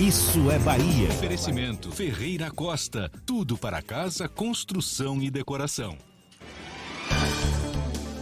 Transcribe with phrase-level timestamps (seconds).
[0.00, 1.08] Isso é Bahia.
[1.08, 3.10] Oferecimento Ferreira Costa.
[3.24, 5.96] Tudo para casa, construção e decoração.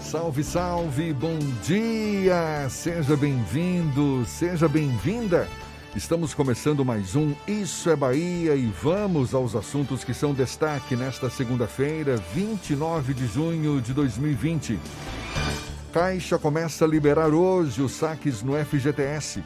[0.00, 2.68] Salve, salve, bom dia!
[2.70, 5.48] Seja bem-vindo, seja bem-vinda.
[5.96, 11.28] Estamos começando mais um Isso é Bahia e vamos aos assuntos que são destaque nesta
[11.28, 14.78] segunda-feira, 29 de junho de 2020.
[15.92, 19.42] Caixa começa a liberar hoje os saques no FGTS.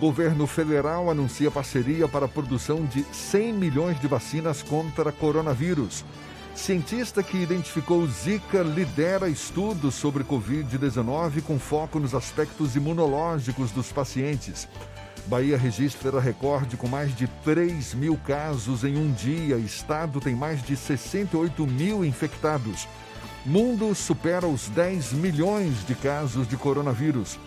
[0.00, 6.06] Governo federal anuncia parceria para a produção de 100 milhões de vacinas contra coronavírus.
[6.54, 14.66] Cientista que identificou Zika lidera estudos sobre Covid-19 com foco nos aspectos imunológicos dos pacientes.
[15.26, 19.58] Bahia registra recorde com mais de 3 mil casos em um dia.
[19.58, 22.88] Estado tem mais de 68 mil infectados.
[23.44, 27.38] Mundo supera os 10 milhões de casos de coronavírus.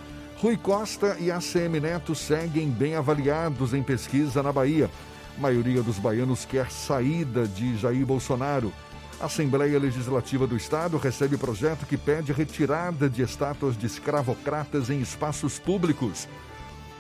[0.44, 4.92] Rui Costa e ACM Neto seguem bem avaliados em pesquisa na Bahia.
[5.38, 8.74] A maioria dos baianos quer saída de Jair Bolsonaro.
[9.22, 15.00] A Assembleia Legislativa do Estado recebe projeto que pede retirada de estátuas de escravocratas em
[15.00, 16.28] espaços públicos.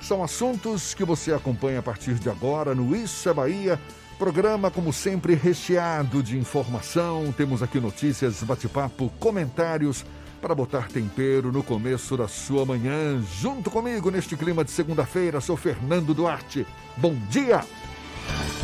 [0.02, 3.78] São assuntos que você acompanha a partir de agora no Isso é Bahia.
[4.18, 7.34] Programa, como sempre, recheado de informação.
[7.36, 10.06] Temos aqui notícias, bate-papo, comentários
[10.44, 13.24] para botar tempero no começo da sua manhã.
[13.40, 16.68] Junto comigo neste clima de segunda-feira, sou Fernando Duarte.
[16.98, 17.64] Bom dia!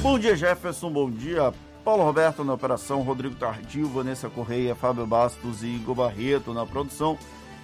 [0.01, 0.91] Bom dia, Jefferson.
[0.91, 1.53] Bom dia,
[1.85, 7.18] Paulo Roberto na operação, Rodrigo Tardio, Vanessa Correia, Fábio Bastos e Igor Barreto na produção.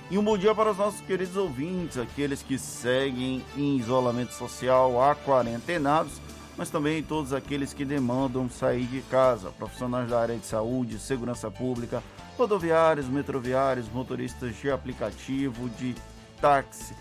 [0.09, 5.01] E um bom dia para os nossos queridos ouvintes, aqueles que seguem em isolamento social
[5.01, 6.13] há quarentenados,
[6.55, 11.51] mas também todos aqueles que demandam sair de casa, profissionais da área de saúde, segurança
[11.51, 12.01] pública,
[12.37, 15.95] rodoviários, metroviários, motoristas de aplicativo, de
[16.39, 16.93] táxi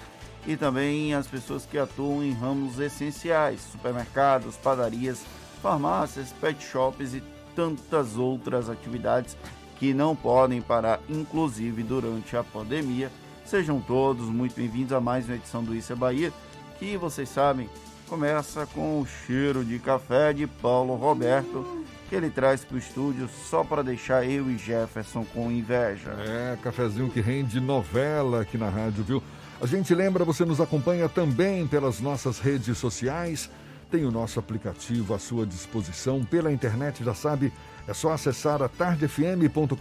[0.46, 5.24] e também as pessoas que atuam em ramos essenciais, supermercados, padarias,
[5.62, 7.22] farmácias, pet shops e
[7.56, 9.36] tantas outras atividades
[9.78, 13.10] que não podem parar, inclusive durante a pandemia.
[13.44, 16.32] Sejam todos muito bem-vindos a mais uma edição do Isso é Bahia,
[16.78, 17.68] que vocês sabem
[18.08, 23.28] começa com o cheiro de café de Paulo Roberto, que ele traz para o estúdio
[23.48, 26.10] só para deixar eu e Jefferson com inveja.
[26.18, 29.22] É, cafezinho que rende novela aqui na rádio, viu?
[29.60, 33.50] A gente lembra, você nos acompanha também pelas nossas redes sociais
[33.94, 37.52] tem o nosso aplicativo à sua disposição pela internet, já sabe,
[37.86, 39.76] é só acessar a tardefm.com.br.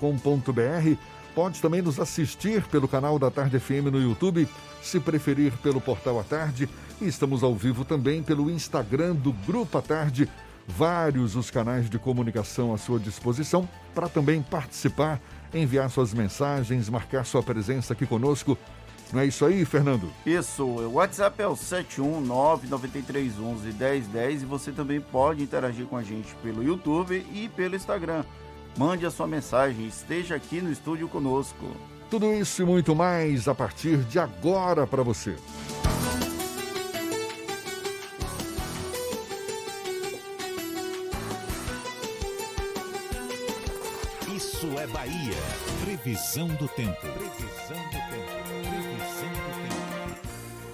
[1.34, 4.48] Pode também nos assistir pelo canal da Tarde FM no YouTube,
[4.84, 6.70] se preferir pelo portal à tarde.
[7.02, 10.30] E estamos ao vivo também pelo Instagram do Grupo à Tarde.
[10.68, 15.20] Vários os canais de comunicação à sua disposição para também participar,
[15.54, 18.58] enviar suas mensagens, marcar sua presença aqui conosco
[19.14, 20.12] não é isso aí, Fernando?
[20.26, 26.64] Isso, o WhatsApp é o 71993111010 e você também pode interagir com a gente pelo
[26.64, 28.26] YouTube e pelo Instagram.
[28.76, 31.78] Mande a sua mensagem, esteja aqui no estúdio conosco.
[32.10, 35.36] Tudo isso e muito mais a partir de agora para você.
[44.78, 45.38] É Bahia.
[45.84, 47.00] Previsão do tempo.
[47.02, 48.44] Previsão do tempo.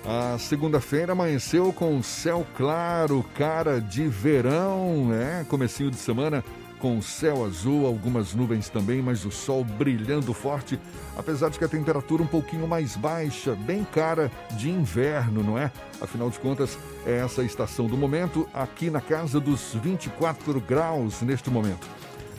[0.06, 5.46] A segunda-feira amanheceu com céu claro, cara de verão, né?
[5.50, 6.44] Comecinho de semana
[6.80, 10.80] com céu azul, algumas nuvens também, mas o sol brilhando forte,
[11.18, 15.72] apesar de que a temperatura um pouquinho mais baixa, bem cara de inverno, não é?
[16.00, 21.22] Afinal de contas, é essa a estação do momento, aqui na casa dos 24 graus
[21.22, 21.86] neste momento.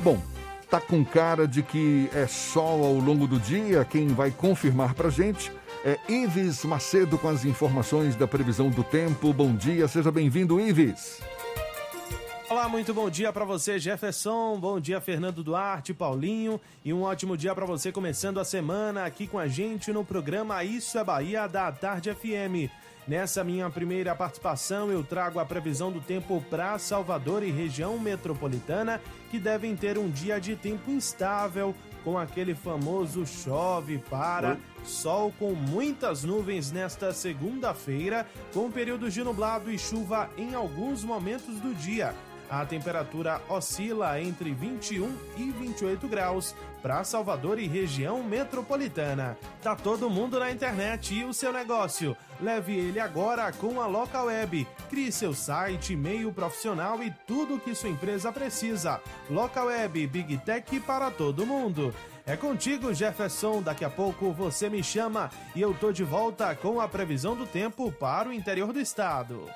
[0.03, 0.21] Bom,
[0.71, 5.11] tá com cara de que é sol ao longo do dia, quem vai confirmar pra
[5.11, 5.53] gente
[5.85, 9.33] é Ives Macedo com as informações da previsão do tempo.
[9.33, 11.21] Bom dia, seja bem-vindo, Ives.
[12.51, 14.59] Olá, muito bom dia para você, Jefferson.
[14.59, 16.61] Bom dia, Fernando Duarte, Paulinho.
[16.85, 20.63] E um ótimo dia para você começando a semana aqui com a gente no programa
[20.65, 22.71] Isso é Bahia da Tarde FM.
[23.11, 29.01] Nessa minha primeira participação, eu trago a previsão do tempo para Salvador e região metropolitana,
[29.33, 31.75] que devem ter um dia de tempo instável,
[32.05, 39.73] com aquele famoso chove para, sol com muitas nuvens nesta segunda-feira, com períodos de nublado
[39.73, 42.15] e chuva em alguns momentos do dia.
[42.51, 46.53] A temperatura oscila entre 21 e 28 graus
[46.83, 49.39] para Salvador e região metropolitana.
[49.63, 52.17] Tá todo mundo na internet e o seu negócio?
[52.41, 54.67] Leve ele agora com a Local Web.
[54.89, 59.01] Crie seu site, e-mail profissional e tudo o que sua empresa precisa.
[59.31, 61.95] Local Web, Big Tech para todo mundo.
[62.27, 63.63] É contigo, Jefferson.
[63.63, 67.47] Daqui a pouco você me chama e eu tô de volta com a previsão do
[67.47, 69.49] tempo para o interior do estado.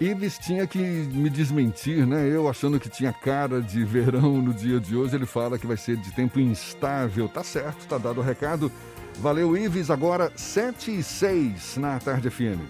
[0.00, 2.28] Ives tinha que me desmentir, né?
[2.28, 5.76] Eu achando que tinha cara de verão no dia de hoje, ele fala que vai
[5.76, 7.28] ser de tempo instável.
[7.28, 8.70] Tá certo, tá dado o recado.
[9.20, 9.90] Valeu, Ives.
[9.90, 12.60] Agora 7 e 6 na Tarde FM.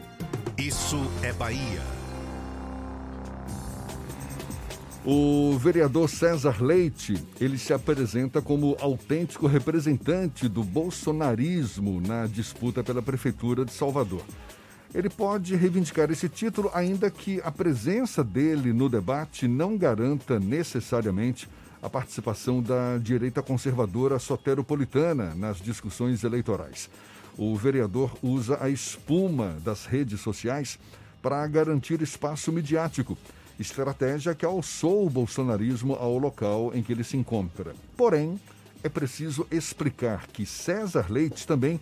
[0.56, 1.82] Isso é Bahia.
[5.04, 13.00] O vereador César Leite, ele se apresenta como autêntico representante do bolsonarismo na disputa pela
[13.00, 14.22] prefeitura de Salvador.
[14.96, 21.46] Ele pode reivindicar esse título, ainda que a presença dele no debate não garanta necessariamente
[21.82, 26.88] a participação da direita conservadora soteropolitana nas discussões eleitorais.
[27.36, 30.78] O vereador usa a espuma das redes sociais
[31.20, 33.18] para garantir espaço midiático,
[33.60, 37.74] estratégia que alçou o bolsonarismo ao local em que ele se encontra.
[37.98, 38.40] Porém,
[38.82, 41.78] é preciso explicar que César Leite também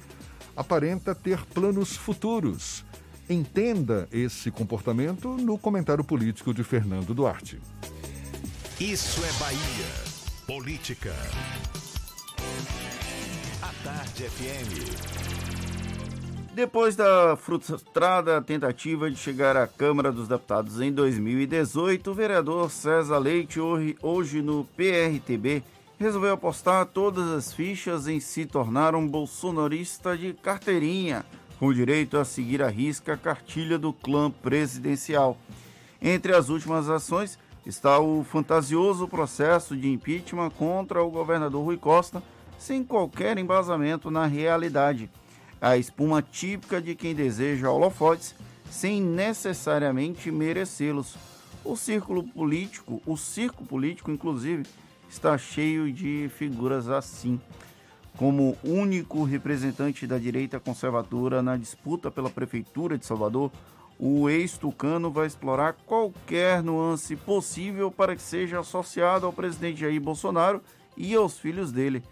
[0.56, 2.83] aparenta ter planos futuros.
[3.28, 7.58] Entenda esse comportamento no comentário político de Fernando Duarte.
[8.78, 10.14] Isso é Bahia.
[10.46, 11.14] Política.
[13.62, 15.24] A Tarde FM.
[16.54, 23.18] Depois da frustrada tentativa de chegar à Câmara dos Deputados em 2018, o vereador César
[23.18, 23.58] Leite,
[24.02, 25.62] hoje no PRTB,
[25.98, 31.24] resolveu apostar todas as fichas em se tornar um bolsonarista de carteirinha
[31.64, 35.38] com direito a seguir a risca a cartilha do clã presidencial.
[35.98, 42.22] Entre as últimas ações está o fantasioso processo de impeachment contra o governador Rui Costa,
[42.58, 45.08] sem qualquer embasamento na realidade.
[45.58, 48.34] A espuma típica de quem deseja holofotes
[48.70, 51.16] sem necessariamente merecê-los.
[51.64, 54.64] O círculo político, o circo político, inclusive,
[55.08, 57.40] está cheio de figuras assim.
[58.16, 63.50] Como único representante da direita conservadora na disputa pela Prefeitura de Salvador,
[63.98, 70.62] o ex-tucano vai explorar qualquer nuance possível para que seja associado ao presidente Jair Bolsonaro
[70.96, 72.04] e aos filhos dele.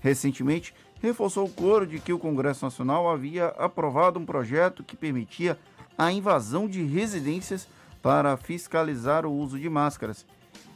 [0.00, 5.58] Recentemente, reforçou o coro de que o Congresso Nacional havia aprovado um projeto que permitia
[5.96, 7.66] a invasão de residências
[8.02, 10.26] para fiscalizar o uso de máscaras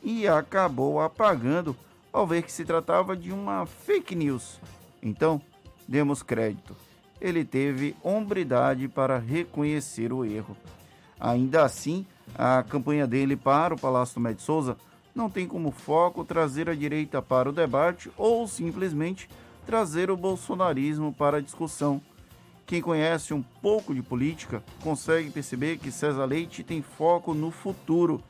[0.02, 1.76] e acabou apagando
[2.12, 4.60] ao ver que se tratava de uma fake news.
[5.02, 5.40] Então,
[5.86, 6.76] demos crédito.
[7.20, 10.56] Ele teve hombridade para reconhecer o erro.
[11.18, 14.76] Ainda assim, a campanha dele para o Palácio do Med Souza
[15.14, 19.28] não tem como foco trazer a direita para o debate ou simplesmente
[19.66, 22.00] trazer o bolsonarismo para a discussão.
[22.66, 28.22] Quem conhece um pouco de política consegue perceber que César Leite tem foco no futuro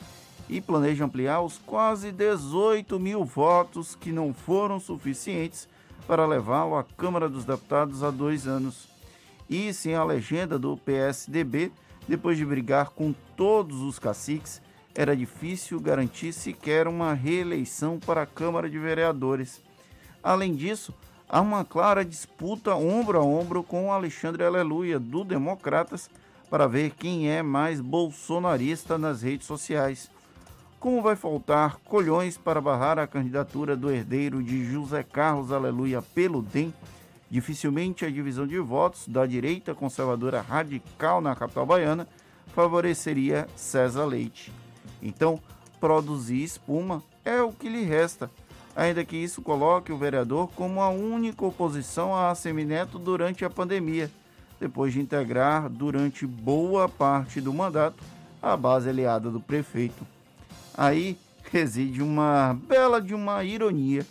[0.51, 5.69] e planeja ampliar os quase 18 mil votos que não foram suficientes
[6.09, 8.89] para levá-lo à Câmara dos Deputados há dois anos.
[9.49, 11.71] E sem a legenda do PSDB,
[12.09, 14.61] depois de brigar com todos os caciques,
[14.93, 19.63] era difícil garantir sequer uma reeleição para a Câmara de Vereadores.
[20.21, 20.93] Além disso,
[21.29, 26.11] há uma clara disputa ombro a ombro com Alexandre Aleluia, do Democratas,
[26.51, 30.11] para ver quem é mais bolsonarista nas redes sociais.
[30.81, 36.41] Como vai faltar colhões para barrar a candidatura do herdeiro de José Carlos Aleluia pelo
[36.41, 36.73] DEM,
[37.31, 42.09] dificilmente a divisão de votos da direita conservadora radical na capital baiana
[42.55, 44.51] favoreceria César Leite.
[45.03, 45.39] Então,
[45.79, 48.31] produzir espuma é o que lhe resta,
[48.75, 54.11] ainda que isso coloque o vereador como a única oposição a Semineto durante a pandemia,
[54.59, 58.03] depois de integrar durante boa parte do mandato
[58.41, 60.07] a base aliada do prefeito.
[60.77, 61.19] Aí
[61.51, 64.07] reside uma bela de uma ironia.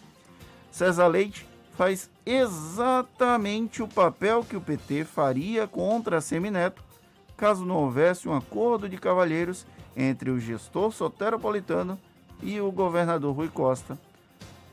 [0.72, 6.84] César Leite faz exatamente o papel que o PT faria contra a Semineto
[7.40, 11.98] caso não houvesse um acordo de cavalheiros entre o gestor soteropolitano
[12.44, 13.98] e o governador Rui Costa.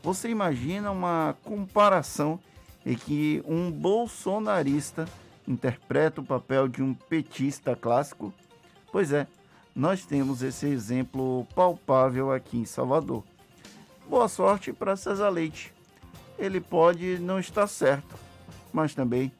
[0.02, 2.40] Você imagina uma comparação
[2.84, 5.08] em que um bolsonarista
[5.46, 8.34] interpreta o papel de um petista clássico?
[8.90, 9.28] Pois é,
[9.76, 13.22] nós temos esse exemplo palpável aqui em Salvador.
[14.08, 15.70] Boa sorte para César Leite.
[16.38, 18.14] Ele pode não estar certo,
[18.72, 19.30] mas também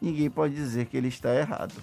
[0.00, 1.74] ninguém pode dizer que ele está errado.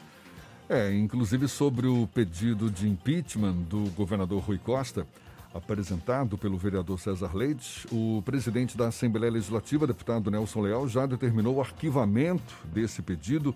[0.69, 5.05] É, inclusive sobre o pedido de impeachment do governador Rui Costa,
[5.53, 11.55] apresentado pelo vereador César Leite, o presidente da Assembleia Legislativa, deputado Nelson Leal, já determinou
[11.55, 13.53] o arquivamento desse pedido.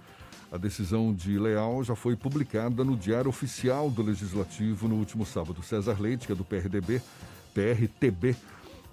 [0.53, 5.63] A decisão de Leal já foi publicada no Diário Oficial do Legislativo no último sábado.
[5.63, 7.01] César Leite, que é do PRDB,
[7.55, 8.35] PRTB,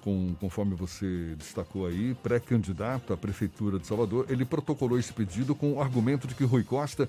[0.01, 5.75] com, conforme você destacou aí, pré-candidato à Prefeitura de Salvador, ele protocolou esse pedido com
[5.75, 7.07] o argumento de que Rui Costa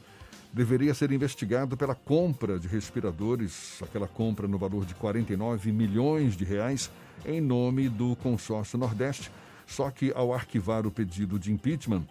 [0.52, 6.44] deveria ser investigado pela compra de respiradores, aquela compra no valor de 49 milhões de
[6.44, 6.92] reais,
[7.26, 9.32] em nome do consórcio Nordeste.
[9.66, 12.04] Só que, ao arquivar o pedido de impeachment,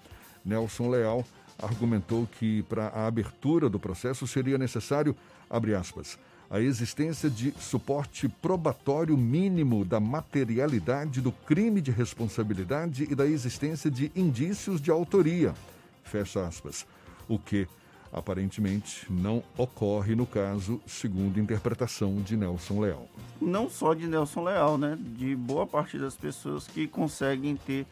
[0.42, 1.22] Nelson Leal
[1.62, 5.14] argumentou que, para a abertura do processo, seria necessário,
[5.48, 6.18] abre aspas,
[6.50, 13.88] a existência de suporte probatório mínimo da materialidade do crime de responsabilidade e da existência
[13.88, 15.54] de indícios de autoria.
[16.02, 16.84] Fecha aspas.
[17.28, 17.68] O que
[18.12, 23.08] aparentemente não ocorre no caso, segundo interpretação de Nelson Leal.
[23.40, 24.98] Não só de Nelson Leal, né?
[25.00, 27.86] De boa parte das pessoas que conseguem ter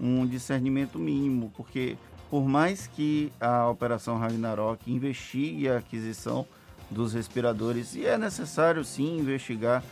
[0.00, 1.96] um discernimento mínimo, porque
[2.30, 6.46] por mais que a Operação Ragnarok investigue a aquisição
[6.88, 9.82] dos respiradores, e é necessário sim investigar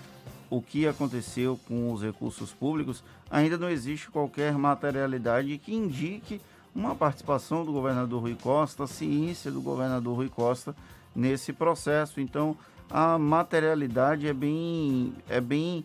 [0.48, 6.40] o que aconteceu com os recursos públicos, ainda não existe qualquer materialidade que indique
[6.74, 10.74] uma participação do governador Rui Costa, a ciência do governador Rui Costa
[11.14, 12.20] nesse processo.
[12.20, 12.56] Então,
[12.88, 15.84] a materialidade é bem, é bem,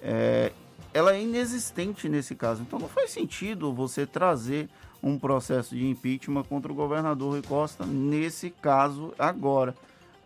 [0.00, 0.52] é,
[0.92, 2.62] ela é inexistente nesse caso.
[2.62, 4.68] Então, não faz sentido você trazer
[5.02, 9.74] um processo de impeachment contra o governador Rui Costa nesse caso agora.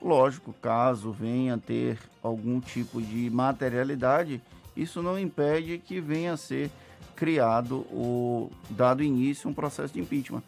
[0.01, 4.43] Lógico, caso venha ter algum tipo de materialidade,
[4.77, 6.71] isso não impede que venha a ser
[7.15, 10.43] criado o dado início um processo de impeachment.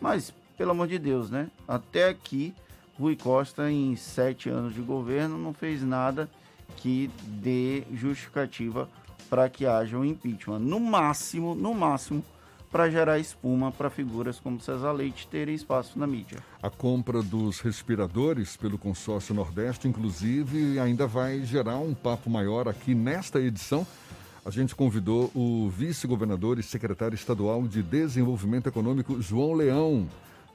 [0.00, 1.50] Mas, pelo amor de Deus, né?
[1.66, 2.54] Até aqui,
[2.98, 6.30] Rui Costa, em sete anos de governo, não fez nada
[6.76, 8.88] que dê justificativa
[9.28, 10.60] para que haja um impeachment.
[10.60, 12.24] No máximo, no máximo,
[12.72, 16.38] para gerar espuma para figuras como César Leite terem espaço na mídia.
[16.60, 22.94] A compra dos respiradores pelo consórcio Nordeste, inclusive, ainda vai gerar um papo maior aqui
[22.94, 23.86] nesta edição
[24.44, 30.08] a gente convidou o vice-governador e secretário estadual de Desenvolvimento Econômico, João Leão,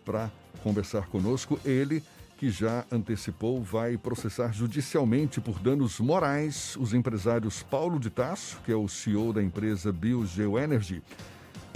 [0.03, 0.29] para
[0.61, 1.57] conversar conosco.
[1.63, 2.03] Ele
[2.37, 8.73] que já antecipou vai processar judicialmente por danos morais os empresários Paulo de Tasso, que
[8.73, 11.01] é o CEO da empresa BioGeoenergy,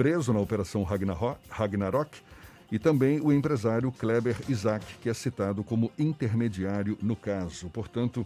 [0.01, 2.17] preso na operação Ragnarok,
[2.71, 7.69] e também o empresário Kleber Isaac, que é citado como intermediário no caso.
[7.69, 8.25] Portanto,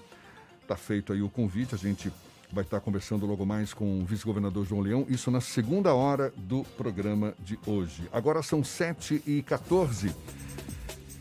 [0.61, 2.09] está feito aí o convite, a gente
[2.49, 6.63] vai estar conversando logo mais com o vice-governador João Leão, isso na segunda hora do
[6.77, 8.07] programa de hoje.
[8.09, 10.15] Agora são 7 e 14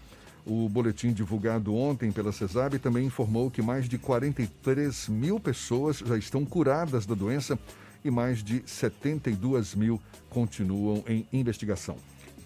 [0.46, 6.16] O boletim divulgado ontem pela CESAB também informou que mais de 43 mil pessoas já
[6.18, 7.58] estão curadas da doença
[8.04, 10.00] e mais de 72 mil
[10.30, 11.98] continuam em investigação.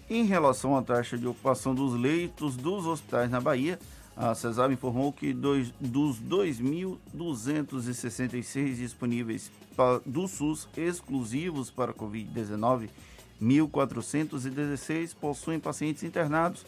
[0.08, 3.78] Em relação à taxa de ocupação dos leitos dos hospitais na Bahia,
[4.16, 9.52] a CESAB informou que dois, dos 2.266 disponíveis
[10.06, 12.88] do SUS exclusivos para Covid-19,
[13.40, 16.64] 1.416 possuem pacientes internados,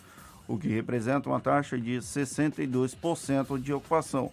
[0.47, 4.31] o que representa uma taxa de 62% de ocupação.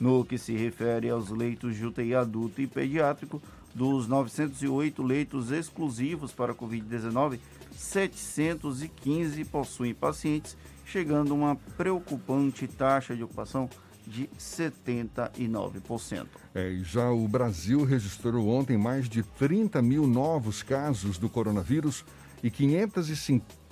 [0.00, 3.40] No que se refere aos leitos de UTI adulto e pediátrico,
[3.74, 7.38] dos 908 leitos exclusivos para Covid-19,
[7.76, 13.68] 715 possuem pacientes, chegando a uma preocupante taxa de ocupação
[14.06, 16.26] de 79%.
[16.54, 22.04] É, já o Brasil registrou ontem mais de 30 mil novos casos do coronavírus
[22.42, 22.50] e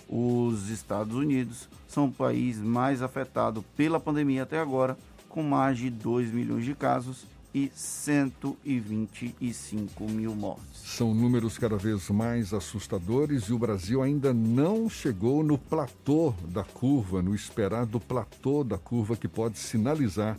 [0.09, 5.89] Os Estados Unidos são o país mais afetado pela pandemia até agora, com mais de
[5.89, 10.83] 2 milhões de casos e 125 mil mortes.
[10.85, 16.63] São números cada vez mais assustadores e o Brasil ainda não chegou no platô da
[16.63, 20.37] curva, no esperado platô da curva que pode sinalizar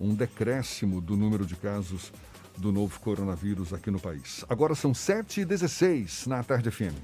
[0.00, 2.10] um decréscimo do número de casos
[2.56, 4.42] do novo coronavírus aqui no país.
[4.48, 6.94] Agora são 7h16 na Tarde FM.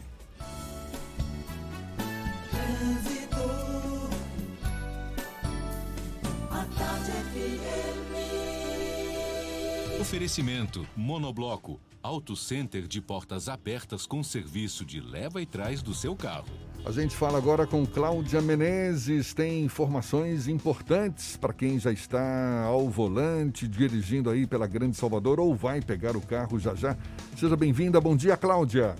[10.00, 16.16] Oferecimento Monobloco, Auto Center de portas abertas com serviço de leva e trás do seu
[16.16, 16.48] carro.
[16.86, 22.88] A gente fala agora com Cláudia Menezes, tem informações importantes para quem já está ao
[22.88, 26.96] volante, dirigindo aí pela Grande Salvador ou vai pegar o carro já já.
[27.36, 28.96] Seja bem-vinda, bom dia, Cláudia.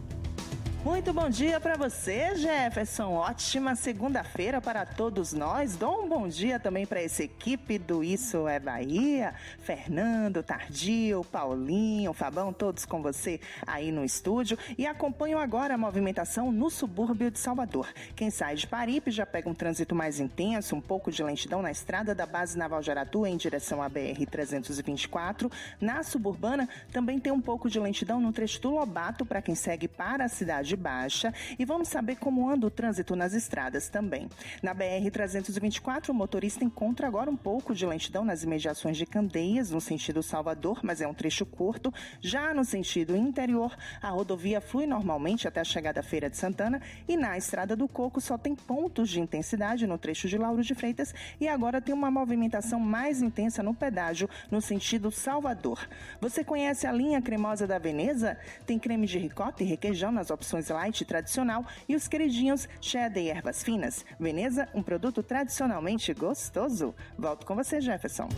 [0.83, 3.13] Muito bom dia para você, Jefferson.
[3.13, 5.77] Ótima segunda-feira para todos nós.
[5.77, 9.35] Dou um bom dia também para essa equipe do Isso é Bahia.
[9.59, 14.57] Fernando, Tardio, Paulinho, Fabão, todos com você aí no estúdio.
[14.79, 17.93] E acompanho agora a movimentação no subúrbio de Salvador.
[18.17, 21.71] Quem sai de Paripe já pega um trânsito mais intenso, um pouco de lentidão na
[21.71, 25.53] estrada da base naval de Aratu em direção à BR-324.
[25.79, 29.87] Na suburbana também tem um pouco de lentidão no trecho do Lobato para quem segue
[29.87, 34.29] para a cidade baixa e vamos saber como anda o trânsito nas estradas também.
[34.63, 39.81] Na BR-324, o motorista encontra agora um pouco de lentidão nas imediações de Candeias, no
[39.81, 41.93] sentido Salvador, mas é um trecho curto.
[42.21, 46.81] Já no sentido interior, a rodovia flui normalmente até a chegada à Feira de Santana
[47.09, 50.75] e na Estrada do Coco só tem pontos de intensidade no trecho de Lauro de
[50.75, 55.89] Freitas e agora tem uma movimentação mais intensa no pedágio no sentido Salvador.
[56.21, 58.37] Você conhece a linha cremosa da Veneza?
[58.67, 63.31] Tem creme de ricota e requeijão nas opções light tradicional e os queridinhos cheddar e
[63.31, 64.05] ervas finas.
[64.19, 66.95] Veneza, um produto tradicionalmente gostoso.
[67.19, 68.29] Volto com você, Jefferson.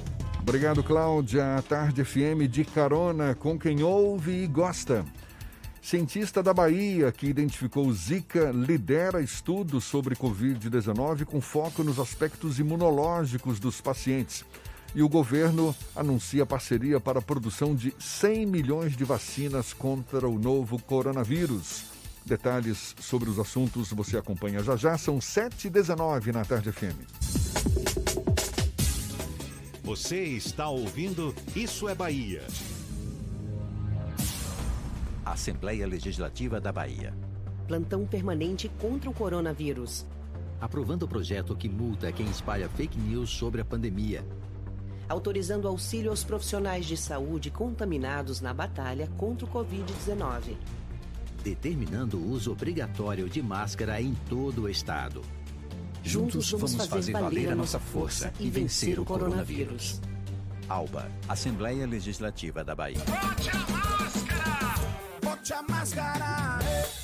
[0.40, 1.56] Obrigado, Cláudia.
[1.56, 5.04] A Tarde FM de carona com quem ouve e gosta.
[5.80, 13.58] Cientista da Bahia que identificou Zika lidera estudos sobre Covid-19 com foco nos aspectos imunológicos
[13.58, 14.44] dos pacientes.
[14.94, 20.38] E o governo anuncia parceria para a produção de 100 milhões de vacinas contra o
[20.38, 21.91] novo coronavírus.
[22.24, 24.96] Detalhes sobre os assuntos você acompanha já já.
[24.96, 26.96] São 7h19 na Tarde FM.
[29.82, 32.42] Você está ouvindo Isso é Bahia.
[35.24, 37.12] Assembleia Legislativa da Bahia.
[37.66, 40.06] Plantão permanente contra o coronavírus.
[40.61, 44.24] Aprovando o projeto que multa quem espalha fake news sobre a pandemia.
[45.08, 50.56] Autorizando auxílio aos profissionais de saúde contaminados na batalha contra o Covid-19
[51.42, 55.22] determinando o uso obrigatório de máscara em todo o estado.
[56.02, 60.00] Juntos, vamos, vamos fazer, valer a nossa força e vencer o coronavírus.
[60.68, 62.98] ALBA, Assembleia Legislativa da Bahia.
[62.98, 64.74] Bote a máscara!
[65.22, 66.59] Bote a máscara!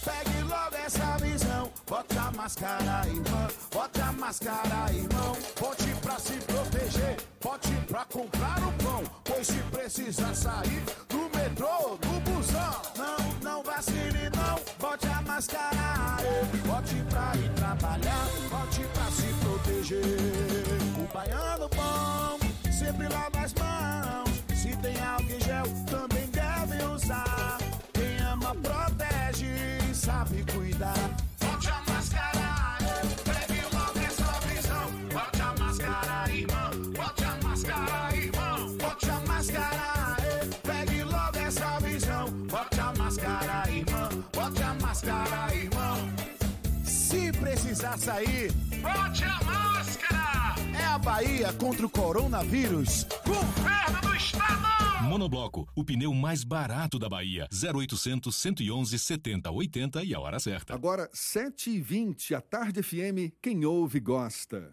[0.05, 1.73] Pegue logo essa visão.
[1.87, 3.49] Bote a máscara, irmão.
[3.73, 5.37] Bote a máscara, irmão.
[5.61, 7.17] Bote pra se proteger.
[7.43, 9.03] Bote pra comprar o pão.
[9.25, 12.98] Pois se precisar sair do metrô, do busão.
[13.79, 13.85] Não,
[14.35, 14.61] não.
[14.81, 16.17] Bote a máscara.
[16.67, 18.27] Bote pra ir trabalhar.
[18.51, 20.03] Bote pra se proteger.
[20.99, 22.39] O baiano bom
[22.73, 24.43] sempre lava as mãos.
[24.53, 27.59] Se tem álcool em gel, também deve usar.
[27.93, 31.18] Quem ama, protege, sabe cuidar.
[47.99, 48.49] Passa aí.
[48.81, 50.55] Bote a máscara.
[50.79, 53.05] É a Bahia contra o coronavírus.
[53.27, 55.03] Governo do Estado.
[55.03, 57.49] Monobloco, o pneu mais barato da Bahia.
[57.51, 60.75] 0800 111 70 80 e a hora certa.
[60.75, 64.73] Agora, 7h20, a Tarde FM, quem ouve gosta.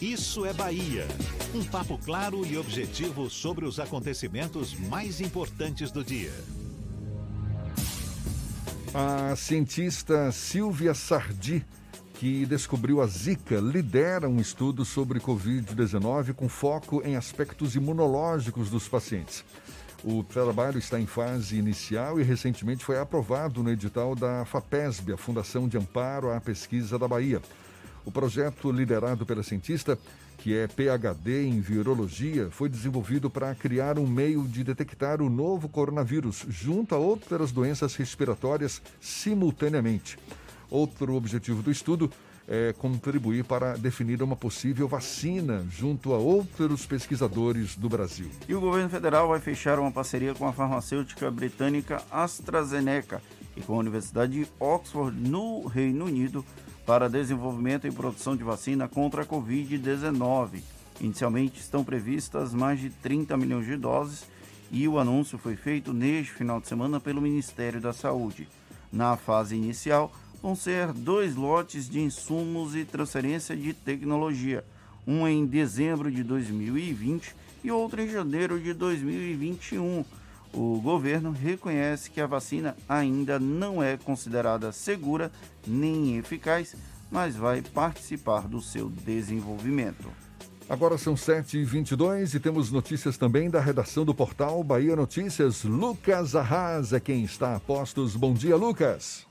[0.00, 1.06] Isso é Bahia.
[1.54, 6.32] Um papo claro e objetivo sobre os acontecimentos mais importantes do dia.
[8.94, 11.64] A cientista Silvia Sardi,
[12.14, 18.88] que descobriu a Zika, lidera um estudo sobre Covid-19 com foco em aspectos imunológicos dos
[18.88, 19.44] pacientes.
[20.02, 25.16] O trabalho está em fase inicial e recentemente foi aprovado no edital da FAPESB, a
[25.16, 27.42] Fundação de Amparo à Pesquisa da Bahia.
[28.06, 29.98] O projeto, liderado pela cientista,
[30.38, 35.68] que é PhD em virologia, foi desenvolvido para criar um meio de detectar o novo
[35.68, 40.16] coronavírus junto a outras doenças respiratórias simultaneamente.
[40.70, 42.08] Outro objetivo do estudo
[42.46, 48.30] é contribuir para definir uma possível vacina junto a outros pesquisadores do Brasil.
[48.48, 53.20] E o governo federal vai fechar uma parceria com a farmacêutica britânica AstraZeneca
[53.56, 56.44] e com a Universidade de Oxford, no Reino Unido,
[56.84, 60.60] para desenvolvimento e produção de vacina contra a Covid-19.
[61.00, 64.24] Inicialmente estão previstas mais de 30 milhões de doses
[64.70, 68.48] e o anúncio foi feito neste final de semana pelo Ministério da Saúde.
[68.92, 74.64] Na fase inicial, vão ser dois lotes de insumos e transferência de tecnologia,
[75.06, 80.04] um em dezembro de 2020 e outro em janeiro de 2021.
[80.56, 85.30] O governo reconhece que a vacina ainda não é considerada segura
[85.66, 86.74] nem eficaz,
[87.12, 90.10] mas vai participar do seu desenvolvimento.
[90.66, 95.62] Agora são 7h22 e temos notícias também da redação do portal Bahia Notícias.
[95.62, 98.16] Lucas Arras é quem está a postos.
[98.16, 99.28] Bom dia, Lucas.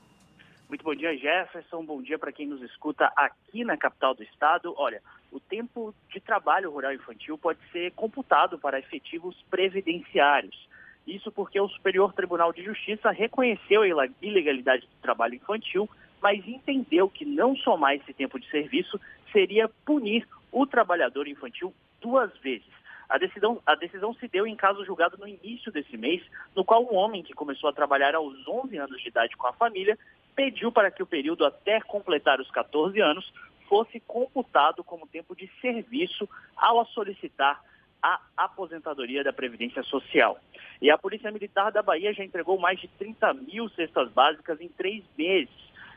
[0.68, 1.84] Muito bom dia, Jefferson.
[1.84, 4.72] Bom dia para quem nos escuta aqui na capital do estado.
[4.78, 10.68] Olha, o tempo de trabalho rural infantil pode ser computado para efetivos previdenciários.
[11.06, 15.88] Isso porque o Superior Tribunal de Justiça reconheceu a ilegalidade do trabalho infantil,
[16.20, 19.00] mas entendeu que não somar esse tempo de serviço
[19.32, 22.66] seria punir o trabalhador infantil duas vezes.
[23.08, 26.22] A decisão, a decisão se deu em caso julgado no início desse mês,
[26.56, 29.52] no qual um homem que começou a trabalhar aos 11 anos de idade com a
[29.52, 29.96] família
[30.34, 33.32] pediu para que o período até completar os 14 anos
[33.68, 37.62] fosse computado como tempo de serviço ao solicitar
[38.02, 40.38] a aposentadoria da Previdência Social.
[40.80, 44.68] E a Polícia Militar da Bahia já entregou mais de 30 mil cestas básicas em
[44.68, 45.54] três meses.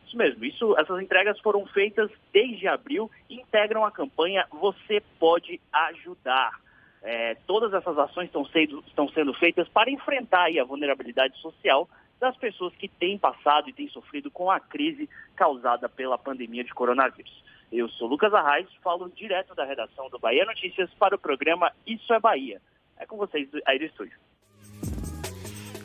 [0.08, 5.62] Isso mesmo, isso, essas entregas foram feitas desde abril e integram a campanha Você Pode
[5.72, 6.60] Ajudar.
[7.02, 11.88] É, todas essas ações estão sendo, estão sendo feitas para enfrentar a vulnerabilidade social
[12.20, 16.74] das pessoas que têm passado e têm sofrido com a crise causada pela pandemia de
[16.74, 17.44] coronavírus.
[17.72, 22.12] Eu sou Lucas Arraes, falo direto da redação do Bahia Notícias para o programa Isso
[22.14, 22.62] é Bahia.
[22.98, 24.18] É com vocês aí do estúdio.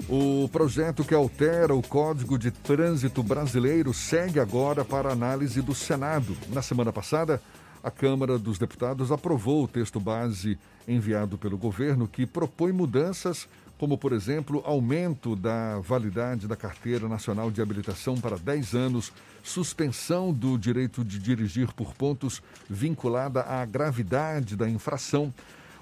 [0.09, 6.37] O projeto que altera o Código de Trânsito Brasileiro segue agora para análise do Senado.
[6.53, 7.41] Na semana passada,
[7.83, 13.99] a Câmara dos Deputados aprovou o texto base enviado pelo governo que propõe mudanças como,
[13.99, 20.57] por exemplo, aumento da validade da Carteira Nacional de Habilitação para 10 anos, suspensão do
[20.57, 25.33] direito de dirigir por pontos vinculada à gravidade da infração,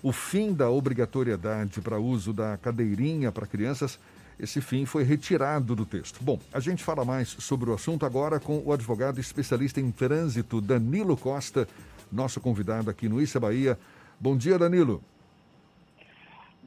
[0.03, 3.99] o fim da obrigatoriedade para uso da cadeirinha para crianças.
[4.41, 6.19] Esse fim foi retirado do texto.
[6.25, 10.61] Bom, a gente fala mais sobre o assunto agora com o advogado especialista em trânsito,
[10.61, 11.69] Danilo Costa,
[12.11, 13.79] nosso convidado aqui no Issa Bahia.
[14.19, 15.01] Bom dia, Danilo.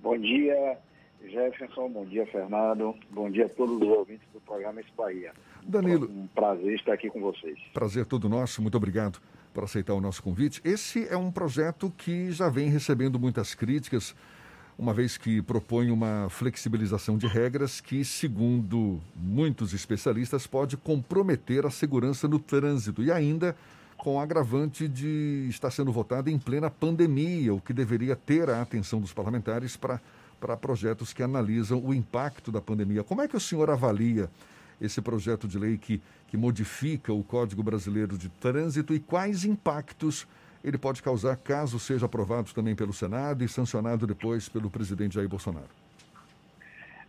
[0.01, 0.77] Bom dia,
[1.29, 2.95] Jefferson, bom dia, Fernando.
[3.09, 5.33] Bom dia a todos os ouvintes do programa Esse Bahia.
[5.63, 6.09] Danilo.
[6.09, 7.57] Um prazer estar aqui com vocês.
[7.73, 9.19] Prazer todo nosso, muito obrigado
[9.53, 10.61] por aceitar o nosso convite.
[10.63, 14.15] Esse é um projeto que já vem recebendo muitas críticas,
[14.77, 21.69] uma vez que propõe uma flexibilização de regras que, segundo muitos especialistas, pode comprometer a
[21.69, 23.55] segurança no trânsito e ainda
[23.97, 28.61] com o agravante de estar sendo votado em plena pandemia, o que deveria ter a
[28.61, 30.01] atenção dos parlamentares para
[30.39, 33.03] para projetos que analisam o impacto da pandemia.
[33.03, 34.29] Como é que o senhor avalia
[34.81, 40.27] esse projeto de lei que, que modifica o Código Brasileiro de Trânsito e quais impactos
[40.63, 45.29] ele pode causar caso seja aprovado também pelo Senado e sancionado depois pelo presidente Jair
[45.29, 45.69] Bolsonaro?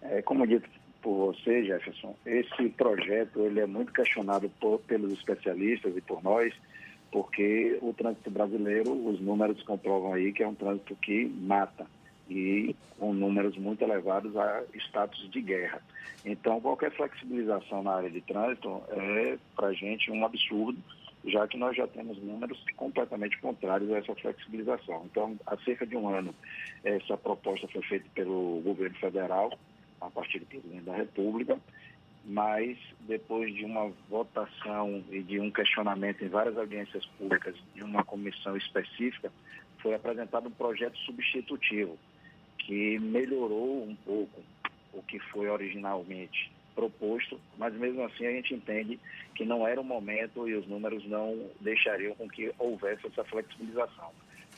[0.03, 0.69] É, como dito
[1.03, 6.53] por você, Jefferson, esse projeto ele é muito questionado por, pelos especialistas e por nós,
[7.11, 11.87] porque o trânsito brasileiro, os números comprovam aí que é um trânsito que mata
[12.29, 15.81] e com números muito elevados a status de guerra.
[16.25, 20.79] Então, qualquer flexibilização na área de trânsito é, para a gente, um absurdo,
[21.25, 25.05] já que nós já temos números completamente contrários a essa flexibilização.
[25.11, 26.35] Então, há cerca de um ano,
[26.85, 29.57] essa proposta foi feita pelo governo federal,
[30.01, 31.59] a partir do presidente da República,
[32.25, 38.05] mas depois de uma votação e de um questionamento em várias audiências públicas de uma
[38.05, 39.33] comissão específica,
[39.81, 41.97] foi apresentado um projeto substitutivo
[42.67, 44.43] que melhorou um pouco
[44.93, 48.99] o que foi originalmente proposto, mas mesmo assim a gente entende
[49.35, 54.11] que não era o momento e os números não deixariam com que houvesse essa flexibilização.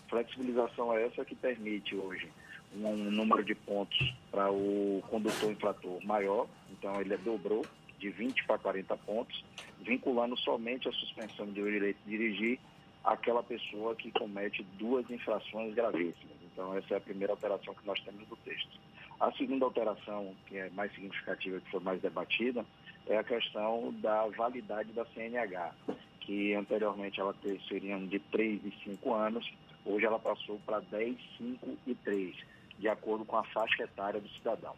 [0.09, 2.29] Flexibilização é essa que permite hoje
[2.75, 7.65] um número de pontos para o condutor infrator maior, então ele dobrou
[7.99, 9.45] de 20 para 40 pontos,
[9.83, 12.59] vinculando somente a suspensão de direito de dirigir
[13.05, 16.38] aquela pessoa que comete duas infrações gravíssimas.
[16.59, 18.81] Então, essa é a primeira alteração que nós temos no texto.
[19.21, 22.67] A segunda alteração, que é mais significativa, que foi mais debatida,
[23.07, 25.73] é a questão da validade da CNH,
[26.19, 27.33] que anteriormente ela
[27.69, 29.49] seria de 3 e 5 anos,
[29.87, 32.37] hoje ela passou para 10, 5 e 3,
[32.77, 34.75] de acordo com a faixa etária do cidadão.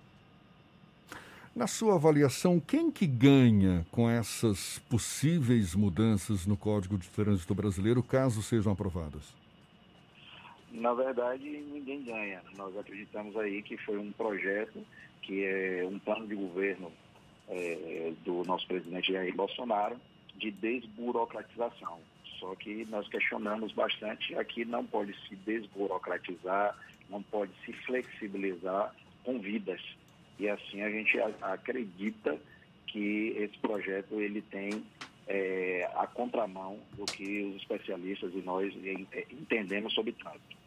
[1.56, 8.02] Na sua avaliação, quem que ganha com essas possíveis mudanças no Código de Trânsito Brasileiro,
[8.02, 9.39] caso sejam aprovadas?
[10.72, 12.42] Na verdade, ninguém ganha.
[12.56, 14.84] Nós acreditamos aí que foi um projeto,
[15.22, 16.92] que é um plano de governo
[17.48, 20.00] é, do nosso presidente Jair Bolsonaro,
[20.36, 21.98] de desburocratização.
[22.38, 26.76] Só que nós questionamos bastante, aqui não pode se desburocratizar,
[27.10, 29.80] não pode se flexibilizar com vidas.
[30.38, 32.38] E assim a gente acredita
[32.86, 34.82] que esse projeto ele tem
[35.26, 38.72] é, a contramão do que os especialistas e nós
[39.30, 40.59] entendemos sobre trânsito.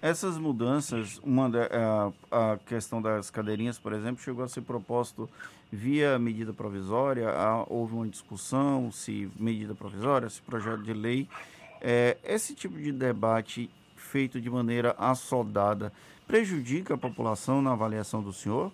[0.00, 5.28] Essas mudanças, uma da, a, a, questão das cadeirinhas, por exemplo, chegou a ser proposto
[5.72, 11.28] via medida provisória, há, houve uma discussão se medida provisória, se projeto de lei.
[11.80, 15.92] É, esse tipo de debate feito de maneira assodada
[16.28, 18.70] prejudica a população na avaliação do senhor?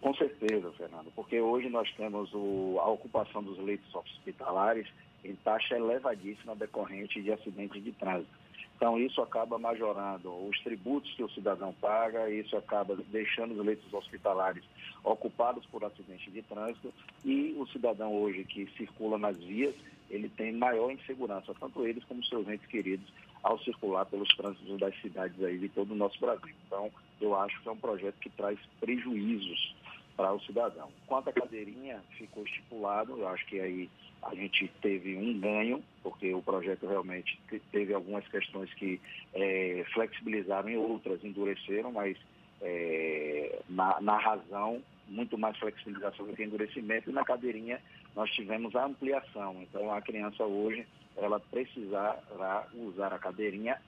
[0.00, 4.86] Com certeza, Fernando, porque hoje nós temos o, a ocupação dos leitos hospitalares
[5.24, 8.43] em taxa elevadíssima decorrente de acidentes de trânsito.
[8.76, 13.92] Então, isso acaba majorando os tributos que o cidadão paga, isso acaba deixando os leitos
[13.92, 14.64] hospitalares
[15.02, 16.92] ocupados por acidentes de trânsito
[17.24, 19.74] e o cidadão hoje que circula nas vias,
[20.10, 23.06] ele tem maior insegurança, tanto eles como seus entes queridos,
[23.42, 26.54] ao circular pelos trânsitos das cidades aí de todo o nosso Brasil.
[26.66, 29.74] Então, eu acho que é um projeto que traz prejuízos
[30.16, 30.90] para o cidadão.
[31.06, 33.90] Quanto à cadeirinha, ficou estipulado, eu acho que aí
[34.22, 37.38] a gente teve um ganho, porque o projeto realmente
[37.70, 39.00] teve algumas questões que
[39.34, 42.16] é, flexibilizaram e outras endureceram, mas
[42.62, 47.80] é, na, na, razão, muito mais flexibilização do que endurecimento, e na cadeirinha
[48.16, 49.56] nós tivemos a ampliação.
[49.62, 53.80] Então a criança hoje, ela precisará usar a cadeirinha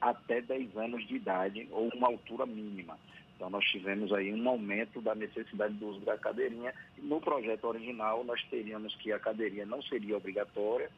[0.00, 2.98] até 10 anos de idade ou uma altura mínima.
[3.36, 6.72] Então, nós tivemos aí um aumento da necessidade do uso da cadeirinha.
[6.98, 10.88] No projeto original, nós teríamos que a cadeirinha não seria obrigatória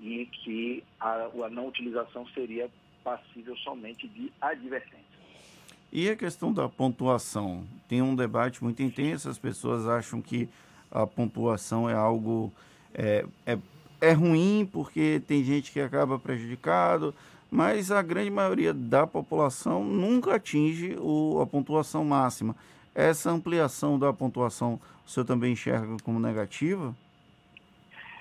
[0.00, 2.68] e que a, a não utilização seria
[3.02, 5.04] passível somente de advertência.
[5.92, 7.64] E a questão da pontuação?
[7.88, 10.48] Tem um debate muito intenso, as pessoas acham que
[10.90, 12.52] a pontuação é algo
[12.92, 13.58] é, é,
[14.00, 17.14] é ruim porque tem gente que acaba prejudicado,
[17.54, 22.56] mas a grande maioria da população nunca atinge o, a pontuação máxima.
[22.92, 26.92] Essa ampliação da pontuação, o senhor também enxerga como negativa?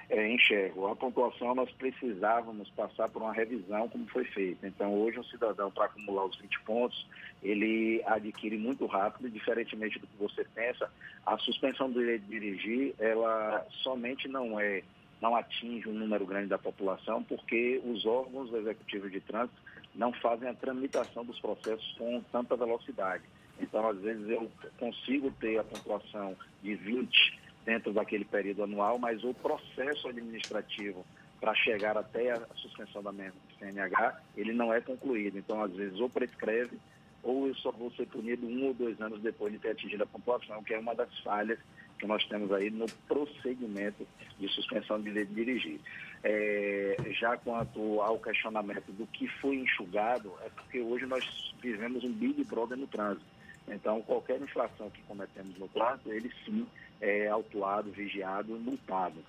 [0.08, 0.86] É, enxergo.
[0.86, 4.68] A pontuação nós precisávamos passar por uma revisão como foi feita.
[4.68, 7.08] Então, hoje um cidadão, para acumular os 20 pontos,
[7.42, 10.88] ele adquire muito rápido, diferentemente do que você pensa,
[11.26, 14.84] a suspensão do direito de dirigir, ela somente não é
[15.24, 19.56] não atinge um número grande da população, porque os órgãos executivos de trânsito
[19.96, 23.24] não fazem a tramitação dos processos com tanta velocidade.
[23.58, 29.24] Então, às vezes, eu consigo ter a pontuação de 20 dentro daquele período anual, mas
[29.24, 31.06] o processo administrativo
[31.40, 33.14] para chegar até a suspensão da
[33.60, 35.38] CNH, ele não é concluído.
[35.38, 36.78] Então, às vezes, ou prescreve,
[37.22, 40.08] ou eu só vou ser punido um ou dois anos depois de ter atingido a
[40.08, 41.60] pontuação, que é uma das falhas
[42.00, 44.08] que nós temos aí no procedimento
[44.40, 45.80] de suspensão de direito de dirigir.
[46.24, 52.12] É, já quanto ao questionamento do que foi enxugado, é porque hoje nós vivemos um
[52.12, 53.26] Big Brother no trânsito.
[53.68, 56.68] Então, qualquer infração que cometemos no trânsito, ele sim
[57.00, 59.24] é autuado, vigiado, multado.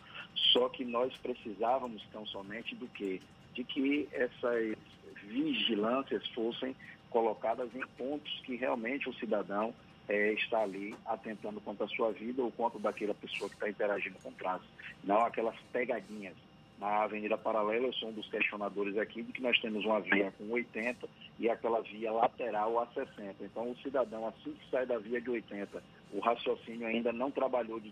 [0.52, 3.20] Só que nós precisávamos tão somente do que?
[3.54, 4.76] De que essas
[5.24, 6.74] vigilâncias fossem
[7.10, 9.72] colocadas em pontos que realmente o cidadão
[10.08, 14.16] é, está ali atentando contra a sua vida ou contra daquela pessoa que está interagindo
[14.22, 14.68] com o trânsito.
[15.02, 16.34] Não aquelas pegadinhas.
[16.78, 20.32] Na Avenida Paralela, eu sou um dos questionadores aqui de que nós temos uma via
[20.32, 23.36] com 80 e aquela via lateral a 60.
[23.40, 27.78] Então, o cidadão, assim que sai da via de 80, o raciocínio ainda não trabalhou
[27.78, 27.90] de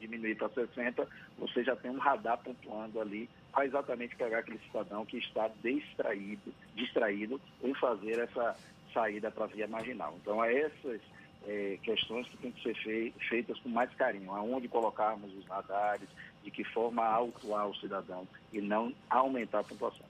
[0.00, 1.06] diminuir para 60,
[1.38, 6.52] você já tem um radar pontuando ali para exatamente pegar aquele cidadão que está distraído,
[6.74, 8.56] distraído em fazer essa
[8.94, 10.16] saída para a via marginal.
[10.20, 11.00] Então, é essas
[11.46, 16.08] é, questões que têm que ser fei feitas com mais carinho, aonde colocarmos os radares,
[16.42, 20.06] de que forma autuar o cidadão e não aumentar a pontuação.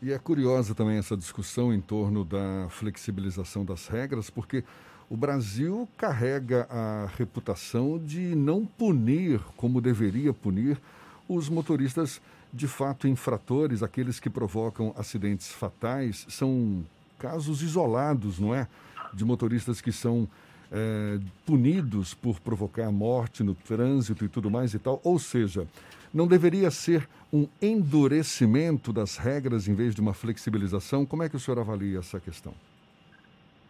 [0.00, 4.64] E é curiosa também essa discussão em torno da flexibilização das regras, porque
[5.08, 10.80] o Brasil carrega a reputação de não punir como deveria punir
[11.28, 12.20] os motoristas
[12.52, 16.26] de fato infratores, aqueles que provocam acidentes fatais.
[16.28, 16.84] São
[17.18, 18.66] casos isolados, não é?
[19.14, 20.28] De motoristas que são
[20.72, 25.00] é, punidos por provocar morte no trânsito e tudo mais e tal.
[25.04, 25.68] Ou seja,
[26.12, 31.04] não deveria ser um endurecimento das regras em vez de uma flexibilização?
[31.04, 32.54] Como é que o senhor avalia essa questão?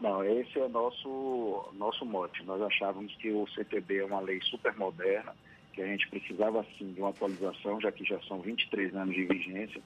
[0.00, 2.42] Não, esse é nosso, nosso mote.
[2.44, 5.34] Nós achávamos que o CTB é uma lei super moderna,
[5.72, 9.24] que a gente precisava sim de uma atualização, já que já são 23 anos de
[9.24, 9.80] vigência,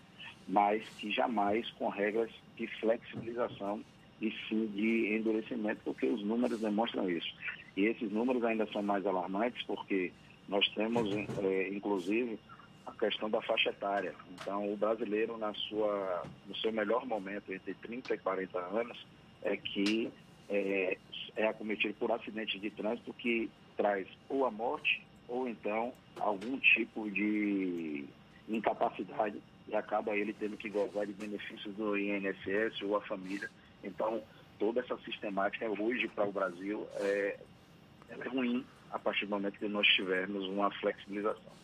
[0.49, 3.83] mas que jamais com regras de flexibilização
[4.21, 7.35] e sim de endurecimento, porque os números demonstram isso.
[7.77, 10.13] E esses números ainda são mais alarmantes, porque
[10.49, 12.39] nós temos, é, inclusive,
[12.87, 14.15] a questão da faixa etária.
[14.33, 19.07] Então, o brasileiro, na sua, no seu melhor momento, entre 30 e 40 anos,
[19.43, 20.11] é que
[20.49, 20.97] é,
[21.37, 27.11] é acometido por acidente de trânsito que traz ou a morte ou então algum tipo
[27.11, 28.05] de
[28.49, 33.51] incapacidade e acaba ele tendo que gozar de benefícios do INSS ou a família
[33.87, 34.23] então,
[34.59, 37.39] toda essa sistemática hoje para o Brasil é,
[38.11, 41.57] é ruim a partir do momento que nós tivermos uma flexibilização.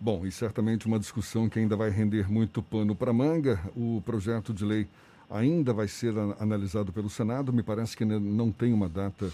[0.00, 3.58] Bom, e certamente uma discussão que ainda vai render muito pano para manga.
[3.76, 4.86] O projeto de lei
[5.28, 7.52] ainda vai ser analisado pelo Senado.
[7.52, 9.30] Me parece que não tem uma data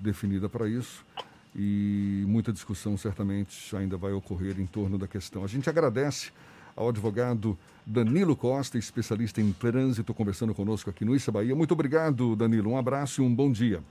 [0.00, 1.06] definida para isso.
[1.54, 5.44] E muita discussão certamente ainda vai ocorrer em torno da questão.
[5.44, 6.32] A gente agradece
[6.80, 11.54] ao advogado Danilo Costa, especialista em trânsito, conversando conosco aqui no Issa Bahia.
[11.54, 12.70] Muito obrigado, Danilo.
[12.70, 13.82] Um abraço e um bom dia.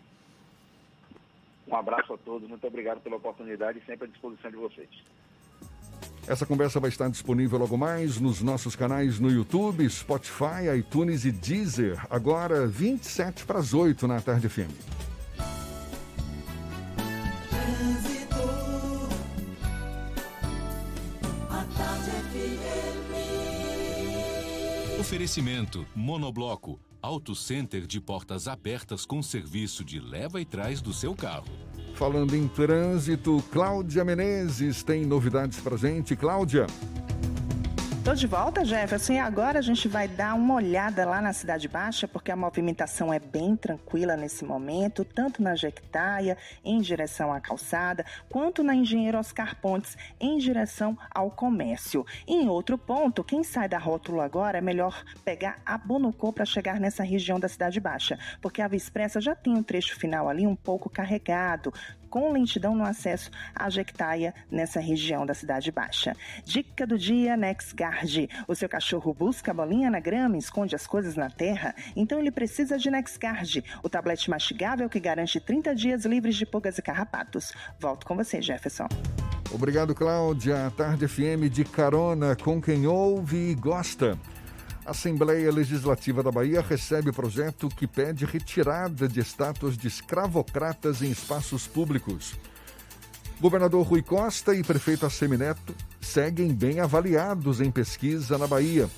[1.68, 4.90] Um abraço a todos, muito obrigado pela oportunidade e sempre à disposição de vocês.
[6.28, 11.32] Essa conversa vai estar disponível logo mais nos nossos canais no YouTube, Spotify, iTunes e
[11.32, 12.00] Deezer.
[12.10, 15.09] Agora, 27 para as 8 na Tarde FM.
[25.10, 31.16] Oferecimento Monobloco, Auto Center de portas abertas com serviço de leva e trás do seu
[31.16, 31.48] carro.
[31.96, 36.16] Falando em trânsito, Cláudia Menezes tem novidades pra gente.
[36.16, 36.68] Cláudia.
[38.04, 41.68] Tô de volta, Jefferson, e agora a gente vai dar uma olhada lá na Cidade
[41.68, 47.42] Baixa, porque a movimentação é bem tranquila nesse momento, tanto na Jequitaia, em direção à
[47.42, 52.06] calçada, quanto na Engenheiro Oscar Pontes, em direção ao comércio.
[52.26, 56.46] E em outro ponto, quem sai da rótula agora é melhor pegar a Bonocô para
[56.46, 60.30] chegar nessa região da Cidade Baixa, porque a Via Expressa já tem um trecho final
[60.30, 61.72] ali um pouco carregado,
[62.10, 66.16] com lentidão no acesso à Jequitaia, nessa região da Cidade Baixa.
[66.44, 68.30] Dica do dia NexGuard.
[68.48, 71.76] O seu cachorro busca a bolinha na grama e esconde as coisas na terra?
[71.96, 76.78] Então ele precisa de NexGuard, o tablete mastigável que garante 30 dias livres de pulgas
[76.78, 77.54] e carrapatos.
[77.80, 78.88] Volto com você, Jefferson.
[79.52, 80.72] Obrigado, Cláudia.
[80.78, 84.18] Tarde FM de carona com quem ouve e gosta.
[84.90, 91.68] Assembleia Legislativa da Bahia recebe projeto que pede retirada de estátuas de escravocratas em espaços
[91.68, 92.34] públicos.
[93.40, 98.90] Governador Rui Costa e prefeito Assemineto seguem bem avaliados em pesquisa na Bahia.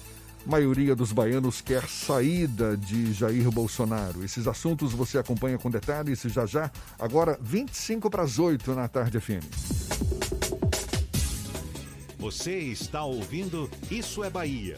[0.48, 4.24] A maioria dos baianos quer saída de Jair Bolsonaro.
[4.24, 6.72] Esses assuntos você acompanha com detalhes já já.
[6.98, 9.46] Agora, 25 para as 8 na tarde FM.
[12.18, 14.78] Você está ouvindo Isso é Bahia.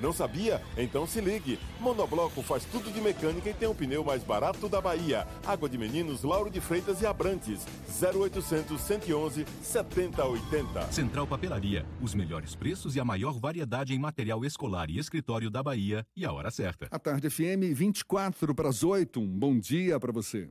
[0.00, 0.60] Não sabia?
[0.76, 1.58] Então se ligue.
[1.80, 5.26] Monobloco faz tudo de mecânica e tem o pneu mais barato da Bahia.
[5.46, 7.66] Água de Meninos, Lauro de Freitas e Abrantes.
[8.02, 10.92] 0800 111 7080.
[10.92, 15.62] Central Papelaria, os melhores preços e a maior variedade em material escolar e escritório da
[15.62, 16.88] Bahia e a hora certa.
[16.90, 19.20] A tarde FM 24 para as 8.
[19.20, 20.50] Um bom dia para você.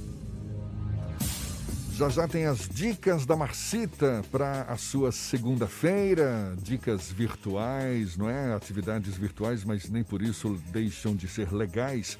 [2.01, 8.55] Já já tem as dicas da Marcita para a sua segunda-feira, dicas virtuais, não é?
[8.55, 12.17] Atividades virtuais, mas nem por isso deixam de ser legais.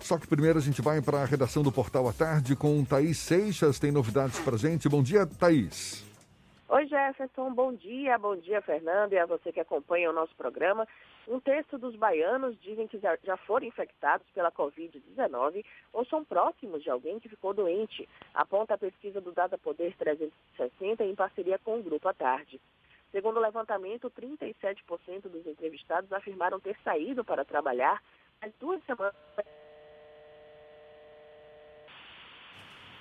[0.00, 3.16] Só que primeiro a gente vai para a redação do Portal à Tarde com Thaís
[3.16, 4.86] Seixas, tem novidades para gente.
[4.86, 6.04] Bom dia, Thaís.
[6.68, 10.86] Oi, Jefferson, bom dia, bom dia, Fernando, e a você que acompanha o nosso programa.
[11.32, 13.16] Um terço dos baianos dizem que já,
[13.46, 19.18] foram infectados pela Covid-19 ou são próximos de alguém que ficou doente, aponta a pesquisa
[19.18, 22.60] do Data Poder 360 em parceria com o Grupo à Tarde.
[23.10, 28.02] Segundo o levantamento, 37% dos entrevistados afirmaram ter saído para trabalhar
[28.42, 29.14] há duas semanas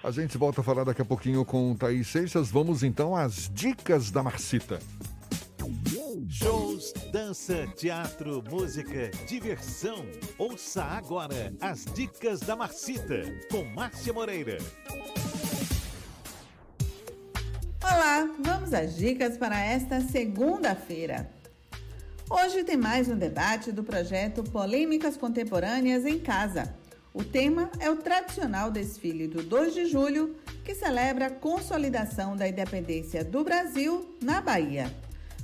[0.02, 2.50] A gente volta a falar daqui a pouquinho com Thaís Seixas.
[2.50, 4.80] Vamos então às dicas da Marcita.
[6.28, 10.06] Shows, dança, teatro, música, diversão.
[10.38, 14.58] Ouça agora as dicas da Marcita com Márcia Moreira.
[17.82, 21.32] Olá, vamos às dicas para esta segunda-feira.
[22.30, 26.76] Hoje tem mais um debate do projeto Polêmicas Contemporâneas em Casa.
[27.14, 30.36] O tema é o tradicional desfile do 2 de julho,
[30.66, 34.94] que celebra a consolidação da independência do Brasil na Bahia.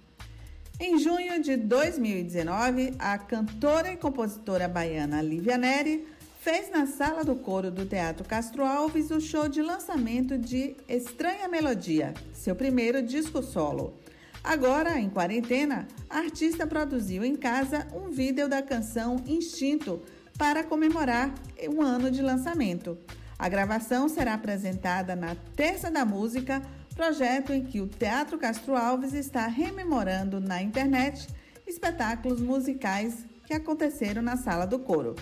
[0.79, 7.35] Em junho de 2019, a cantora e compositora baiana Lívia Neri fez na sala do
[7.35, 13.43] coro do Teatro Castro Alves o show de lançamento de Estranha Melodia, seu primeiro disco
[13.43, 13.93] solo.
[14.41, 20.01] Agora, em quarentena, a artista produziu em casa um vídeo da canção Instinto
[20.37, 21.33] para comemorar
[21.69, 22.97] um ano de lançamento.
[23.37, 26.61] A gravação será apresentada na Terça da Música,
[26.95, 31.27] projeto em que o Teatro Castro Alves está rememorando na internet
[31.67, 35.15] espetáculos musicais que aconteceram na Sala do Coro.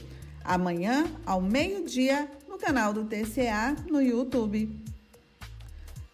[0.48, 4.74] Amanhã, ao meio-dia, no canal do TCA no YouTube.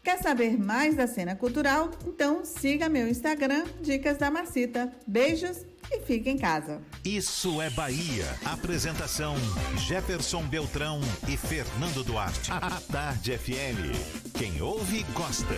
[0.03, 1.91] Quer saber mais da cena cultural?
[2.07, 4.91] Então siga meu Instagram, Dicas da Marcita.
[5.05, 5.63] Beijos
[5.93, 6.81] e fique em casa.
[7.05, 8.25] Isso é Bahia.
[8.45, 9.35] Apresentação:
[9.77, 12.51] Jefferson Beltrão e Fernando Duarte.
[12.51, 14.33] A Tarde FM.
[14.33, 15.55] Quem ouve, gosta.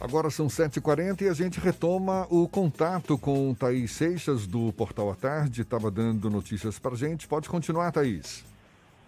[0.00, 5.14] Agora são 7h40 e a gente retoma o contato com Thaís Seixas, do Portal à
[5.14, 5.62] Tarde.
[5.62, 7.26] Estava dando notícias para gente.
[7.26, 8.44] Pode continuar, Thaís.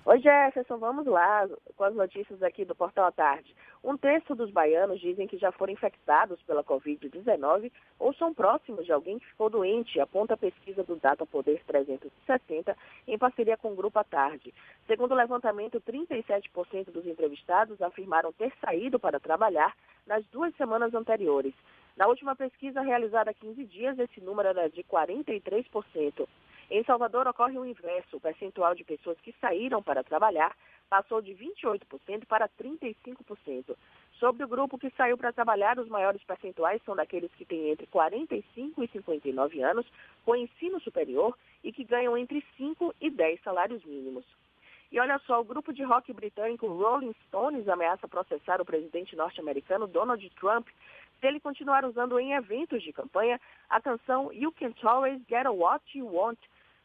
[0.08, 3.52] Oi, Jefferson, vamos lá com as notícias aqui do Portal à Tarde.
[3.82, 8.92] Um terço dos baianos dizem que já foram infectados pela Covid-19 ou são próximos de
[8.92, 12.76] alguém que ficou doente, aponta a pesquisa do Data Poder 360
[13.08, 14.54] em parceria com o Grupo à Tarde.
[14.86, 19.74] Segundo o levantamento, 37% dos entrevistados afirmaram ter saído para trabalhar
[20.06, 21.52] nas duas semanas anteriores.
[21.96, 26.28] Na última pesquisa realizada há 15 dias, esse número era de 43%.
[26.70, 28.16] Em Salvador ocorre o inverso.
[28.16, 30.54] O percentual de pessoas que saíram para trabalhar
[30.88, 33.76] passou de 28% para 35%.
[34.18, 37.86] Sobre o grupo que saiu para trabalhar, os maiores percentuais são daqueles que têm entre
[37.86, 39.86] 45 e 59 anos,
[40.24, 44.24] com ensino superior e que ganham entre 5 e 10 salários mínimos.
[44.90, 49.86] E olha só, o grupo de rock britânico Rolling Stones ameaça processar o presidente norte-americano
[49.86, 50.68] Donald Trump
[51.20, 55.98] se ele continuar usando em eventos de campanha a canção You Can't Always Get What
[55.98, 56.38] You Want,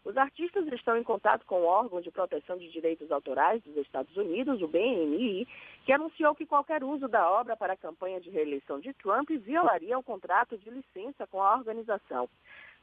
[0.04, 4.16] os artistas estão em contato com o órgão de proteção de direitos autorais dos Estados
[4.18, 5.48] Unidos, o BNI,
[5.86, 9.98] que anunciou que qualquer uso da obra para a campanha de reeleição de Trump violaria
[9.98, 12.28] o contrato de licença com a organização.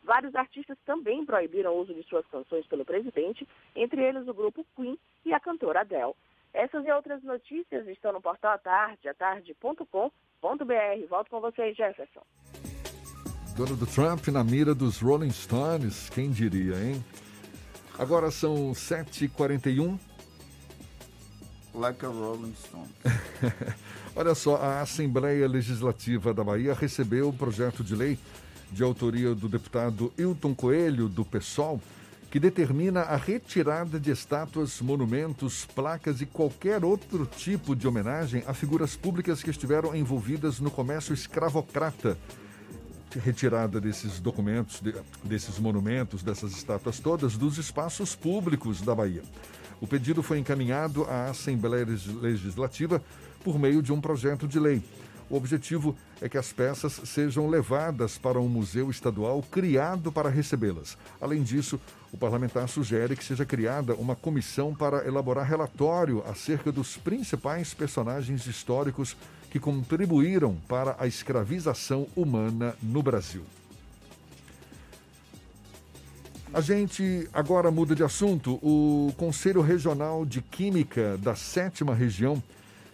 [0.02, 4.64] Vários artistas também proibiram o uso de suas canções pelo presidente, entre eles o grupo
[4.76, 6.14] Queen e a cantora Adele.
[6.54, 10.00] Essas e outras notícias estão no portal à tarde, atarde.com.br.
[11.08, 12.22] Volto com vocês, Jefferson.
[13.58, 17.04] Donald Trump na mira dos Rolling Stones, quem diria, hein?
[17.98, 19.98] Agora são 7h41.
[21.74, 22.88] Like a Rolling Stone.
[24.14, 28.16] Olha só, a Assembleia Legislativa da Bahia recebeu o projeto de lei
[28.70, 31.82] de autoria do deputado Hilton Coelho, do PSOL,
[32.30, 38.54] que determina a retirada de estátuas, monumentos, placas e qualquer outro tipo de homenagem a
[38.54, 42.16] figuras públicas que estiveram envolvidas no comércio escravocrata
[43.16, 44.94] retirada desses documentos, de,
[45.24, 49.22] desses monumentos, dessas estátuas todas, dos espaços públicos da Bahia.
[49.80, 51.86] O pedido foi encaminhado à Assembleia
[52.20, 53.02] Legislativa
[53.44, 54.82] por meio de um projeto de lei.
[55.30, 60.96] O objetivo é que as peças sejam levadas para um museu estadual criado para recebê-las.
[61.20, 61.78] Além disso,
[62.10, 68.46] o parlamentar sugere que seja criada uma comissão para elaborar relatório acerca dos principais personagens
[68.46, 69.14] históricos
[69.50, 73.44] que contribuíram para a escravização humana no Brasil.
[76.52, 78.54] A gente agora muda de assunto.
[78.62, 82.42] O Conselho Regional de Química da Sétima Região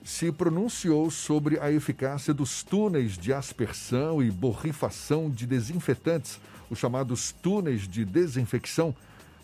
[0.05, 7.33] se pronunciou sobre a eficácia dos túneis de aspersão e borrifação de desinfetantes, os chamados
[7.41, 8.95] túneis de desinfecção,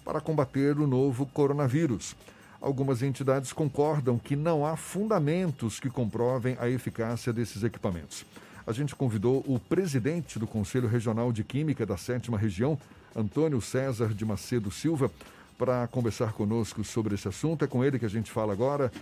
[0.05, 2.17] para combater o novo coronavírus.
[2.61, 8.27] Algumas entidades concordam que não há fundamentos que comprovem a eficácia desses equipamentos.
[8.67, 12.79] A gente convidou o presidente do Conselho Regional de Química da Sétima Região,
[13.17, 15.11] Antônio César de Macedo Silva,
[15.57, 17.65] para conversar conosco sobre esse assunto.
[17.65, 18.93] É com ele que a gente fala agora.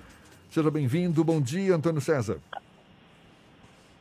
[0.50, 1.24] Seja bem-vindo.
[1.24, 2.38] Bom dia, Antônio César.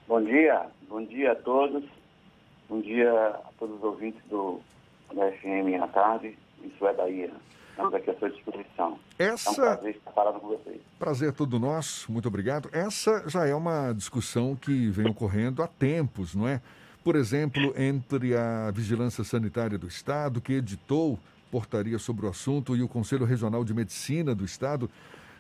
[0.07, 1.83] Bom dia, bom dia a todos.
[2.69, 4.61] Bom dia a todos os ouvintes do,
[5.13, 6.37] da FM à tarde.
[6.63, 7.31] Isso é Bahia.
[7.77, 8.99] Estamos aqui à sua disposição.
[9.19, 9.49] Essa...
[9.49, 10.81] É um prazer estar falando com vocês.
[10.97, 12.69] Prazer é todo nosso, muito obrigado.
[12.73, 16.59] Essa já é uma discussão que vem ocorrendo há tempos, não é?
[17.03, 21.19] Por exemplo, entre a Vigilância Sanitária do Estado, que editou
[21.51, 24.89] portaria sobre o assunto, e o Conselho Regional de Medicina do Estado,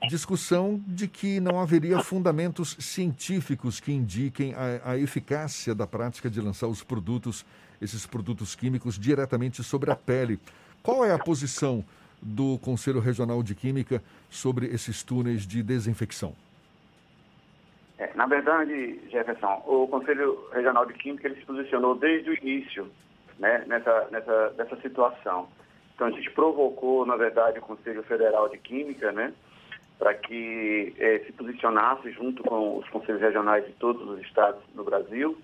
[0.07, 6.39] discussão de que não haveria fundamentos científicos que indiquem a, a, eficácia da prática de
[6.39, 7.43] lançar os produtos,
[7.81, 10.39] esses produtos químicos, diretamente sobre a pele.
[10.83, 11.83] Qual é a posição
[12.21, 16.33] do Conselho Regional de Química sobre esses túneis de desinfecção?
[17.97, 22.87] É, na verdade, Jefferson, o Conselho Regional de Química ele se posicionou desde o início
[23.39, 25.47] né, nessa, nessa, nessa situação.
[25.95, 29.33] Então, a gente provocou, na verdade, o Conselho Federal de Química, né,
[29.97, 34.83] para que eh, se posicionasse junto com os conselhos regionais de todos os estados no
[34.83, 35.35] Brasil.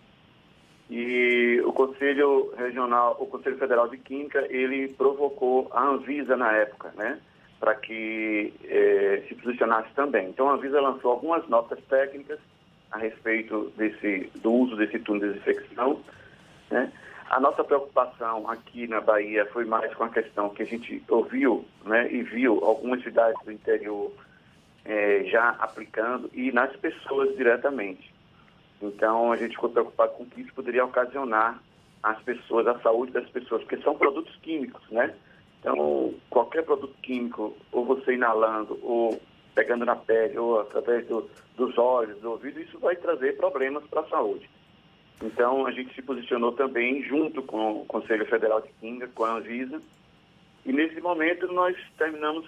[0.89, 6.91] E o Conselho Regional, o Conselho Federal de Química, ele provocou a Anvisa na época,
[6.95, 7.19] né,
[7.59, 10.29] para que eh, se posicionasse também.
[10.29, 12.39] Então a Anvisa lançou algumas notas técnicas
[12.91, 15.99] a respeito desse do uso desse túnel de desinfecção,
[16.69, 16.91] né?
[17.29, 21.65] A nossa preocupação aqui na Bahia foi mais com a questão que a gente ouviu
[21.83, 24.11] né, e viu algumas cidades do interior
[24.85, 28.12] é, já aplicando e nas pessoas diretamente.
[28.83, 31.61] Então, a gente ficou preocupado com o que isso poderia ocasionar
[32.01, 35.15] às pessoas, à saúde das pessoas, porque são produtos químicos, né?
[35.59, 39.21] Então, qualquer produto químico, ou você inalando, ou
[39.55, 44.01] pegando na pele, ou através do, dos olhos, do ouvido, isso vai trazer problemas para
[44.01, 44.49] a saúde.
[45.23, 49.37] Então, a gente se posicionou também junto com o Conselho Federal de Química, com a
[49.37, 49.81] Anvisa,
[50.65, 52.45] e nesse momento nós terminamos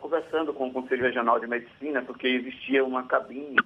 [0.00, 3.56] conversando com o Conselho Regional de Medicina, porque existia uma cabine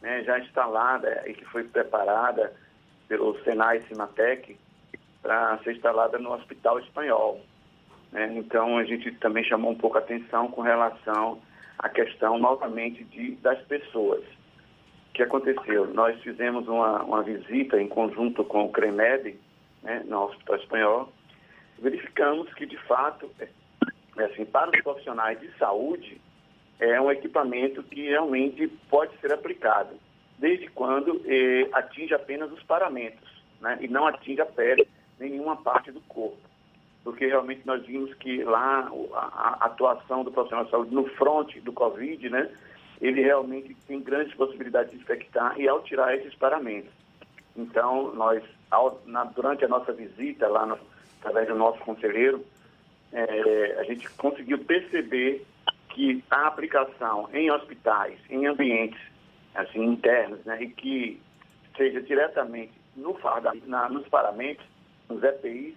[0.00, 2.52] né, já instalada e que foi preparada
[3.08, 4.58] pelo Senai Cimatec
[5.22, 7.40] para ser instalada no Hospital Espanhol.
[8.12, 8.32] né.
[8.36, 11.40] Então a gente também chamou um pouco a atenção com relação
[11.78, 14.24] à questão novamente de, das pessoas.
[15.10, 15.86] O que aconteceu?
[15.94, 19.38] Nós fizemos uma, uma visita em conjunto com o CREMED,
[19.82, 21.12] né, no Hospital Espanhol,
[21.78, 23.48] verificamos que, de fato, é,
[24.18, 26.20] é assim, para os profissionais de saúde,
[26.78, 29.94] é um equipamento que realmente pode ser aplicado,
[30.38, 33.26] desde quando eh, atinge apenas os paramentos,
[33.60, 34.86] né, e não atinge a pele,
[35.18, 36.36] nenhuma parte do corpo.
[37.02, 41.60] Porque realmente nós vimos que lá a, a atuação do profissional de saúde no fronte
[41.60, 42.50] do Covid, né,
[43.00, 46.90] ele realmente tem grandes possibilidades de infectar e ao tirar esses paramentos.
[47.56, 50.78] Então, nós, ao- na- durante a nossa visita lá, no-
[51.20, 52.44] através do nosso conselheiro,
[53.12, 55.46] eh, a gente conseguiu perceber
[55.96, 59.00] que a aplicação em hospitais, em ambientes
[59.54, 61.18] assim, internos, né, e que
[61.74, 64.64] seja diretamente no farda, na, nos paramentos,
[65.08, 65.74] nos EPIs,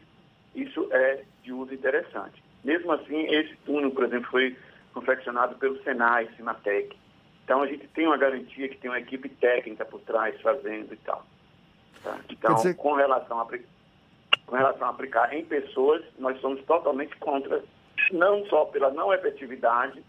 [0.54, 2.44] isso é de uso interessante.
[2.66, 4.58] Mesmo assim, esse túnel, por exemplo, foi
[4.94, 6.98] confeccionado pelo Senai, Cimatec.
[7.46, 10.98] Então, a gente tem uma garantia que tem uma equipe técnica por trás fazendo e
[10.98, 11.26] tal.
[12.04, 12.20] tá?
[12.30, 13.46] Então, dizer- com, relação a,
[14.46, 17.64] com relação a aplicar em pessoas, nós somos totalmente contra,
[18.14, 20.02] não só pela não efetividade,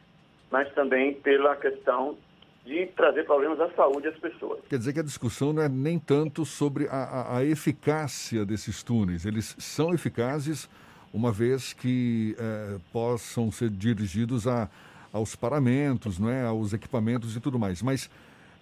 [0.50, 2.16] mas também pela questão
[2.64, 4.60] de trazer problemas à saúde às pessoas.
[4.68, 8.82] Quer dizer que a discussão não é nem tanto sobre a, a- a eficácia desses
[8.82, 9.24] túneis.
[9.24, 10.68] Eles são eficazes
[11.12, 14.68] uma vez que eh, possam ser dirigidos a,
[15.12, 16.44] aos paramentos, não é?
[16.44, 17.82] aos equipamentos e tudo mais.
[17.82, 18.10] Mas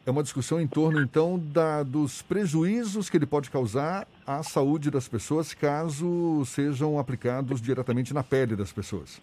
[0.08, 4.90] é uma discussão em torno, então, da, dos prejuízos que ele pode causar à saúde
[4.90, 9.20] das pessoas caso sejam aplicados diretamente na pele das pessoas.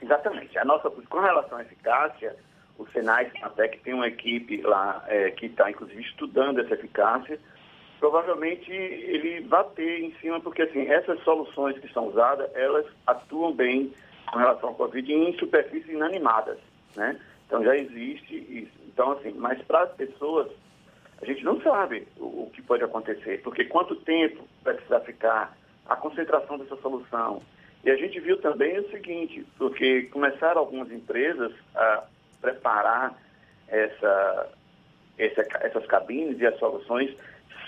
[0.00, 0.56] Exatamente.
[0.56, 2.36] A nossa, com relação à eficácia,
[2.78, 7.40] o Senai Sinatec tem uma equipe lá eh, que está, inclusive, estudando essa eficácia.
[7.98, 13.52] Provavelmente ele vai ter em cima, porque assim, essas soluções que são usadas, elas atuam
[13.52, 13.92] bem
[14.30, 16.58] com relação ao Covid em superfícies inanimadas,
[16.94, 17.18] né?
[17.48, 18.87] Então já existe isso.
[18.98, 20.48] Então, assim, mas para as pessoas,
[21.22, 25.56] a gente não sabe o, o que pode acontecer, porque quanto tempo vai precisar ficar,
[25.86, 27.40] a concentração dessa solução.
[27.84, 32.02] E a gente viu também o seguinte, porque começaram algumas empresas a
[32.40, 33.16] preparar
[33.68, 34.48] essa,
[35.16, 37.16] essa, essas cabines e as soluções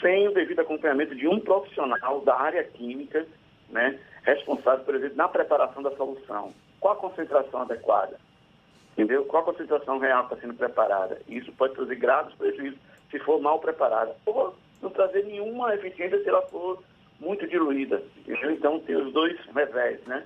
[0.01, 3.25] sem o devido acompanhamento de um profissional da área química,
[3.69, 6.53] né, responsável, por exemplo, na preparação da solução.
[6.81, 8.19] Qual a concentração adequada?
[8.93, 9.25] Entendeu?
[9.25, 11.21] Qual a concentração real que está sendo preparada?
[11.29, 12.79] Isso pode trazer graves prejuízos
[13.11, 14.15] se for mal preparada.
[14.27, 16.83] Ou não trazer nenhuma eficiência se ela for
[17.19, 18.03] muito diluída.
[18.19, 18.51] Entendeu?
[18.53, 20.25] Então tem os dois revés, né?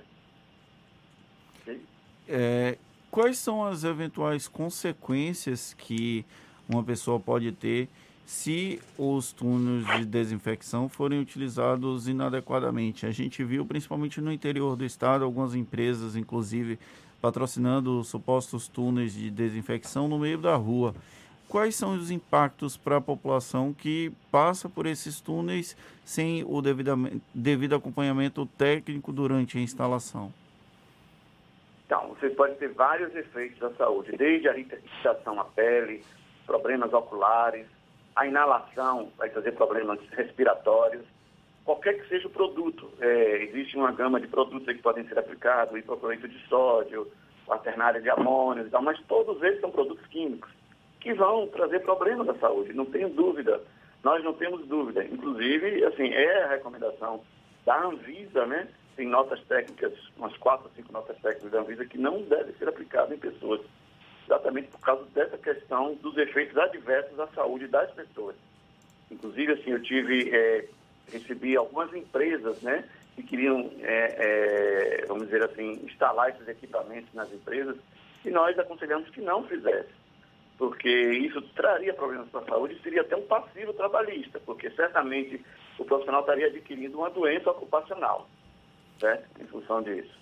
[2.27, 2.77] É,
[3.11, 6.25] quais são as eventuais consequências que
[6.67, 7.87] uma pessoa pode ter
[8.25, 13.05] se os túneis de desinfecção forem utilizados inadequadamente?
[13.05, 16.79] A gente viu, principalmente no interior do estado, algumas empresas, inclusive,
[17.25, 20.93] patrocinando supostos túneis de desinfecção no meio da rua.
[21.49, 27.73] Quais são os impactos para a população que passa por esses túneis sem o devido
[27.73, 30.31] acompanhamento técnico durante a instalação?
[31.87, 36.03] Então, você pode ter vários efeitos à saúde, desde a irritação à pele,
[36.45, 37.65] problemas oculares,
[38.15, 41.03] a inalação vai trazer problemas respiratórios,
[41.65, 42.89] qualquer que seja o produto.
[43.01, 47.11] É, existe uma gama de produtos que podem ser aplicados, hipoclorito de sódio,
[47.45, 50.49] quaternária de amônio e tal, mas todos eles são produtos químicos
[51.05, 53.61] que vão trazer problemas à saúde, não tenho dúvida.
[54.03, 55.03] Nós não temos dúvida.
[55.03, 57.21] Inclusive, assim, é a recomendação
[57.63, 58.67] da Anvisa, né?
[58.95, 62.67] Tem notas técnicas, umas quatro ou cinco notas técnicas da Anvisa que não deve ser
[62.67, 63.61] aplicado em pessoas.
[64.25, 68.35] Exatamente por causa dessa questão dos efeitos adversos à saúde das pessoas.
[69.11, 70.67] Inclusive, assim, eu tive, eh,
[71.11, 72.83] recebi algumas empresas, né?
[73.15, 77.77] Que queriam, eh, eh, vamos dizer assim, instalar esses equipamentos nas empresas
[78.23, 79.89] e nós aconselhamos que não fizesse
[80.57, 85.43] porque isso traria problemas para a saúde e seria até um passivo trabalhista, porque certamente
[85.77, 88.27] o profissional estaria adquirindo uma doença ocupacional,
[88.99, 89.41] certo?
[89.41, 90.13] Em função disso.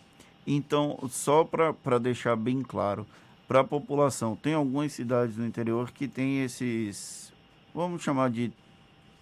[0.46, 3.06] Então, só para deixar bem claro,
[3.48, 7.32] para a população, tem algumas cidades no interior que tem esses,
[7.74, 8.52] vamos chamar de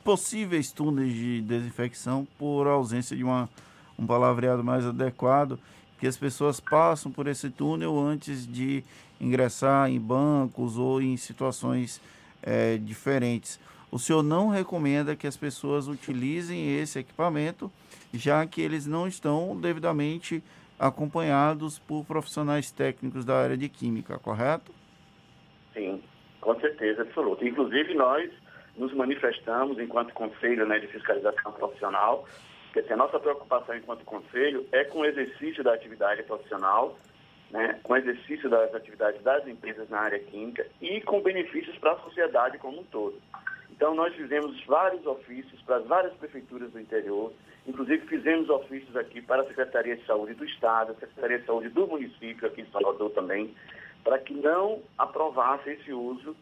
[0.04, 3.50] possíveis túneis de desinfecção por ausência de uma,
[3.98, 5.60] um palavreado mais adequado,
[6.00, 8.84] que as pessoas passam por esse túnel antes de
[9.20, 12.02] ingressar em bancos ou em situações
[12.42, 13.60] eh, diferentes.
[13.92, 17.72] o senhor não recomenda que as pessoas utilizem esse equipamento,
[18.14, 20.42] já que eles não estão devidamente
[20.80, 24.74] acompanhados por profissionais técnicos da área de química, correto?
[25.74, 26.02] Sim,
[26.40, 27.46] com certeza, absoluta.
[27.46, 28.32] Inclusive, nós
[28.76, 32.26] nos manifestamos enquanto Conselho né, de Fiscalização Profissional,
[32.74, 36.98] que assim, a nossa preocupação enquanto Conselho é com o exercício da atividade profissional,
[37.50, 41.94] né, com o exercício das atividades das empresas na área química e com benefícios para
[41.94, 43.20] a sociedade como um todo.
[43.70, 47.34] Então, nós fizemos vários ofícios para as várias prefeituras do interior,
[47.68, 51.70] inclusive fizemos ofícios aqui para a Secretaria de Saúde do Estado, a Secretaria de Saúde
[51.70, 53.54] do município, aqui em Salvador também,
[54.04, 56.36] para que não aprovasse esse uso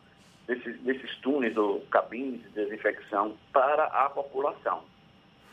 [0.50, 4.84] desses, desses túneis ou cabines de desinfecção para a população.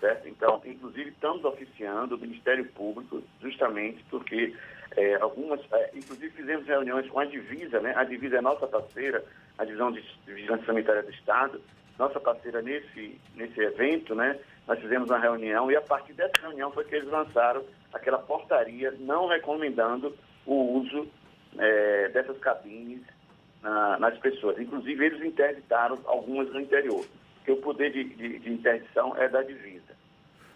[0.01, 0.29] Certo?
[0.29, 4.55] Então, inclusive, estamos oficiando o Ministério Público justamente porque
[4.97, 7.95] é, algumas, é, inclusive fizemos reuniões com a Divisa, né?
[7.97, 9.25] A Divisa é nossa parceira,
[9.59, 11.61] a Divisão de Vigilância Sanitária do Estado,
[11.99, 14.39] nossa parceira nesse, nesse evento, né?
[14.67, 18.95] Nós fizemos uma reunião e a partir dessa reunião foi que eles lançaram aquela portaria
[18.99, 21.09] não recomendando o uso
[21.59, 23.03] é, dessas cabines
[23.67, 24.59] na, nas pessoas.
[24.59, 27.05] Inclusive, eles interditaram algumas no interior,
[27.37, 29.97] porque o poder de, de, de interdição é da divisa.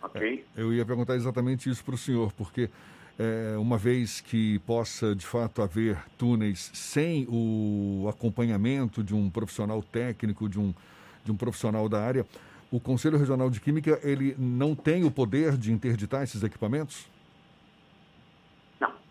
[0.02, 0.44] Ok?
[0.56, 2.70] É, eu ia perguntar exatamente isso para o senhor, porque
[3.18, 9.82] é, uma vez que possa de fato haver túneis sem o acompanhamento de um profissional
[9.82, 10.72] técnico, de um,
[11.24, 12.24] de um profissional da área,
[12.70, 17.08] o Conselho Regional de Química ele não tem o poder de interditar esses equipamentos?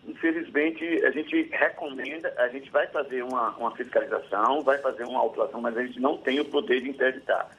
[0.06, 5.60] Infelizmente a gente recomenda, a gente vai fazer uma, uma fiscalização, vai fazer uma autuação,
[5.60, 7.50] mas a gente não tem o poder de interditar.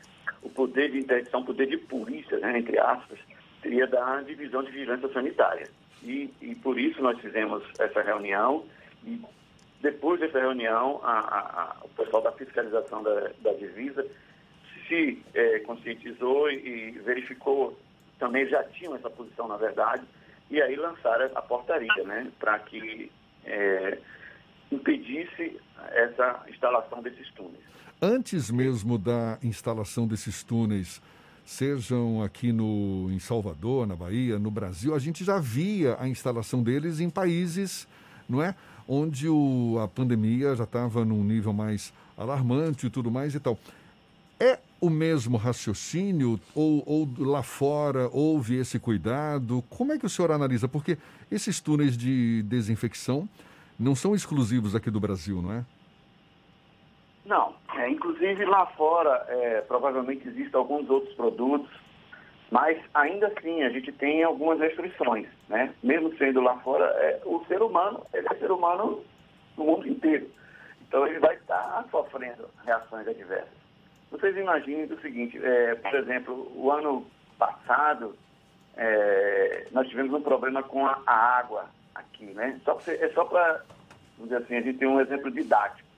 [0.41, 3.19] O poder de interdição, o poder de polícia, né, entre aspas,
[3.61, 5.67] seria da divisão de vigilância sanitária.
[6.03, 8.65] E, e por isso nós fizemos essa reunião
[9.05, 9.21] e
[9.81, 14.05] depois dessa reunião, a, a, a, o pessoal da fiscalização da, da divisa
[14.87, 17.77] se é, conscientizou e, verificou,
[18.19, 20.03] também já tinham essa posição, na verdade,
[20.51, 23.09] e aí lançaram a portaria, né, para que
[23.45, 23.97] é,
[24.69, 25.57] impedisse
[25.91, 27.63] essa instalação desses túneis.
[28.01, 31.01] Antes mesmo da instalação desses túneis,
[31.45, 36.61] sejam aqui no, em Salvador, na Bahia, no Brasil, a gente já via a instalação
[36.61, 37.87] deles em países,
[38.27, 38.53] não é?
[38.87, 43.57] Onde o, a pandemia já estava num nível mais alarmante e tudo mais e tal.
[44.37, 49.63] É o mesmo raciocínio ou, ou, lá fora houve esse cuidado?
[49.69, 50.67] Como é que o senhor analisa?
[50.67, 50.97] Porque
[51.31, 53.29] esses túneis de desinfecção
[53.79, 55.65] não são exclusivos aqui do Brasil, não é?
[57.25, 57.53] Não.
[57.75, 61.69] É, inclusive lá fora, é, provavelmente existem alguns outros produtos,
[62.49, 65.73] mas ainda assim a gente tem algumas restrições, né?
[65.81, 69.03] Mesmo sendo lá fora, é, o ser humano, ele é ser humano
[69.55, 70.29] no mundo inteiro.
[70.81, 73.60] Então ele vai estar sofrendo reações adversas.
[74.11, 77.07] Vocês imaginem o seguinte, é, por exemplo, o ano
[77.39, 78.15] passado
[78.75, 82.59] é, nós tivemos um problema com a, a água aqui, né?
[82.65, 83.63] Só é só para,
[84.19, 85.89] dizer assim, a gente tem um exemplo didático.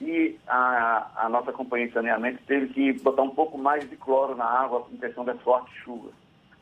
[0.00, 4.34] E a, a nossa companhia de saneamento teve que botar um pouco mais de cloro
[4.34, 6.12] na água em questão das fortes chuvas.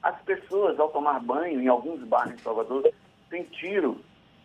[0.02, 2.92] As pessoas, ao tomar banho em alguns bairros de Salvador,
[3.30, 3.96] sentiram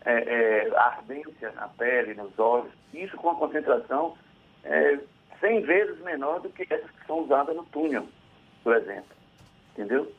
[0.06, 4.16] é, é, ardência na pele, nos olhos, isso com a concentração
[4.64, 5.00] é,
[5.40, 8.08] 100 vezes menor do que essas que são usadas no túnel,
[8.64, 9.16] por exemplo.
[9.74, 10.12] Entendeu?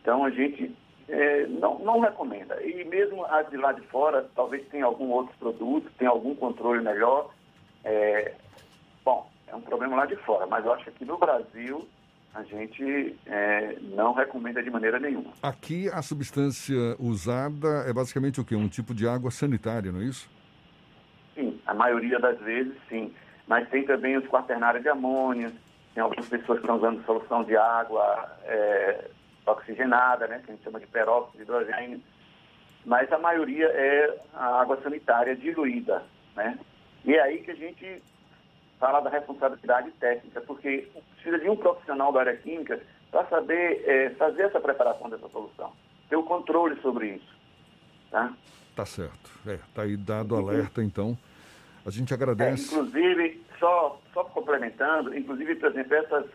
[0.00, 0.74] Então a gente
[1.08, 2.60] é, não, não recomenda.
[2.62, 6.82] E mesmo as de lá de fora, talvez tenha algum outro produto, tenha algum controle
[6.82, 7.30] melhor.
[7.84, 8.34] É,
[9.04, 11.86] bom, é um problema lá de fora, mas eu acho que aqui no Brasil
[12.32, 15.32] a gente é, não recomenda de maneira nenhuma.
[15.42, 18.54] Aqui a substância usada é basicamente o quê?
[18.54, 20.30] Um tipo de água sanitária, não é isso?
[21.34, 23.12] Sim, a maioria das vezes sim
[23.50, 25.52] mas tem também os quaternários de amônia,
[25.92, 29.10] tem algumas pessoas que estão usando solução de água é,
[29.44, 32.00] oxigenada, né, que a gente chama de peróxido de hidrogênio,
[32.86, 36.04] mas a maioria é a água sanitária diluída,
[36.36, 36.60] né?
[37.04, 38.00] E é aí que a gente
[38.78, 42.80] fala da responsabilidade técnica, porque precisa de um profissional da área química
[43.10, 45.72] para saber é, fazer essa preparação dessa solução,
[46.08, 47.36] ter o controle sobre isso,
[48.12, 48.32] tá?
[48.76, 49.28] Tá certo.
[49.44, 51.18] É, tá aí dado alerta, então.
[51.84, 52.74] A gente agradece.
[52.74, 56.26] É, inclusive, só, só complementando, inclusive, por exemplo, essas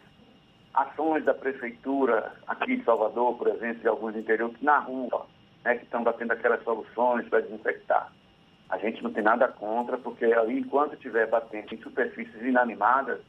[0.74, 5.26] ações da prefeitura aqui de Salvador, por exemplo, de alguns interiores, na rua,
[5.64, 8.12] né, que estão batendo aquelas soluções para desinfectar.
[8.70, 13.22] A gente não tem nada contra, porque ali, enquanto estiver batendo em superfícies inanimadas,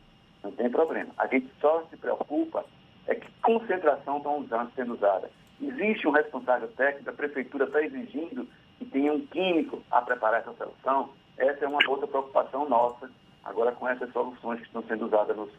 [0.42, 1.10] não tem problema.
[1.18, 2.64] A gente só se preocupa
[3.06, 5.30] é que concentração estão usando, sendo usada.
[5.60, 8.48] Existe um responsável técnico, a prefeitura está exigindo
[8.78, 13.10] que tenha um químico a preparar essa solução, essa é uma outra preocupação nossa,
[13.44, 15.50] agora com essas soluções que estão sendo usadas nos,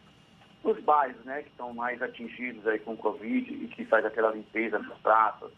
[0.64, 4.30] nos bairros, né, que estão mais atingidos aí com o Covid e que faz aquela
[4.30, 5.50] limpeza nas praças,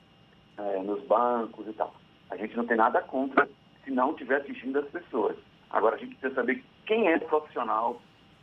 [0.58, 1.94] eh, nos bancos e tal.
[2.30, 3.48] A gente não tem nada contra
[3.84, 5.36] se não estiver atingindo as pessoas.
[5.70, 8.00] Agora, a gente precisa saber quem é o profissional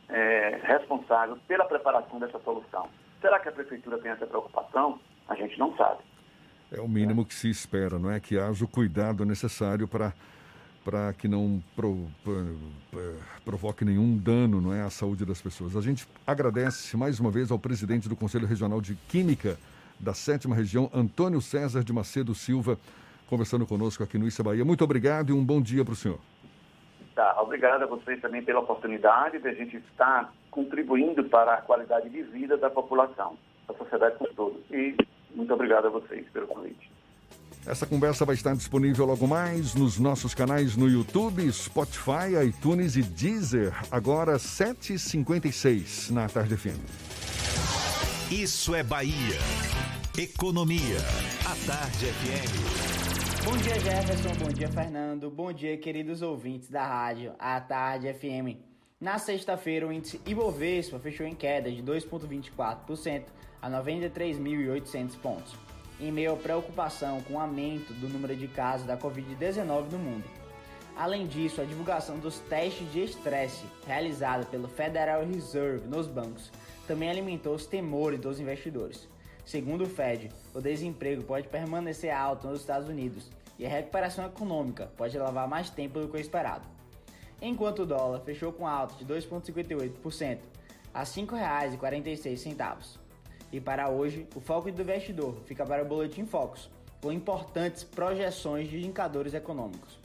[0.10, 2.90] eh, responsável pela preparação dessa solução.
[3.22, 5.00] Será que a prefeitura tem essa preocupação?
[5.28, 6.02] A gente não sabe.
[6.72, 8.20] É o mínimo que se espera, não é?
[8.20, 10.14] Que haja o cuidado necessário para
[10.88, 15.76] para que não pro, pro, provoque nenhum dano não é, à saúde das pessoas.
[15.76, 19.58] A gente agradece mais uma vez ao presidente do Conselho Regional de Química
[20.00, 22.80] da sétima região, Antônio César de Macedo Silva,
[23.28, 24.64] conversando conosco aqui no Issa Bahia.
[24.64, 26.20] Muito obrigado e um bom dia para o senhor.
[27.14, 32.10] Tá, obrigado a vocês também pela oportunidade de a gente estar contribuindo para a qualidade
[32.10, 34.64] de vida da população, da sociedade como todo.
[34.72, 34.96] E
[35.36, 36.97] muito obrigado a vocês pelo convite.
[37.68, 43.02] Essa conversa vai estar disponível logo mais nos nossos canais no YouTube, Spotify, iTunes e
[43.02, 46.80] Deezer, agora 7h56 na Tarde FM.
[48.32, 49.38] Isso é Bahia.
[50.18, 50.98] Economia.
[51.46, 53.44] A Tarde FM.
[53.44, 54.46] Bom dia, Jefferson.
[54.46, 55.30] Bom dia, Fernando.
[55.30, 58.62] Bom dia, queridos ouvintes da rádio A Tarde FM.
[59.00, 63.26] Na sexta-feira, o índice Ibovespa fechou em queda de 2,24%
[63.62, 65.67] a 93.800 pontos
[66.00, 70.26] em meio à preocupação com o aumento do número de casos da Covid-19 no mundo.
[70.96, 76.52] Além disso, a divulgação dos testes de estresse realizada pelo Federal Reserve nos bancos
[76.88, 79.08] também alimentou os temores dos investidores.
[79.46, 83.30] Segundo o Fed, o desemprego pode permanecer alto nos Estados Unidos
[83.60, 86.68] e a recuperação econômica pode levar mais tempo do que o esperado.
[87.42, 90.40] Enquanto o dólar fechou com alta de 2,58%
[90.94, 92.98] a R$ 5,46.
[93.52, 96.70] E para hoje, o foco do investidor fica para o Boletim Focus,
[97.02, 100.00] com importantes projeções de indicadores econômicos.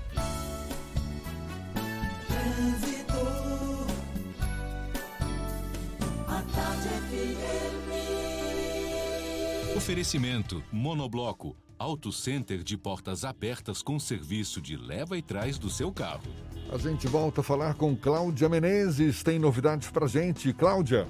[9.77, 15.91] Oferecimento Monobloco Auto Center de portas abertas com serviço de leva e trás do seu
[15.91, 16.33] carro.
[16.73, 19.21] A gente volta a falar com Cláudia Menezes.
[19.21, 20.51] Tem novidades pra gente.
[20.51, 21.07] Cláudia.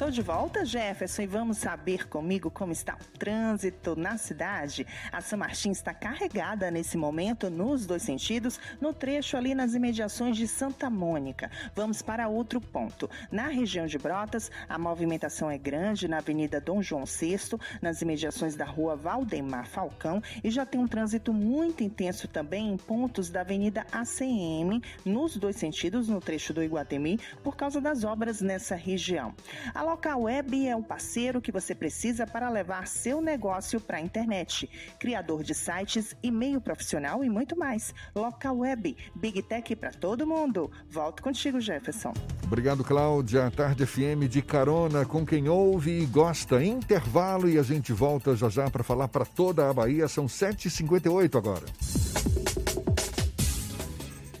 [0.00, 4.86] Estou de volta, Jefferson, e vamos saber comigo como está o trânsito na cidade.
[5.12, 10.38] A São Martins está carregada nesse momento, nos dois sentidos, no trecho ali nas imediações
[10.38, 11.50] de Santa Mônica.
[11.74, 13.10] Vamos para outro ponto.
[13.30, 18.56] Na região de Brotas, a movimentação é grande na Avenida Dom João VI, nas imediações
[18.56, 23.42] da rua Valdemar Falcão, e já tem um trânsito muito intenso também em pontos da
[23.42, 29.34] Avenida ACM, nos dois sentidos, no trecho do Iguatemi, por causa das obras nessa região.
[29.74, 34.00] A Local Web é o parceiro que você precisa para levar seu negócio para a
[34.00, 34.70] internet.
[35.00, 37.92] Criador de sites, e-mail profissional e muito mais.
[38.14, 40.70] Local Web, Big Tech para todo mundo.
[40.88, 42.14] Volto contigo, Jefferson.
[42.44, 43.50] Obrigado, Cláudia.
[43.50, 46.62] Tarde FM de carona com quem ouve e gosta.
[46.64, 50.06] Intervalo e a gente volta já já para falar para toda a Bahia.
[50.06, 51.66] São 7h58 agora.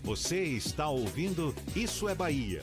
[0.04, 2.62] Você está ouvindo Isso é Bahia.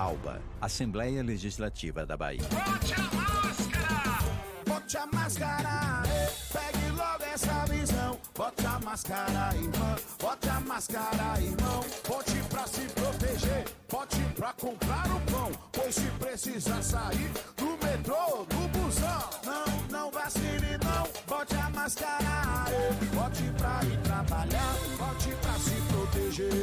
[0.00, 2.40] ALBA, Assembleia Legislativa da Bahia.
[2.44, 4.18] Bote a máscara!
[4.66, 6.02] Bote a máscara!
[6.50, 8.18] Pegue logo essa visão.
[8.34, 9.96] Bote a máscara, irmã.
[10.18, 11.84] Bote a máscara, irmão.
[12.08, 13.64] Bote pra se proteger.
[13.90, 15.52] Bote pra comprar o pão.
[15.70, 19.28] Pois se precisar sair do metrô, do busão.
[19.44, 21.06] Não, não vacile, não.
[21.26, 22.64] Bote a máscara.
[23.12, 24.74] Bote pra ir trabalhar.
[24.96, 26.54] Bote pra se proteger.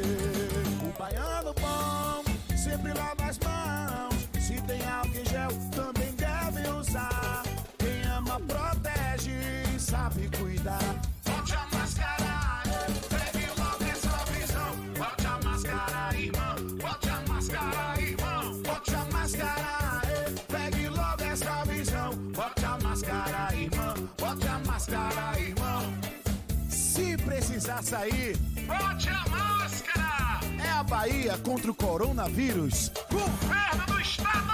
[0.81, 3.16] O baiano bom sempre lava
[27.81, 30.39] sair, Bote a máscara!
[30.63, 32.91] é a Bahia contra o coronavírus.
[33.11, 34.47] Governo do Estado!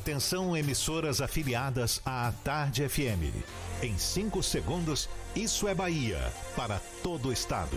[0.00, 3.34] Atenção, emissoras afiliadas à Tarde FM.
[3.82, 7.76] Em 5 segundos, isso é Bahia para todo o estado.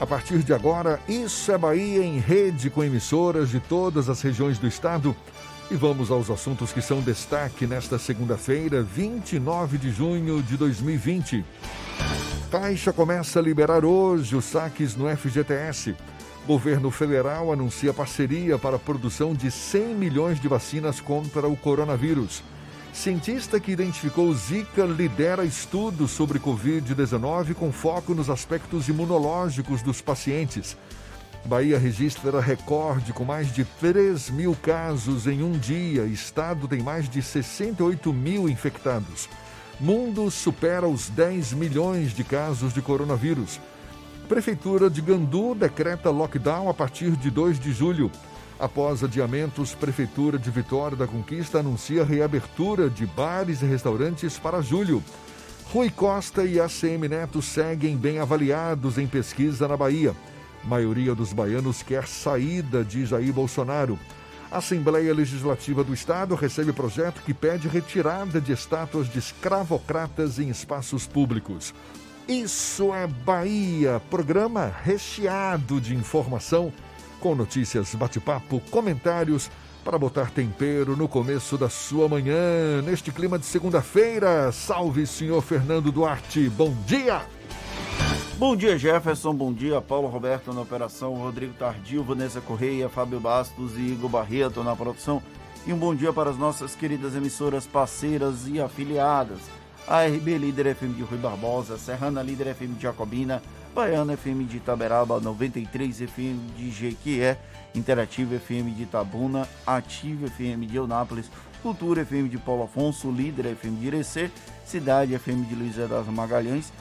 [0.00, 4.58] A partir de agora, Isso é Bahia em rede com emissoras de todas as regiões
[4.58, 5.14] do estado.
[5.70, 11.44] E vamos aos assuntos que são destaque nesta segunda-feira, 29 de junho de 2020.
[12.50, 15.94] Caixa começa a liberar hoje os saques no FGTS.
[16.46, 22.42] Governo federal anuncia parceria para a produção de 100 milhões de vacinas contra o coronavírus.
[22.92, 30.76] Cientista que identificou Zika lidera estudos sobre Covid-19 com foco nos aspectos imunológicos dos pacientes.
[31.44, 36.04] Bahia registra recorde com mais de 3 mil casos em um dia.
[36.04, 39.28] Estado tem mais de 68 mil infectados.
[39.78, 43.58] Mundo supera os 10 milhões de casos de coronavírus.
[44.28, 48.10] Prefeitura de Gandu decreta lockdown a partir de 2 de julho.
[48.60, 55.02] Após adiamentos, Prefeitura de Vitória da Conquista anuncia reabertura de bares e restaurantes para julho.
[55.72, 60.14] Rui Costa e ACM Neto seguem bem avaliados em pesquisa na Bahia.
[60.62, 63.98] Maioria dos baianos quer saída de Jair Bolsonaro.
[64.50, 71.06] Assembleia Legislativa do Estado recebe projeto que pede retirada de estátuas de escravocratas em espaços
[71.06, 71.72] públicos.
[72.28, 76.70] Isso é Bahia, programa recheado de informação
[77.20, 79.50] com notícias, bate-papo, comentários
[79.84, 84.50] para botar tempero no começo da sua manhã, neste clima de segunda-feira.
[84.50, 86.48] Salve, senhor Fernando Duarte.
[86.48, 87.22] Bom dia!
[88.38, 89.34] Bom dia, Jefferson.
[89.34, 94.64] Bom dia, Paulo Roberto na operação, Rodrigo Tardio, Vanessa Correia, Fábio Bastos e Igor Barreto
[94.64, 95.22] na produção.
[95.66, 99.40] E um bom dia para as nossas queridas emissoras parceiras e afiliadas.
[99.86, 103.42] A RB Líder FM de Rui Barbosa, Serrana Líder FM de Jacobina,
[103.74, 107.38] Baiana FM de Itaberaba, 93 FM de Jequié,
[107.74, 111.30] Interativa FM de Itabuna, Ativa FM de Eunápolis,
[111.62, 114.30] Cultura FM de Paulo Afonso, Líder FM de Irecê,
[114.64, 116.72] Cidade FM de Luiz das Magalhães,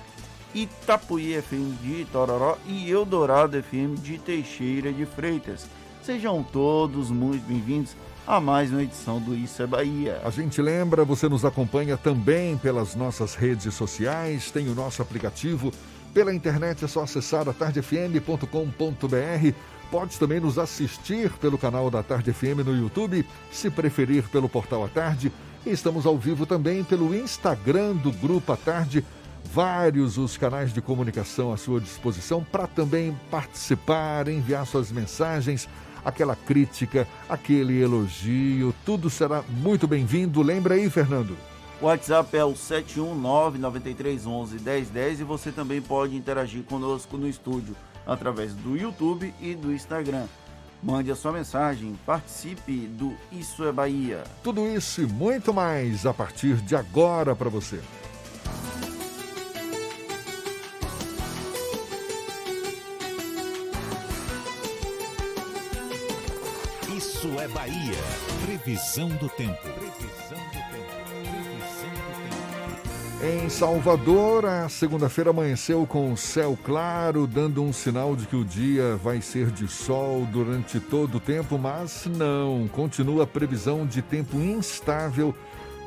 [0.54, 5.68] Itapuí FM de Itororó e Eldorado FM de Teixeira de Freitas.
[6.02, 10.22] Sejam todos muito bem-vindos a mais uma edição do Isso é Bahia.
[10.24, 15.72] A gente lembra, você nos acompanha também pelas nossas redes sociais, tem o nosso aplicativo.
[16.14, 19.54] Pela internet é só acessar atardefm.com.br.
[19.92, 24.86] Pode também nos assistir pelo canal da Tarde FM no YouTube, se preferir pelo portal
[24.86, 25.32] A Tarde.
[25.66, 29.04] E estamos ao vivo também pelo Instagram do Grupo A Tarde.
[29.52, 35.68] Vários os canais de comunicação à sua disposição para também participar, enviar suas mensagens,
[36.06, 40.42] aquela crítica, aquele elogio, tudo será muito bem-vindo.
[40.42, 41.36] Lembra aí, Fernando?
[41.82, 47.74] O WhatsApp é o 71993111010 e você também pode interagir conosco no estúdio
[48.06, 50.28] através do YouTube e do Instagram.
[50.84, 54.26] Mande a sua mensagem, participe do Isso é Bahia.
[54.44, 57.80] Tudo isso e muito mais a partir de agora para você.
[66.94, 67.96] Isso é Bahia.
[68.46, 69.62] Previsão do tempo.
[69.62, 70.19] Previsão do tempo.
[73.22, 78.96] Em Salvador, a segunda-feira amanheceu com céu claro, dando um sinal de que o dia
[78.96, 84.38] vai ser de sol durante todo o tempo, mas não, continua a previsão de tempo
[84.38, 85.36] instável,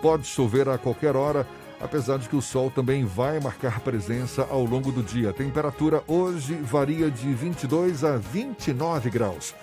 [0.03, 1.49] pode chover a qualquer hora,
[1.81, 5.31] apesar de que o sol também vai marcar presença ao longo do dia.
[5.31, 9.55] A temperatura hoje varia de 22 a 29 graus.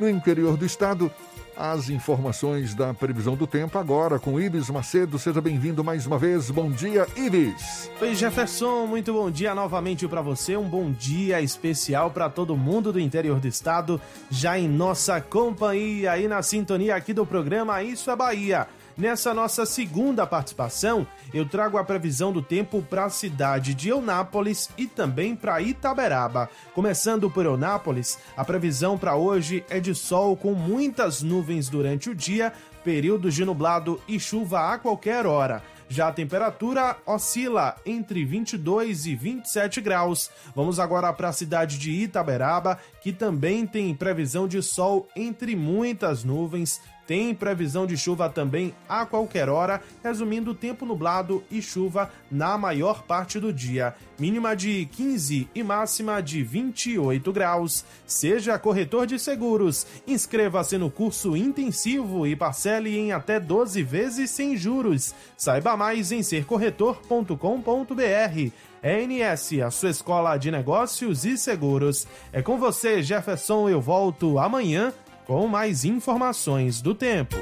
[0.00, 1.12] No interior do estado,
[1.56, 5.18] as informações da previsão do tempo agora com Ibis Macedo.
[5.18, 6.50] Seja bem-vindo mais uma vez.
[6.50, 7.90] Bom dia, Ibis.
[8.00, 8.86] Oi, Jefferson.
[8.86, 10.56] Muito bom dia novamente para você.
[10.56, 16.16] Um bom dia especial para todo mundo do interior do estado, já em nossa companhia
[16.18, 18.66] e na sintonia aqui do programa Isso é Bahia.
[19.00, 24.68] Nessa nossa segunda participação, eu trago a previsão do tempo para a cidade de Eunápolis
[24.76, 26.50] e também para Itaberaba.
[26.74, 32.14] Começando por Eunápolis, a previsão para hoje é de sol com muitas nuvens durante o
[32.14, 32.52] dia,
[32.84, 35.62] períodos de nublado e chuva a qualquer hora.
[35.88, 40.30] Já a temperatura oscila entre 22 e 27 graus.
[40.54, 46.22] Vamos agora para a cidade de Itaberaba, que também tem previsão de sol entre muitas
[46.22, 46.80] nuvens.
[47.10, 53.02] Tem previsão de chuva também a qualquer hora, resumindo tempo nublado e chuva na maior
[53.02, 53.96] parte do dia.
[54.16, 57.84] Mínima de 15 e máxima de 28 graus.
[58.06, 59.88] Seja corretor de seguros.
[60.06, 65.12] Inscreva-se no curso intensivo e parcele em até 12 vezes sem juros.
[65.36, 68.52] Saiba mais em sercorretor.com.br.
[68.84, 72.06] ENS, a sua escola de negócios e seguros.
[72.32, 73.68] É com você, Jefferson.
[73.68, 74.94] Eu volto amanhã
[75.30, 77.36] com mais informações do tempo.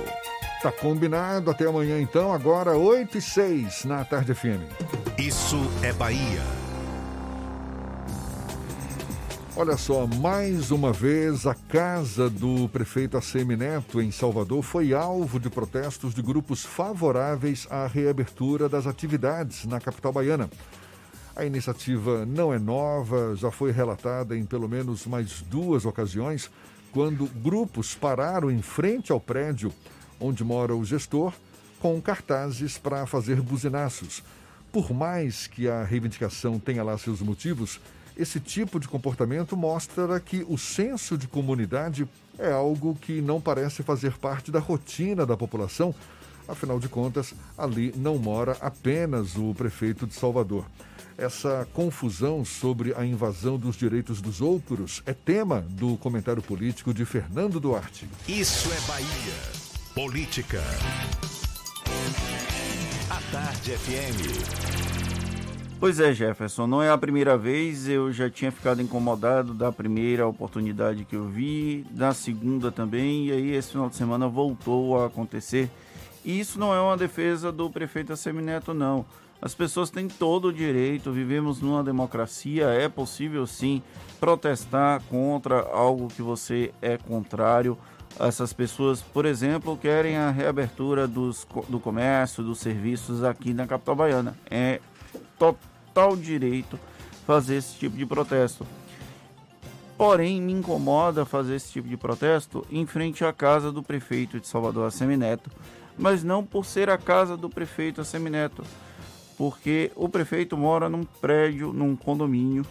[0.62, 1.50] Tá combinado.
[1.50, 2.34] Até amanhã, então.
[2.34, 4.60] Agora, 8 e 6 na Tarde FM.
[5.16, 6.42] Isso é Bahia.
[9.56, 15.40] Olha só, mais uma vez a casa do prefeito ACM Neto em Salvador foi alvo
[15.40, 20.50] de protestos de grupos favoráveis à reabertura das atividades na capital baiana.
[21.34, 26.50] A iniciativa não é nova, já foi relatada em pelo menos mais duas ocasiões,
[26.92, 29.72] quando grupos pararam em frente ao prédio
[30.20, 31.32] onde mora o gestor
[31.78, 34.22] com cartazes para fazer buzinaços.
[34.72, 37.80] Por mais que a reivindicação tenha lá seus motivos,
[38.16, 42.08] esse tipo de comportamento mostra que o senso de comunidade
[42.38, 45.94] é algo que não parece fazer parte da rotina da população.
[46.48, 50.64] Afinal de contas, ali não mora apenas o prefeito de Salvador.
[51.18, 57.04] Essa confusão sobre a invasão dos direitos dos outros é tema do comentário político de
[57.04, 58.08] Fernando Duarte.
[58.28, 59.34] Isso é Bahia.
[59.96, 60.62] Política.
[63.10, 64.28] A Tarde FM.
[65.80, 70.24] Pois é, Jefferson, não é a primeira vez, eu já tinha ficado incomodado da primeira
[70.24, 75.06] oportunidade que eu vi, da segunda também, e aí esse final de semana voltou a
[75.06, 75.68] acontecer.
[76.24, 79.04] E isso não é uma defesa do prefeito Assemineto, não.
[79.40, 83.82] As pessoas têm todo o direito, vivemos numa democracia, é possível sim
[84.18, 87.78] protestar contra algo que você é contrário.
[88.18, 93.94] Essas pessoas, por exemplo, querem a reabertura dos, do comércio, dos serviços aqui na capital
[93.94, 94.36] baiana.
[94.50, 94.80] É
[95.38, 96.78] total direito
[97.24, 98.66] fazer esse tipo de protesto.
[99.96, 104.48] Porém, me incomoda fazer esse tipo de protesto em frente à casa do prefeito de
[104.48, 105.50] Salvador, Assemineto,
[105.96, 108.64] mas não por ser a casa do prefeito Assemineto,
[109.38, 112.66] porque o prefeito mora num prédio, num condomínio,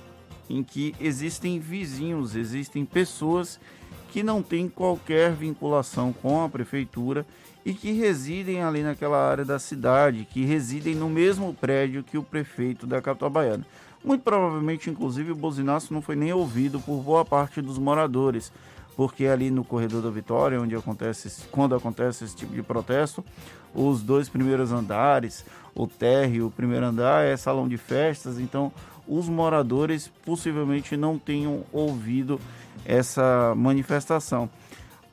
[0.49, 3.57] em que existem vizinhos, existem pessoas
[4.11, 7.25] que não têm qualquer vinculação com a prefeitura
[7.65, 12.23] e que residem ali naquela área da cidade, que residem no mesmo prédio que o
[12.23, 13.65] prefeito da capital baiana.
[14.03, 18.51] Muito provavelmente, inclusive, o buzinaço não foi nem ouvido por boa parte dos moradores,
[18.95, 23.23] porque ali no corredor da Vitória, onde acontece, quando acontece esse tipo de protesto,
[23.75, 25.45] os dois primeiros andares,
[25.77, 28.71] o térreo, o primeiro andar é salão de festas, então
[29.07, 32.39] os moradores possivelmente não tenham ouvido
[32.85, 34.49] essa manifestação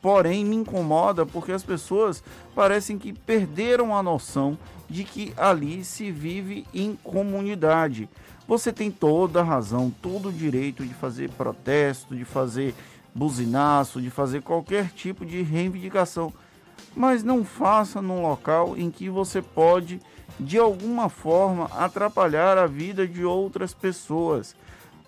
[0.04, 2.22] porém me incomoda porque as pessoas
[2.54, 8.06] parecem que perderam a noção de que ali se vive em comunidade.
[8.46, 12.74] Você tem toda a razão, todo o direito de fazer protesto, de fazer
[13.14, 16.30] buzinaço, de fazer qualquer tipo de reivindicação,
[16.94, 20.02] mas não faça num local em que você pode
[20.38, 24.54] de alguma forma atrapalhar a vida de outras pessoas.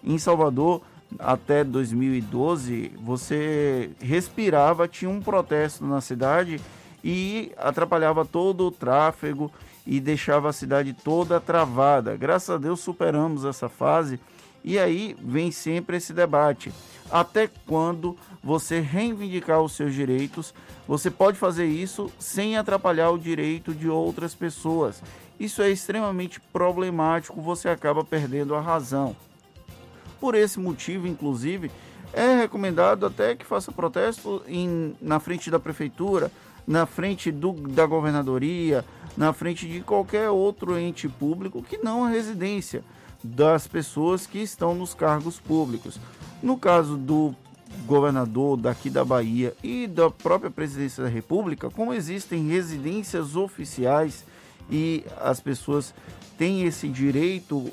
[0.03, 0.82] Em Salvador,
[1.19, 6.61] até 2012, você respirava, tinha um protesto na cidade
[7.03, 9.51] e atrapalhava todo o tráfego
[9.86, 12.16] e deixava a cidade toda travada.
[12.16, 14.19] Graças a Deus superamos essa fase
[14.66, 16.72] e aí vem sempre esse debate.
[17.09, 20.52] Até quando você reivindicar os seus direitos,
[20.88, 25.01] você pode fazer isso sem atrapalhar o direito de outras pessoas.
[25.38, 29.14] Isso é extremamente problemático, você acaba perdendo a razão.
[30.18, 31.70] Por esse motivo, inclusive,
[32.12, 36.32] é recomendado até que faça protesto em, na frente da prefeitura,
[36.66, 38.84] na frente do, da governadoria,
[39.16, 42.82] na frente de qualquer outro ente público que não a residência
[43.22, 45.98] das pessoas que estão nos cargos públicos.
[46.43, 47.34] No caso do
[47.86, 54.24] governador daqui da Bahia e da própria presidência da República, como existem residências oficiais
[54.70, 55.94] e as pessoas
[56.38, 57.70] têm esse direito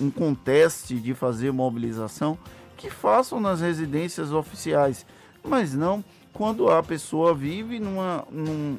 [0.00, 2.38] um conteste de fazer mobilização,
[2.76, 5.04] que façam nas residências oficiais,
[5.44, 6.02] mas não
[6.32, 8.78] quando a pessoa vive numa, num,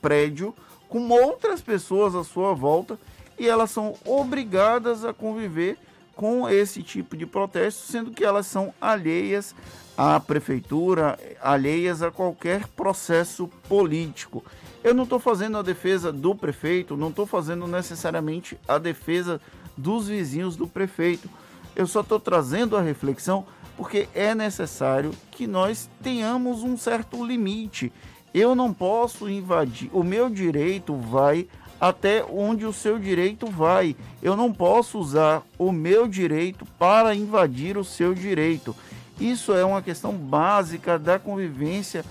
[0.00, 0.54] prédio
[0.88, 2.98] com outras pessoas à sua volta
[3.42, 5.76] e elas são obrigadas a conviver
[6.14, 9.52] com esse tipo de protesto, sendo que elas são alheias
[9.98, 14.44] à prefeitura, alheias a qualquer processo político.
[14.84, 19.40] Eu não estou fazendo a defesa do prefeito, não estou fazendo necessariamente a defesa
[19.76, 21.28] dos vizinhos do prefeito.
[21.74, 23.44] Eu só estou trazendo a reflexão
[23.76, 27.92] porque é necessário que nós tenhamos um certo limite.
[28.32, 31.48] Eu não posso invadir, o meu direito vai
[31.82, 33.96] até onde o seu direito vai.
[34.22, 38.72] Eu não posso usar o meu direito para invadir o seu direito.
[39.20, 42.04] Isso é uma questão básica da convivência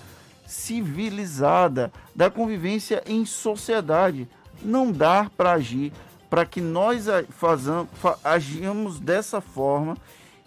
[0.46, 4.28] civilizada, da convivência em sociedade.
[4.62, 5.90] Não dá para agir
[6.28, 7.88] para que nós fazamos,
[8.22, 9.96] agimos dessa forma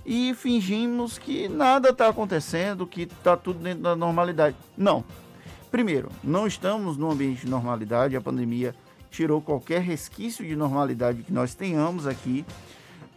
[0.06, 4.56] e fingimos que nada está acontecendo, que está tudo dentro da normalidade.
[4.78, 5.04] Não.
[5.72, 8.76] Primeiro, não estamos num ambiente de normalidade, a pandemia
[9.16, 12.46] tirou qualquer resquício de normalidade que nós tenhamos aqui.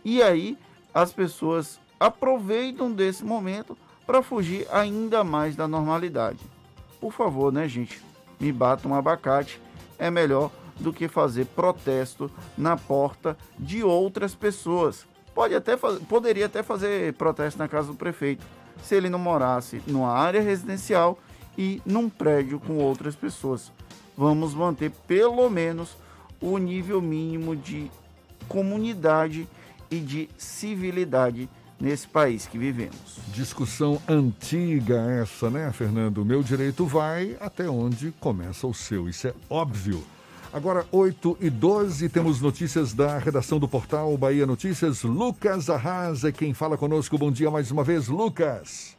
[0.04, 0.56] E aí
[0.94, 3.76] as pessoas aproveitam desse momento
[4.06, 6.38] para fugir ainda mais da normalidade.
[7.00, 8.00] Por favor, né, gente?
[8.38, 9.60] Me bata um abacate.
[9.98, 15.04] É melhor do que fazer protesto na porta de outras pessoas.
[15.34, 18.46] Pode até poderia até fazer protesto na casa do prefeito,
[18.82, 21.18] se ele não morasse numa área residencial
[21.56, 23.72] e num prédio com outras pessoas
[24.18, 25.96] vamos manter pelo menos
[26.40, 27.88] o nível mínimo de
[28.48, 29.48] comunidade
[29.88, 31.48] e de civilidade
[31.80, 33.20] nesse país que vivemos.
[33.28, 36.24] Discussão antiga essa, né, Fernando?
[36.24, 40.02] Meu direito vai até onde começa o seu, isso é óbvio.
[40.52, 45.02] Agora, 8 e 12, temos notícias da redação do portal Bahia Notícias.
[45.02, 47.18] Lucas Arrasa, quem fala conosco.
[47.18, 48.97] Bom dia mais uma vez, Lucas.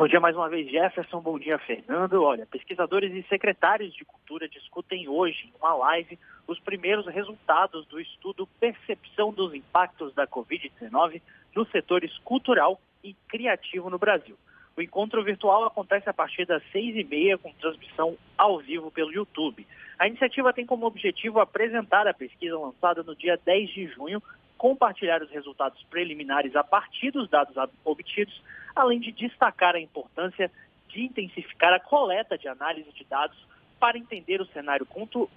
[0.00, 1.20] Bom dia mais uma vez, Jefferson.
[1.20, 2.22] Bom dia, Fernando.
[2.22, 6.18] Olha, pesquisadores e secretários de cultura discutem hoje, em uma live,
[6.48, 11.20] os primeiros resultados do estudo Percepção dos Impactos da Covid-19
[11.54, 14.38] nos setores cultural e criativo no Brasil.
[14.74, 19.12] O encontro virtual acontece a partir das seis e meia, com transmissão ao vivo pelo
[19.12, 19.66] YouTube.
[19.98, 24.22] A iniciativa tem como objetivo apresentar a pesquisa lançada no dia 10 de junho
[24.60, 28.42] compartilhar os resultados preliminares a partir dos dados obtidos,
[28.74, 30.50] além de destacar a importância
[30.88, 33.38] de intensificar a coleta de análise de dados
[33.78, 34.86] para entender o cenário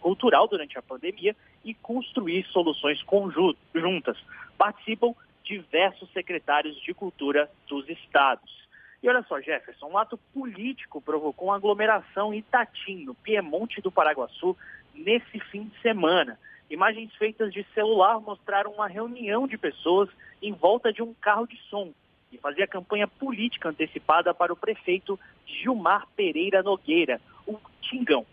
[0.01, 4.17] cultural durante a pandemia e construir soluções conjuntas.
[4.57, 8.63] Participam diversos secretários de cultura dos estados.
[9.01, 13.91] E olha só, Jefferson, um ato político provocou uma aglomeração em Itatim, no Piemonte do
[13.91, 14.57] Paraguaçu,
[14.93, 16.39] nesse fim de semana.
[16.69, 20.09] Imagens feitas de celular mostraram uma reunião de pessoas
[20.41, 21.93] em volta de um carro de som
[22.33, 28.25] e fazia campanha política antecipada para o prefeito Gilmar Pereira Nogueira, o Tingão.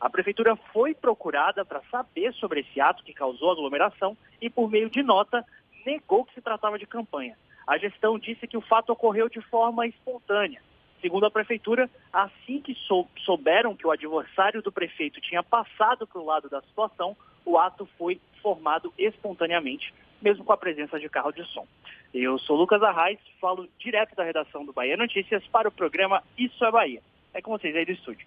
[0.00, 4.90] A prefeitura foi procurada para saber sobre esse ato que causou aglomeração e, por meio
[4.90, 5.44] de nota,
[5.86, 7.36] negou que se tratava de campanha.
[7.66, 10.60] A gestão disse que o fato ocorreu de forma espontânea.
[11.00, 12.76] Segundo a prefeitura, assim que
[13.24, 17.86] souberam que o adversário do prefeito tinha passado para o lado da situação, o ato
[17.98, 19.94] foi formado espontaneamente,
[20.24, 21.66] mesmo com a presença de carro de som.
[22.14, 26.64] Eu sou Lucas Arraes, falo direto da redação do Bahia Notícias para o programa Isso
[26.64, 27.02] é Bahia.
[27.34, 28.26] É com vocês aí do estúdio.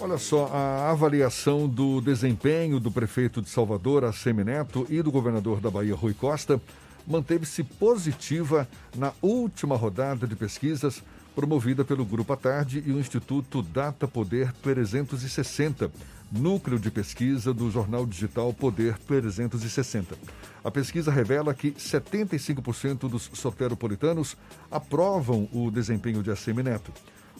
[0.00, 5.70] Olha só, a avaliação do desempenho do prefeito de Salvador, Assemineto, e do governador da
[5.70, 6.60] Bahia, Rui Costa,
[7.06, 11.02] manteve-se positiva na última rodada de pesquisas
[11.34, 15.90] promovida pelo Grupo à Tarde e o Instituto Data Poder 360,
[16.30, 20.16] núcleo de pesquisa do jornal digital Poder 360.
[20.64, 24.36] A pesquisa revela que 75% dos soteropolitanos
[24.70, 26.92] aprovam o desempenho de ACM Neto.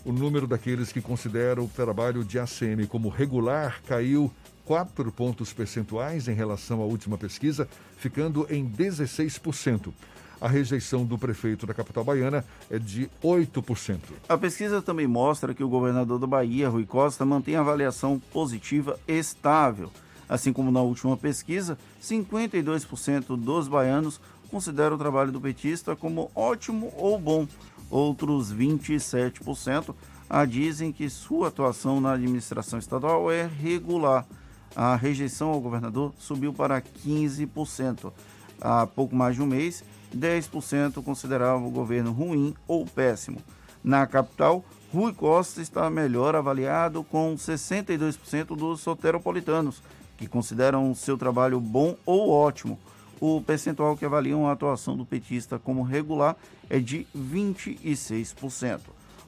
[0.04, 4.32] O número daqueles que consideram o trabalho de ACM como regular caiu
[4.64, 9.92] 4 pontos percentuais em relação à última pesquisa, ficando em 16%
[10.40, 13.98] a rejeição do prefeito da capital baiana é de 8%.
[14.28, 19.90] A pesquisa também mostra que o governador da Bahia, Rui Costa, mantém avaliação positiva estável.
[20.28, 26.92] Assim como na última pesquisa, 52% dos baianos consideram o trabalho do petista como ótimo
[26.96, 27.46] ou bom.
[27.90, 29.94] Outros 27%
[30.28, 34.26] a dizem que sua atuação na administração estadual é regular.
[34.74, 38.12] A rejeição ao governador subiu para 15%.
[38.60, 39.84] Há pouco mais de um mês,
[40.14, 43.38] 10% consideravam o governo ruim ou péssimo.
[43.82, 49.82] Na capital, Rui Costa está melhor avaliado com 62% dos soteropolitanos,
[50.16, 52.78] que consideram seu trabalho bom ou ótimo.
[53.20, 56.36] O percentual que avaliam a atuação do petista como regular
[56.68, 58.80] é de 26%.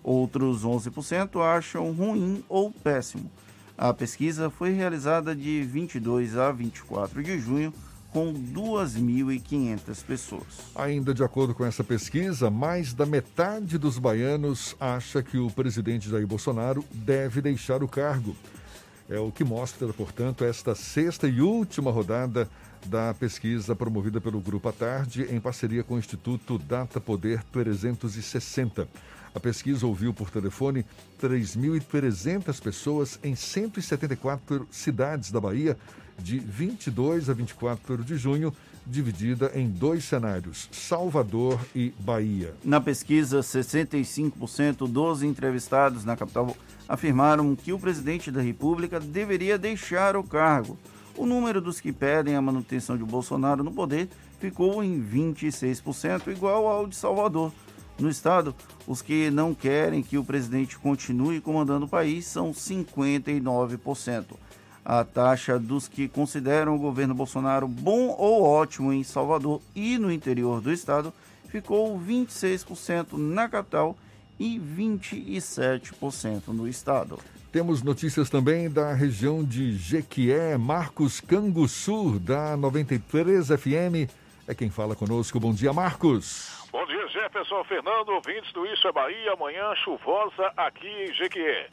[0.03, 3.31] Outros 11% acham ruim ou péssimo.
[3.77, 7.73] A pesquisa foi realizada de 22 a 24 de junho
[8.13, 10.45] com 2.500 pessoas.
[10.75, 16.09] Ainda de acordo com essa pesquisa, mais da metade dos baianos acha que o presidente
[16.09, 18.35] Jair Bolsonaro deve deixar o cargo.
[19.09, 22.49] É o que mostra, portanto, esta sexta e última rodada
[22.87, 28.87] da pesquisa promovida pelo Grupo à Tarde em parceria com o Instituto Data Poder 360.
[29.35, 30.85] A pesquisa ouviu por telefone
[31.21, 35.77] 3.300 pessoas em 174 cidades da Bahia,
[36.19, 38.53] de 22 a 24 de junho,
[38.87, 42.55] dividida em dois cenários, Salvador e Bahia.
[42.65, 46.57] Na pesquisa, 65% dos entrevistados na capital
[46.89, 50.79] afirmaram que o presidente da República deveria deixar o cargo.
[51.17, 54.09] O número dos que pedem a manutenção de Bolsonaro no poder
[54.39, 57.53] ficou em 26%, igual ao de Salvador.
[57.99, 58.55] No estado,
[58.87, 64.25] os que não querem que o presidente continue comandando o país são 59%.
[64.89, 70.11] A taxa dos que consideram o governo Bolsonaro bom ou ótimo em Salvador e no
[70.11, 71.13] interior do estado
[71.51, 73.95] ficou 26% na capital
[74.41, 77.19] e 27% no estado.
[77.53, 84.11] Temos notícias também da região de Jequié, Marcos Canguçu, da 93 FM.
[84.47, 85.39] É quem fala conosco.
[85.39, 86.65] Bom dia, Marcos.
[86.73, 89.37] Bom dia, Jefferson Fernando, ouvintes do Isso é Bahia.
[89.37, 91.69] Manhã chuvosa aqui em Jequié.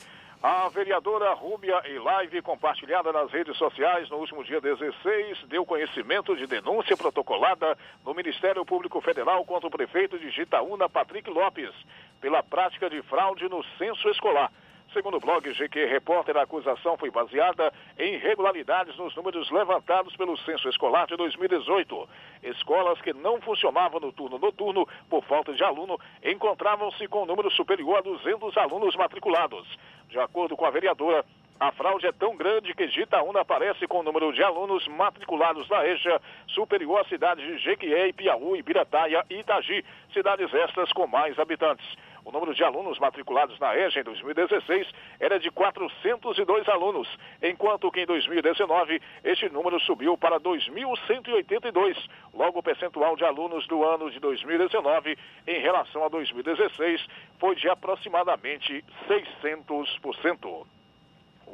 [0.47, 6.35] A vereadora Rúbia, em live compartilhada nas redes sociais no último dia 16, deu conhecimento
[6.35, 11.73] de denúncia protocolada no Ministério Público Federal contra o prefeito de Gitaúna, Patrick Lopes,
[12.21, 14.51] pela prática de fraude no censo escolar.
[14.93, 20.37] Segundo o blog GQ Repórter, a acusação foi baseada em irregularidades nos números levantados pelo
[20.37, 22.07] censo escolar de 2018.
[22.43, 27.49] Escolas que não funcionavam no turno noturno por falta de aluno encontravam-se com um número
[27.49, 29.67] superior a 200 alunos matriculados.
[30.09, 31.25] De acordo com a vereadora,
[31.59, 35.81] a fraude é tão grande que Gitaúna aparece com o número de alunos matriculados na
[35.81, 39.83] região superior às cidades de Jequié, Piauí, Birataia e Itagi,
[40.13, 41.85] cidades estas com mais habitantes.
[42.25, 44.87] O número de alunos matriculados na EJA em 2016
[45.19, 47.07] era de 402 alunos,
[47.41, 51.95] enquanto que em 2019 este número subiu para 2.182.
[52.33, 55.15] Logo, o percentual de alunos do ano de 2019
[55.45, 57.05] em relação a 2016
[57.39, 60.74] foi de aproximadamente 600%.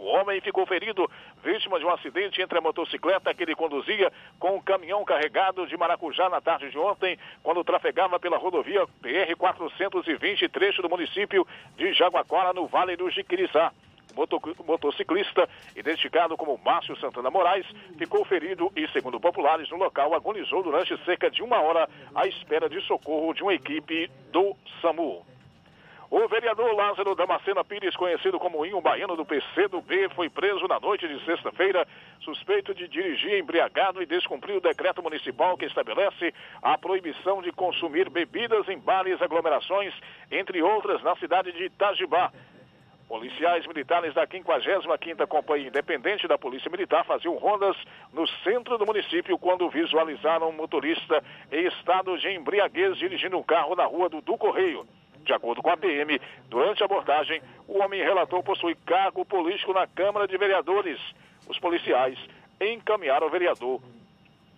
[0.02, 1.08] O homem ficou ferido,
[1.44, 5.78] vítima de um acidente entre a motocicleta que ele conduzia com um caminhão carregado de
[5.78, 11.46] maracujá na tarde de ontem, quando trafegava pela rodovia PR-420, trecho do município
[11.78, 13.72] de Jaguacoara, no Vale do Jiquiriçá.
[14.16, 20.64] O motociclista, identificado como Márcio Santana Moraes, ficou ferido e, segundo populares no local, agonizou
[20.64, 25.24] durante cerca de uma hora à espera de socorro de uma equipe do SAMU.
[26.14, 31.08] O vereador Lázaro Damascena Pires, conhecido como Inho Baiano do PCdoB, foi preso na noite
[31.08, 31.88] de sexta-feira,
[32.20, 38.10] suspeito de dirigir embriagado e descumprir o decreto municipal que estabelece a proibição de consumir
[38.10, 39.94] bebidas em bares e aglomerações,
[40.30, 42.30] entre outras, na cidade de Itajibá.
[43.08, 47.78] Policiais militares da 55ª Companhia Independente da Polícia Militar faziam rondas
[48.12, 53.78] no centro do município quando visualizaram um motorista em estado de embriaguez dirigindo um carro
[53.78, 54.86] na rua do, do Correio.
[55.24, 56.20] De acordo com a PM,
[56.50, 61.00] durante a abordagem, o homem relatou possuir cargo político na Câmara de Vereadores.
[61.48, 62.18] Os policiais
[62.60, 63.82] encaminharam o vereador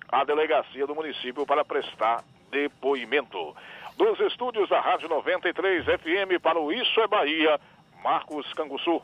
[0.09, 3.55] à delegacia do município para prestar depoimento.
[3.97, 7.59] Dos estúdios da Rádio 93 FM para o Isso é Bahia,
[8.03, 9.01] Marcos Canguçu.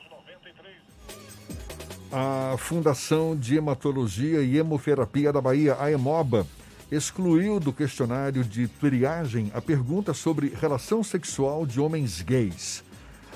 [2.11, 6.45] A Fundação de Hematologia e Hemoterapia da Bahia, a EMOBA,
[6.91, 12.83] excluiu do questionário de triagem a pergunta sobre relação sexual de homens gays.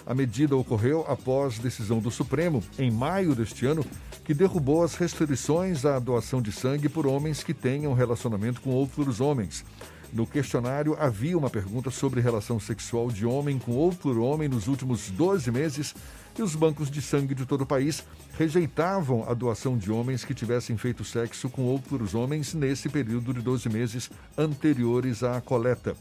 [0.06, 3.86] A medida ocorreu após decisão do Supremo, em maio deste ano,
[4.26, 9.22] que derrubou as restrições à doação de sangue por homens que tenham relacionamento com outros
[9.22, 9.64] homens.
[10.12, 15.10] No questionário havia uma pergunta sobre relação sexual de homem com outro homem nos últimos
[15.10, 15.96] 12 meses
[16.38, 18.04] e os bancos de sangue de todo o país
[18.38, 23.42] rejeitavam a doação de homens que tivessem feito sexo com outros homens nesse período de
[23.42, 25.96] 12 meses anteriores à coleta.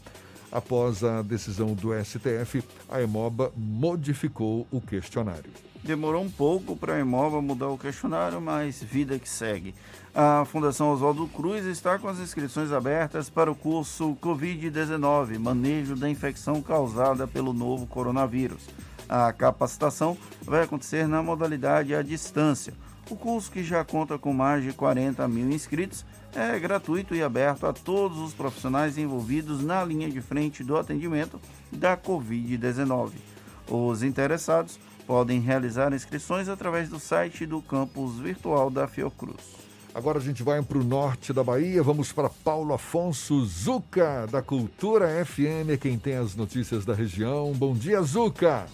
[0.51, 5.51] Após a decisão do STF, a EMOBA modificou o questionário.
[5.83, 9.75] Demorou um pouco para a EMOBA mudar o questionário, mas vida que segue.
[10.15, 16.09] A Fundação Oswaldo Cruz está com as inscrições abertas para o curso Covid-19 Manejo da
[16.09, 18.61] Infecção Causada pelo Novo Coronavírus.
[19.07, 22.73] A capacitação vai acontecer na modalidade à distância.
[23.09, 27.67] O curso, que já conta com mais de 40 mil inscritos, é gratuito e aberto
[27.67, 31.39] a todos os profissionais envolvidos na linha de frente do atendimento
[31.71, 33.11] da Covid-19.
[33.69, 39.63] Os interessados podem realizar inscrições através do site do campus virtual da Fiocruz.
[39.93, 44.41] Agora a gente vai para o norte da Bahia, vamos para Paulo Afonso Zuca, da
[44.41, 47.53] Cultura FM, quem tem as notícias da região.
[47.53, 48.65] Bom dia, Zuca!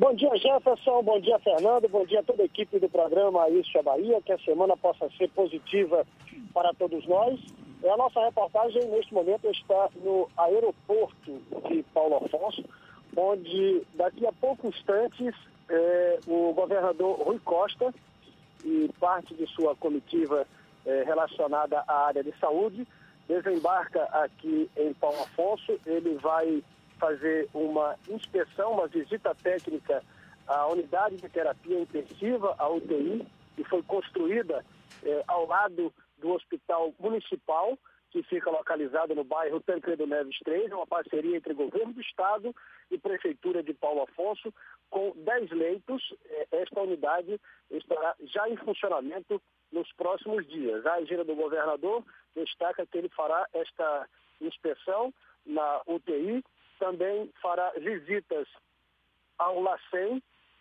[0.00, 1.02] Bom dia, Jefferson.
[1.02, 1.86] Bom dia, Fernando.
[1.86, 4.18] Bom dia a toda a equipe do programa Isso é Bahia.
[4.22, 6.06] Que a semana possa ser positiva
[6.54, 7.38] para todos nós.
[7.84, 12.64] A nossa reportagem, neste momento, está no aeroporto de Paulo Afonso,
[13.14, 15.34] onde daqui a poucos instantes
[15.68, 17.92] eh, o governador Rui Costa
[18.64, 20.46] e parte de sua comitiva
[20.86, 22.88] eh, relacionada à área de saúde
[23.28, 25.78] desembarca aqui em Paulo Afonso.
[25.84, 26.62] Ele vai
[27.00, 30.04] fazer uma inspeção, uma visita técnica
[30.46, 34.64] à unidade de terapia intensiva, a UTI, que foi construída
[35.02, 37.78] eh, ao lado do Hospital Municipal,
[38.10, 42.54] que fica localizado no bairro Tancredo Neves 3, uma parceria entre governo do Estado
[42.90, 44.52] e Prefeitura de Paulo Afonso,
[44.90, 46.02] com 10 leitos.
[46.26, 47.40] Eh, esta unidade
[47.70, 49.40] estará já em funcionamento
[49.72, 50.84] nos próximos dias.
[50.84, 52.04] A agenda do governador
[52.34, 54.08] destaca que ele fará esta
[54.40, 55.14] inspeção
[55.46, 56.44] na UTI,
[56.80, 58.48] também fará visitas
[59.38, 60.20] ao LACEN,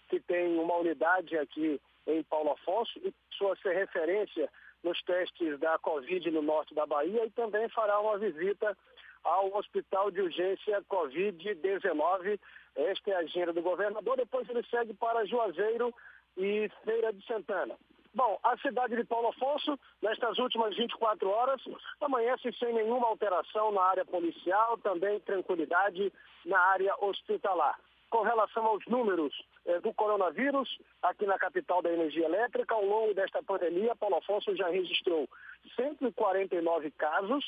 [0.09, 4.49] que tem uma unidade aqui em Paulo Afonso, e sua ser referência
[4.83, 8.77] nos testes da Covid no norte da Bahia, e também fará uma visita
[9.23, 12.39] ao Hospital de Urgência Covid-19.
[12.75, 14.17] Esta é a agenda do governador.
[14.17, 15.93] Depois ele segue para Juazeiro
[16.37, 17.75] e Feira de Santana.
[18.13, 21.61] Bom, a cidade de Paulo Afonso, nestas últimas 24 horas,
[22.01, 26.11] amanhece sem nenhuma alteração na área policial, também tranquilidade
[26.45, 27.79] na área hospitalar.
[28.09, 29.31] Com relação aos números
[29.67, 30.67] eh, do coronavírus,
[31.03, 35.29] aqui na capital da energia elétrica, ao longo desta pandemia, Paulo Afonso já registrou
[35.75, 37.45] 149 casos,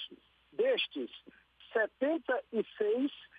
[0.53, 1.09] destes
[1.73, 3.30] 76 eh,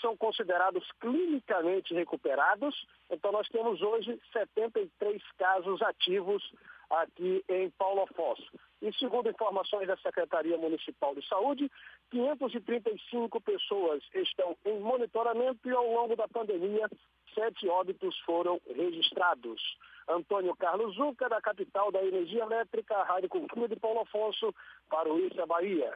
[0.00, 2.74] são considerados clinicamente recuperados.
[3.10, 6.42] Então, nós temos hoje 73 casos ativos
[6.90, 8.50] aqui em Paulo Afonso.
[8.82, 11.70] E segundo informações da Secretaria Municipal de Saúde,
[12.10, 16.88] 535 pessoas estão em monitoramento e ao longo da pandemia,
[17.34, 19.60] sete óbitos foram registrados.
[20.08, 24.52] Antônio Carlos Zuca, da capital da energia elétrica, Rádio Cultura de Paulo Afonso,
[24.88, 25.92] para o Issa Bahia.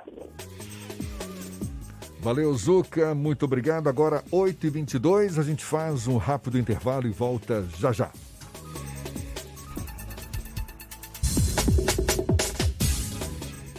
[2.25, 3.87] Valeu, Zuca, muito obrigado.
[3.87, 8.11] Agora, 8h22, a gente faz um rápido intervalo e volta já já.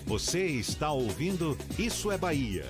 [0.06, 2.70] Você está ouvindo Isso é Bahia.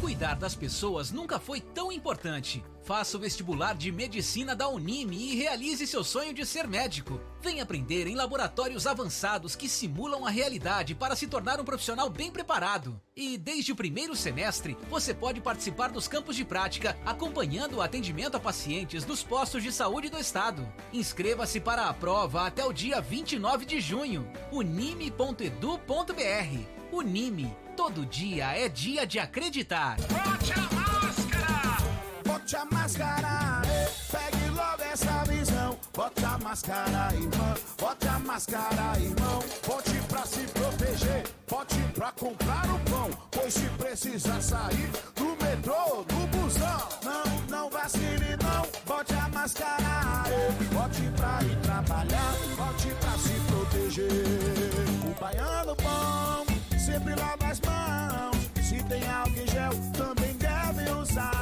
[0.00, 2.64] Cuidar das pessoas nunca foi tão importante.
[2.84, 7.20] Faça o vestibular de medicina da Unime e realize seu sonho de ser médico.
[7.40, 12.30] Venha aprender em laboratórios avançados que simulam a realidade para se tornar um profissional bem
[12.30, 13.00] preparado.
[13.16, 18.36] E desde o primeiro semestre, você pode participar dos campos de prática, acompanhando o atendimento
[18.36, 20.66] a pacientes dos postos de saúde do estado.
[20.92, 24.28] Inscreva-se para a prova até o dia 29 de junho.
[24.50, 25.52] unime.edu.br.
[26.90, 29.96] Unime, todo dia é dia de acreditar.
[29.96, 30.81] Bote a máscara!
[32.52, 33.62] Bote a máscara,
[34.10, 35.78] pegue logo essa visão.
[35.94, 37.54] Bote a máscara, irmão.
[37.80, 39.42] Bote a máscara, irmão.
[39.66, 41.24] Bote pra se proteger.
[41.48, 43.08] Bote pra comprar o pão.
[43.30, 46.88] Pois se precisar sair do metrô, do busão.
[47.02, 48.68] Não, não vacile, não.
[48.84, 50.24] Bote a máscara,
[50.74, 52.34] bote pra ir trabalhar.
[52.58, 54.10] Bote pra se proteger.
[55.06, 56.44] O baiano bom
[56.78, 58.50] sempre lava as mãos.
[58.62, 61.41] Se tem álcool gel, também deve usar.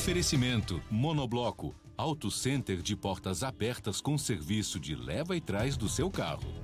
[0.00, 6.10] Oferecimento Monobloco, Auto Center de portas abertas com serviço de leva e trás do seu
[6.10, 6.54] carro.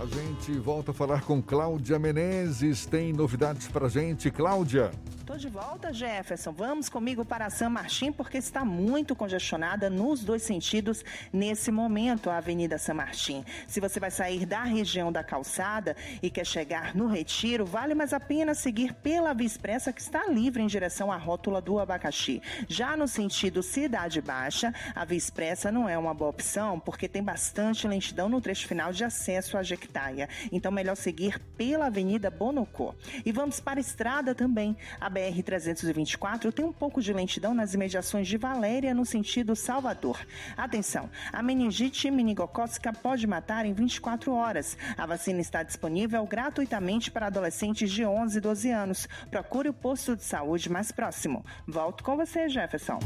[0.00, 2.86] A gente volta a falar com Cláudia Menezes.
[2.86, 4.90] Tem novidades pra gente, Cláudia?
[5.28, 6.52] Tô de volta, Jefferson.
[6.52, 12.38] Vamos comigo para San Martin, porque está muito congestionada nos dois sentidos nesse momento, a
[12.38, 13.44] Avenida San Martin.
[13.66, 18.14] Se você vai sair da região da calçada e quer chegar no Retiro, vale mais
[18.14, 22.40] a pena seguir pela Via Expressa, que está livre em direção à rótula do abacaxi.
[22.66, 27.22] Já no sentido Cidade Baixa, a Via Expressa não é uma boa opção, porque tem
[27.22, 30.26] bastante lentidão no trecho final de acesso à Jequitaia.
[30.50, 32.94] Então, melhor seguir pela Avenida Bonocô.
[33.26, 34.74] E vamos para a estrada também.
[34.98, 40.24] A BR-324 tem um pouco de lentidão nas imediações de Valéria, no sentido Salvador.
[40.56, 44.76] Atenção, a meningite meningocócica pode matar em 24 horas.
[44.96, 49.08] A vacina está disponível gratuitamente para adolescentes de 11 e 12 anos.
[49.30, 51.44] Procure o posto de saúde mais próximo.
[51.66, 53.00] Volto com você, Jefferson.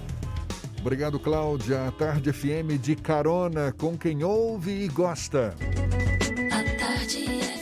[0.80, 1.86] Obrigado, Cláudia.
[1.86, 5.54] A Tarde FM de carona com quem ouve e gosta.
[6.50, 7.61] A tarde FM.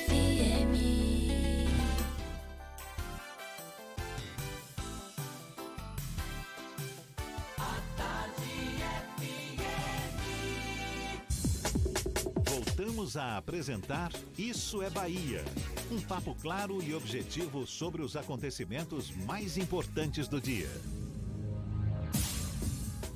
[13.00, 15.42] Voltamos a apresentar Isso é Bahia.
[15.90, 20.68] Um papo claro e objetivo sobre os acontecimentos mais importantes do dia.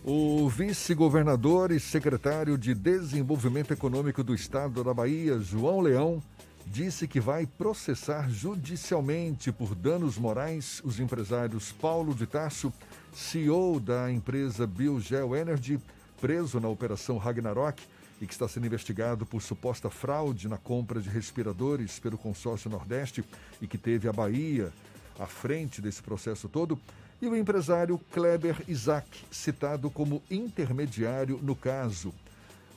[0.02, 6.22] O vice-governador e secretário de Desenvolvimento Econômico do Estado da Bahia, João Leão,
[6.66, 12.72] disse que vai processar judicialmente por danos morais os empresários Paulo de Tarso,
[13.12, 15.78] CEO da empresa Biogel Energy,
[16.22, 17.82] preso na Operação Ragnarok
[18.24, 23.22] e que está sendo investigado por suposta fraude na compra de respiradores pelo consórcio Nordeste
[23.60, 24.72] e que teve a Bahia
[25.18, 26.80] à frente desse processo todo,
[27.20, 32.12] e o empresário Kleber Isaac, citado como intermediário no caso.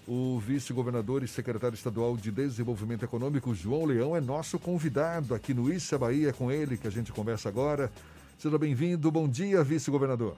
[0.05, 5.71] O vice-governador e secretário estadual de Desenvolvimento Econômico, João Leão, é nosso convidado aqui no
[5.73, 7.91] Issa Bahia, é com ele que a gente conversa agora.
[8.37, 9.09] Seja bem-vindo.
[9.11, 10.37] Bom dia, vice-governador.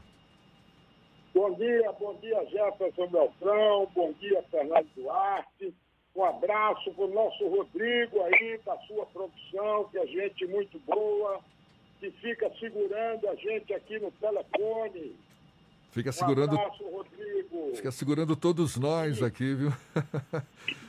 [1.39, 5.73] Bom dia, bom dia Jefferson Beltrão, bom dia Fernando Duarte.
[6.13, 11.39] Um abraço para o nosso Rodrigo aí, da sua produção, que é gente muito boa,
[12.01, 15.15] que fica segurando a gente aqui no telefone.
[15.91, 17.71] Fica segurando, Um abraço, Rodrigo.
[17.73, 19.69] fica segurando todos nós aqui, viu?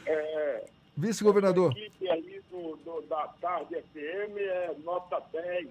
[0.05, 0.65] É,
[0.97, 1.73] Vice-governador.
[1.73, 5.69] a equipe aí do, do- da Tarde FM é nota 10.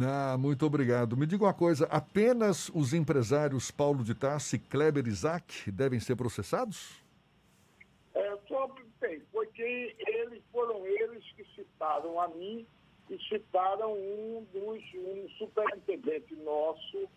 [0.00, 1.16] Ah, muito obrigado.
[1.16, 6.14] Me diga uma coisa: apenas os empresários Paulo de Tarso e Kleber Isaac devem ser
[6.16, 7.02] processados?
[8.14, 8.70] É, só,
[9.00, 12.66] bem, foi quem eles foram eles que citaram a mim
[13.10, 17.08] e citaram um dos um superintendente nosso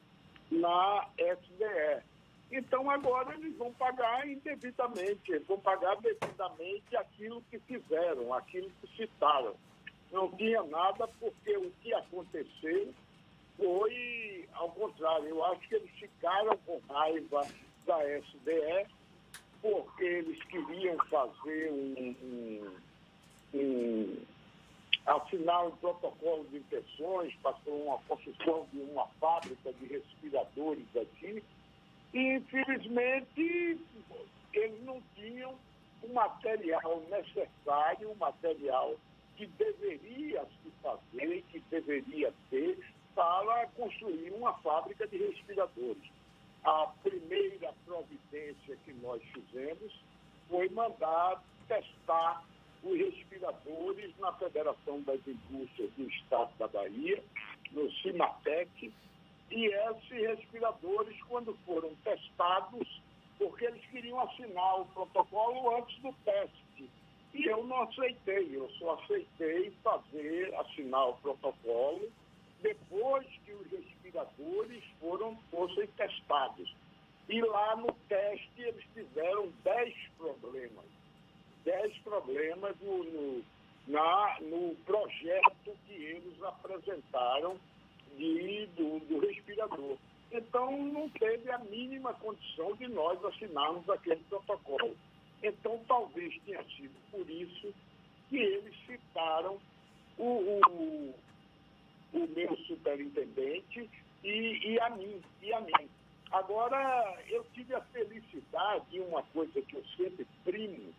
[0.49, 2.03] na SDE.
[2.51, 8.87] Então agora eles vão pagar indevidamente, eles vão pagar devidamente aquilo que fizeram, aquilo que
[8.97, 9.55] citaram.
[10.11, 12.93] Não tinha nada porque o que aconteceu
[13.57, 15.27] foi ao contrário.
[15.27, 17.47] Eu acho que eles ficaram com raiva
[17.85, 18.87] da SDE
[19.61, 22.77] porque eles queriam fazer um, um-
[23.53, 24.25] um-
[25.05, 31.43] assinar um protocolo de intenções para uma construção de uma fábrica de respiradores aqui
[32.13, 33.79] e infelizmente
[34.53, 35.55] eles não tinham
[36.03, 38.95] o material necessário, o material
[39.41, 42.77] que deveria se fazer, que deveria ter
[43.15, 46.11] para construir uma fábrica de respiradores.
[46.63, 49.99] A primeira providência que nós fizemos
[50.47, 52.45] foi mandar testar
[52.83, 57.23] os respiradores na Federação das Indústrias do Estado da Bahia,
[57.71, 58.93] no CIMATEC,
[59.49, 63.01] e esses respiradores, quando foram testados,
[63.39, 66.70] porque eles queriam assinar o protocolo antes do teste.
[67.33, 72.11] E eu não aceitei, eu só aceitei fazer, assinar o protocolo
[72.61, 76.73] depois que os respiradores foram, fossem testados.
[77.27, 80.85] E lá no teste eles tiveram 10 problemas.
[81.63, 83.43] 10 problemas no, no,
[83.87, 87.57] na, no projeto que eles apresentaram
[88.17, 89.97] de, do, do respirador.
[90.31, 94.95] Então, não teve a mínima condição de nós assinarmos aquele protocolo.
[95.43, 97.73] Então, talvez tenha sido por isso
[98.29, 99.59] que eles citaram
[100.17, 101.15] o, o,
[102.13, 103.89] o meu superintendente
[104.23, 105.89] e, e a mim, e a mim.
[106.31, 110.93] Agora, eu tive a felicidade, uma coisa que eu sempre primo,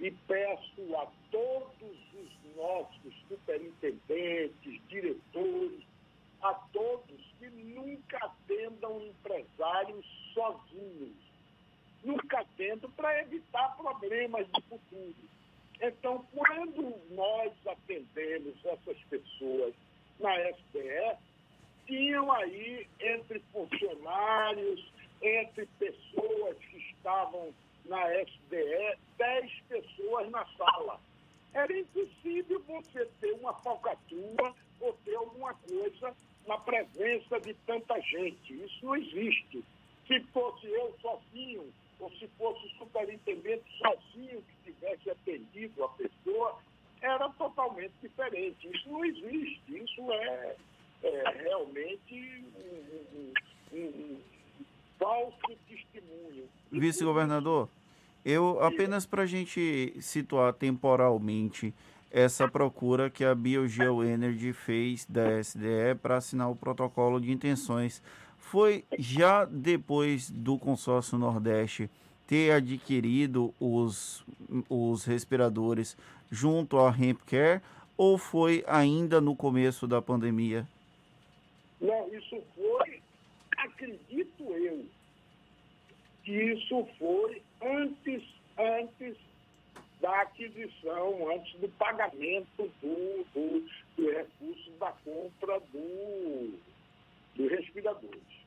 [0.00, 5.84] e peço a todos os nossos superintendentes, diretores,
[6.42, 10.04] a todos que nunca atendam empresários
[10.34, 11.31] sozinhos.
[12.04, 15.14] Nunca atendam para evitar problemas de futuro.
[15.80, 19.74] Então, quando nós atendemos essas pessoas
[20.20, 21.16] na SBE,
[21.86, 27.52] tinham aí entre funcionários, entre pessoas que estavam
[27.84, 31.00] na SDE, 10 pessoas na sala.
[31.52, 36.14] Era impossível você ter uma falcatrua ou ter alguma coisa
[36.46, 38.64] na presença de tanta gente.
[38.64, 39.62] Isso não existe.
[40.06, 41.72] Se fosse eu sozinho,
[42.02, 46.58] ou se fosse o superintendente sozinho que tivesse atendido a pessoa,
[47.00, 48.68] era totalmente diferente.
[48.74, 49.62] Isso não existe.
[49.68, 50.56] Isso é,
[51.04, 54.20] é realmente um, um- um-
[54.98, 55.36] falso
[55.68, 56.48] testemunho.
[56.70, 57.68] Vice-governador,
[58.24, 61.72] eu apenas para a gente situar temporalmente
[62.10, 68.02] essa procura que a Biogeo Energy fez da SDE para assinar o protocolo de intenções
[68.52, 71.88] foi já depois do consórcio Nordeste
[72.26, 74.22] ter adquirido os,
[74.68, 75.96] os respiradores
[76.30, 77.62] junto à Hempcare
[77.96, 80.68] ou foi ainda no começo da pandemia?
[81.80, 83.00] Não, isso foi,
[83.56, 84.84] acredito eu,
[86.22, 88.22] que isso foi antes,
[88.58, 89.16] antes
[89.98, 93.66] da aquisição, antes do pagamento do, do,
[93.96, 96.52] do recurso da compra do,
[97.34, 98.41] dos respiradores.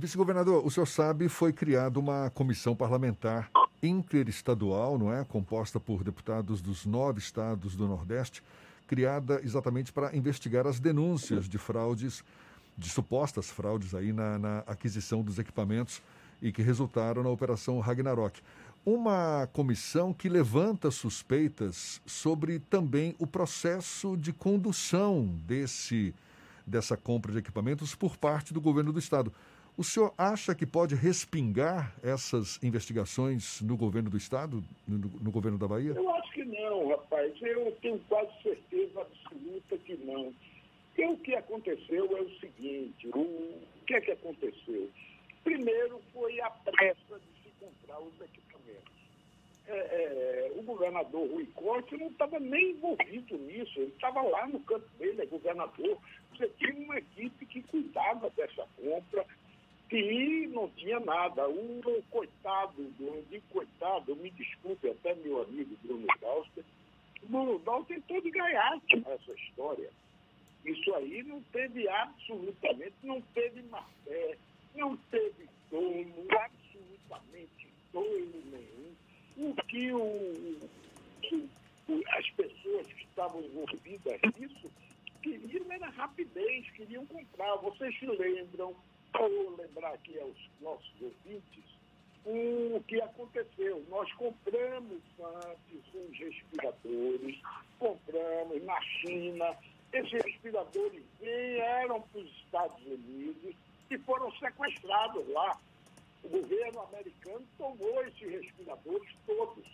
[0.00, 3.50] Vice-governador, o senhor sabe, foi criada uma comissão parlamentar
[3.82, 5.24] interestadual, não é?
[5.24, 8.40] Composta por deputados dos nove estados do Nordeste,
[8.86, 12.22] criada exatamente para investigar as denúncias de fraudes,
[12.76, 16.00] de supostas fraudes aí na, na aquisição dos equipamentos
[16.40, 18.40] e que resultaram na Operação Ragnarok.
[18.86, 26.14] Uma comissão que levanta suspeitas sobre também o processo de condução desse,
[26.64, 29.32] dessa compra de equipamentos por parte do governo do estado.
[29.78, 35.56] O senhor acha que pode respingar essas investigações no governo do estado, no, no governo
[35.56, 35.92] da Bahia?
[35.92, 37.32] Eu acho que não, rapaz.
[37.40, 40.34] Eu tenho quase certeza absoluta que não.
[40.88, 44.90] Porque o que aconteceu é o seguinte: o, que é que aconteceu?
[45.44, 48.92] Primeiro foi a pressa de se comprar os equipamentos.
[49.68, 54.58] É, é, o governador Rui Costa não estava nem envolvido nisso, ele estava lá no
[54.58, 55.98] canto dele, é governador.
[56.32, 59.24] Você tinha uma equipe que cuidava dessa compra,
[59.88, 61.48] que não tinha nada.
[61.48, 62.92] O coitado,
[63.30, 66.64] digo coitado, me desculpe até meu amigo Bruno Dalster,
[67.22, 69.90] o Bruno Dalster tentou de gaiato nessa história.
[70.64, 74.36] Isso aí não teve absolutamente, não teve má fé,
[74.74, 78.94] não teve dono, absolutamente dono nenhum.
[79.50, 79.98] O que o,
[81.88, 84.70] o- as pessoas que estavam envolvidas nisso
[85.22, 87.56] queriam era rapidez, queriam comprar.
[87.56, 88.74] Vocês se lembram,
[89.12, 91.64] vou lembrar aqui aos nossos ouvintes,
[92.24, 93.84] o que aconteceu.
[93.88, 97.40] Nós compramos antes uns respiradores,
[97.78, 99.56] compramos na China.
[99.92, 103.54] Esses respiradores vieram para os Estados Unidos
[103.90, 105.58] e foram sequestrados lá.
[106.22, 109.64] O governo americano tomou esses respiradores todos.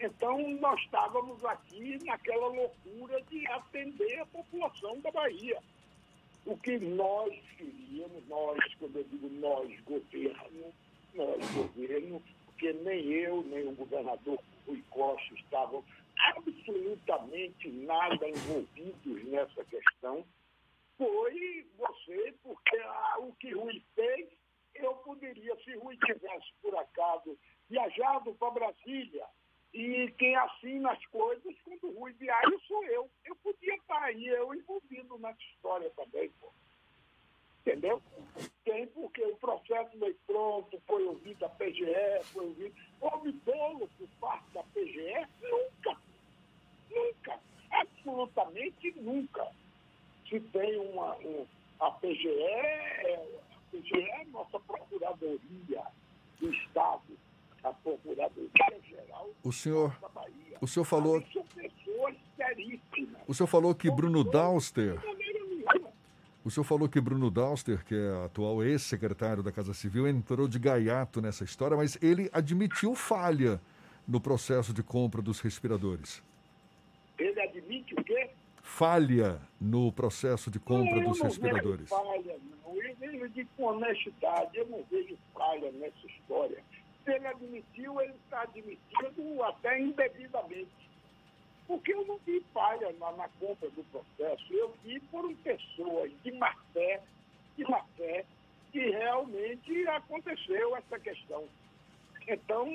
[0.00, 5.60] Então, nós estávamos aqui naquela loucura de atender a população da Bahia.
[6.46, 10.72] O que nós queríamos, nós, quando eu digo nós, governo,
[11.14, 15.84] nós, governo, porque nem eu, nem o governador Rui Costa estavam
[16.18, 20.24] absolutamente nada envolvidos nessa questão,
[20.96, 24.28] foi você, porque ah, o que Rui fez,
[24.74, 27.38] eu poderia, se Rui tivesse, por acaso,
[27.68, 29.24] viajado para Brasília,
[29.74, 33.10] e quem assina as coisas, quando Rui viaja, sou eu.
[33.24, 36.50] Eu podia estar aí, eu envolvido nessa história também, pô.
[37.60, 38.02] Entendeu?
[38.64, 42.74] Tem porque o processo foi pronto, foi ouvido a PGE, foi ouvido.
[43.00, 45.26] Houve bolo por parte da PGE?
[45.42, 46.00] Nunca.
[46.90, 47.40] Nunca.
[47.70, 49.46] Absolutamente nunca.
[50.28, 51.14] Se tem uma.
[51.16, 51.46] um-
[51.80, 55.84] a PGE, é- a PGE é a nossa Procuradoria
[56.40, 57.18] do Estado,
[57.64, 58.50] a Procuradoria
[58.88, 60.56] Geral O senhor, da Bahia.
[60.60, 63.20] o senhor falou, São pessoas seríssimas.
[63.26, 65.18] o senhor falou que Bruno Dauster, De
[66.44, 70.58] o senhor falou que Bruno Dauster, que é atual ex-secretário da Casa Civil, entrou de
[70.58, 73.60] gaiato nessa história, mas ele admitiu falha
[74.06, 76.22] no processo de compra dos respiradores.
[77.18, 78.30] Ele admite o quê?
[78.62, 81.90] Falha no processo de compra Não, eu dos não respiradores.
[81.90, 82.82] vejo falha, não.
[83.10, 86.62] Eu, digo com honestidade, eu não vejo falha nessa história.
[87.08, 90.68] Se ele admitiu, ele está admitindo até indevidamente.
[91.66, 94.44] Porque eu não vi falha na, na compra do processo.
[94.52, 97.02] Eu vi foram pessoas de má fé,
[97.56, 98.26] de má fé,
[98.70, 101.48] que realmente aconteceu essa questão.
[102.26, 102.68] Então,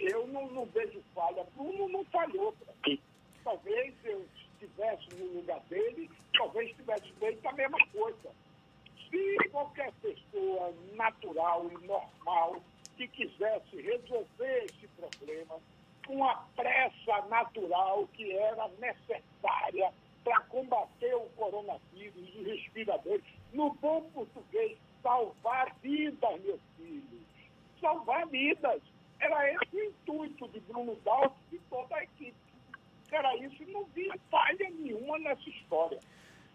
[0.00, 1.46] eu não, não vejo falha.
[1.54, 3.00] Bruno não falhou para mim.
[3.44, 8.32] Talvez eu estivesse no lugar dele, talvez tivesse feito a mesma coisa.
[9.08, 12.60] Se qualquer pessoa natural e normal
[12.96, 15.60] que quisesse resolver esse problema
[16.06, 19.92] com a pressa natural que era necessária
[20.22, 27.20] para combater o coronavírus e os respiradores, no bom português, salvar vidas, meu filho.
[27.80, 28.82] Salvar vidas.
[29.20, 32.34] Era esse o intuito de Bruno Dalto e de toda a equipe.
[33.12, 36.00] Era isso e não vi falha nenhuma nessa história.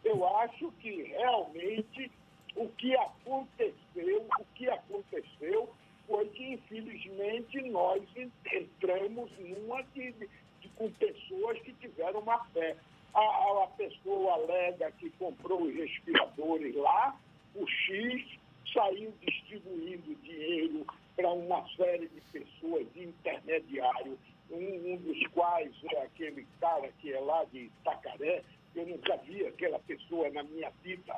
[0.04, 2.12] Eu acho que realmente
[2.56, 5.70] o que aconteceu, o que aconteceu
[6.10, 8.04] foi que, infelizmente, nós
[8.52, 12.76] entramos numa de, de, com pessoas que tiveram má fé.
[13.14, 17.16] A, a pessoa alega que comprou os respiradores lá,
[17.56, 18.40] o X
[18.74, 20.86] saiu distribuindo dinheiro
[21.16, 24.18] para uma série de pessoas de intermediário,
[24.52, 28.44] um, um, dos quais é aquele cara que é lá de Itacaré,
[28.76, 31.16] eu nunca vi aquela pessoa na minha vida,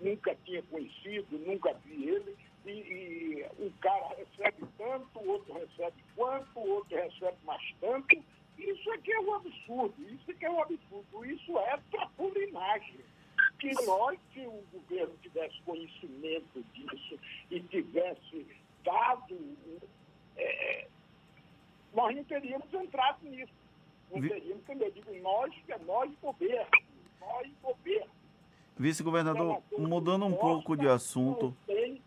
[0.00, 5.96] nunca tinha conhecido, nunca vi ele, e, e um cara recebe tanto, o outro recebe
[6.14, 8.22] quanto, o outro recebe mais tanto.
[8.58, 13.00] Isso aqui é um absurdo, isso aqui é um absurdo, isso é trapulinagem.
[13.58, 17.18] Que nós, se o governo tivesse conhecimento disso
[17.50, 18.46] e tivesse
[18.84, 19.56] dado,
[20.36, 20.86] é,
[21.94, 23.52] nós não teríamos entrado nisso.
[24.10, 26.70] Não teríamos, como eu digo, nós, que é nós governo,
[27.20, 28.10] nós governo.
[28.98, 31.54] Vice-governador, mudando um pouco de assunto.
[31.68, 32.02] Não tem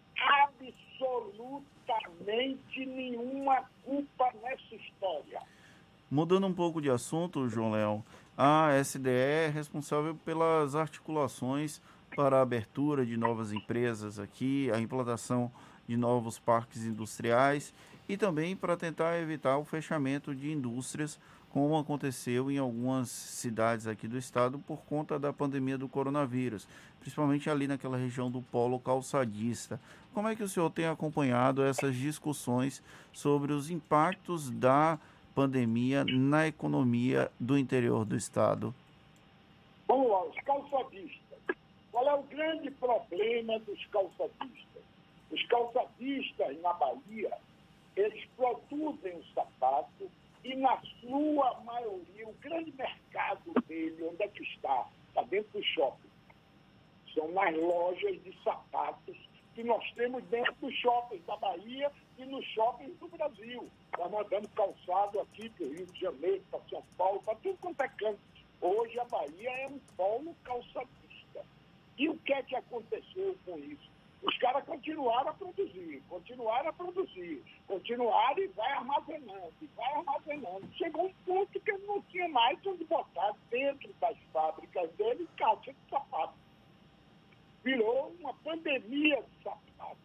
[1.00, 5.42] absolutamente nenhuma culpa nessa história.
[6.10, 8.04] Mudando um pouco de assunto, João Leão,
[8.38, 11.82] a SDE é responsável pelas articulações
[12.14, 15.50] para a abertura de novas empresas aqui, a implantação
[15.88, 17.74] de novos parques industriais
[18.10, 21.18] e também para tentar evitar o fechamento de indústrias,
[21.54, 26.68] como aconteceu em algumas cidades aqui do estado por conta da pandemia do coronavírus,
[27.00, 29.80] principalmente ali naquela região do polo calçadista.
[30.14, 34.98] Como é que o senhor tem acompanhado essas discussões sobre os impactos da
[35.36, 38.74] pandemia na economia do interior do estado?
[39.90, 41.40] Lá, os calçadistas.
[41.92, 44.84] Qual é o grande problema dos calçadistas?
[45.30, 47.34] Os calçadistas na Bahia,
[47.98, 50.10] eles produzem o sapato
[50.44, 54.88] e na sua maioria, o grande mercado dele, onde é que está?
[55.10, 56.10] Está dentro do shopping.
[57.14, 59.18] São nas lojas de sapatos
[59.54, 63.70] que nós temos dentro dos shoppings da Bahia e nos shoppings do Brasil.
[63.98, 67.82] Nós mandamos calçado aqui para o Rio de Janeiro, para São Paulo, para tudo quanto
[67.82, 68.20] é canto.
[68.62, 71.46] Hoje a Bahia é um polo calçadista.
[71.98, 73.92] E o que é que aconteceu com isso?
[74.24, 80.72] Os caras continuaram a produzir, continuaram a produzir, continuaram e vai armazenando, e vai armazenando.
[80.78, 85.90] Chegou um ponto que não tinha mais onde botar dentro das fábricas dele caixa de
[85.90, 86.36] sapato.
[87.64, 89.98] Virou uma pandemia de sapato,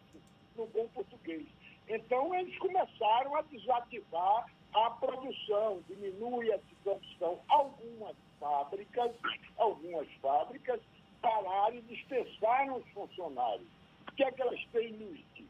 [0.55, 1.45] no bom português.
[1.87, 7.39] Então eles começaram a desativar a produção, diminui a produção.
[7.49, 9.11] Algumas fábricas,
[9.57, 10.81] algumas fábricas
[11.21, 13.76] pararam e dispensaram os funcionários
[14.15, 15.47] que é que elas têm no estilo?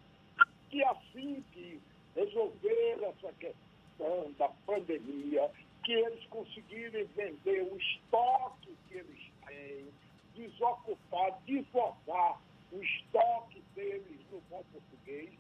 [0.70, 1.82] Que assim que
[2.16, 5.50] resolver essa questão da pandemia,
[5.84, 9.88] que eles conseguirem vender o estoque que eles têm,
[10.36, 15.34] desocupar, desovar o estoque deles no bom português,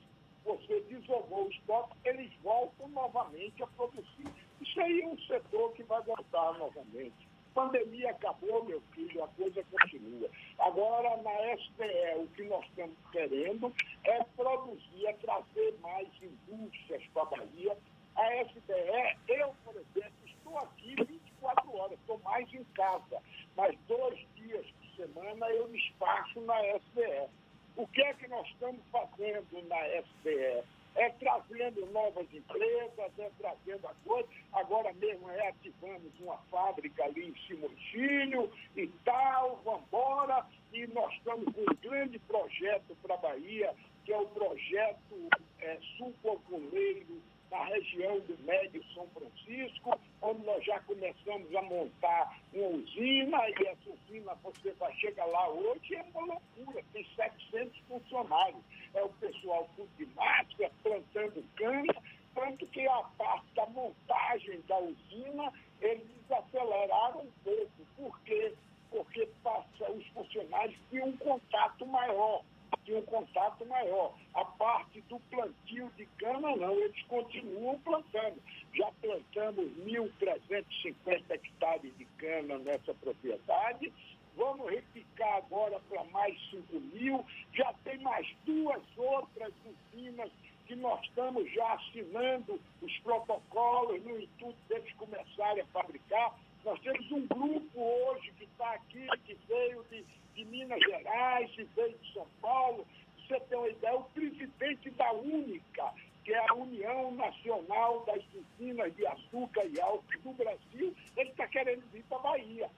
[0.45, 4.31] você desovou o estoque, eles voltam novamente a produzir.
[4.61, 7.27] Isso aí é um setor que vai voltar novamente
[7.58, 10.30] pandemia acabou, meu filho, a coisa continua.
[10.60, 13.74] Agora, na SPE, o que nós estamos querendo
[14.04, 17.76] é produzir, é trazer mais indústrias para a Bahia.
[18.16, 23.24] A SBE, eu, por exemplo, estou aqui 24 horas, estou mais em casa,
[23.56, 27.28] mas dois dias por semana eu me espaço na SBE.
[27.76, 30.64] O que é que nós estamos fazendo na SBE?
[30.98, 34.28] É trazendo novas empresas, é trazendo a coisa.
[34.52, 40.45] Agora mesmo reativamos uma fábrica ali em Simoncílio e tal, vamos embora.
[40.74, 45.30] E nós estamos com um grande projeto para a Bahia, que é o projeto
[45.61, 47.22] é, sucoculeiro
[47.52, 53.68] na região do Médio São Francisco, onde nós já começamos a montar uma usina, e
[53.68, 58.61] essa usina você vai chegar lá hoje, é uma loucura, tem 700 funcionários.
[58.94, 61.94] É o pessoal tudo de máscara, plantando cana,
[62.34, 67.72] tanto que a parte da montagem da usina, eles desaceleraram um pouco.
[67.95, 68.53] Por quê?
[68.90, 72.44] Porque passa, os funcionários tinham um contato maior
[72.84, 74.14] tinha um contato maior.
[74.34, 78.41] A parte do plantio de cana, não, eles continuam plantando.
[78.73, 83.91] Já plantamos 1.350 hectares de cana nessa propriedade,
[84.35, 90.31] vamos repicar agora para mais 5 mil, já tem mais duas outras usinas
[90.68, 96.38] que nós estamos já assinando os protocolos no intuito deles começarem a fabricar.
[96.64, 100.03] Nós temos um grupo hoje que está aqui, que veio de
[100.38, 102.85] de Minas Gerais, veio de São Paulo.
[103.18, 105.93] Você tem uma ideia, o presidente da Única,
[106.23, 111.47] que é a União Nacional das Usinas de Açúcar e Álcool do Brasil, ele está
[111.47, 112.69] querendo vir para a Bahia.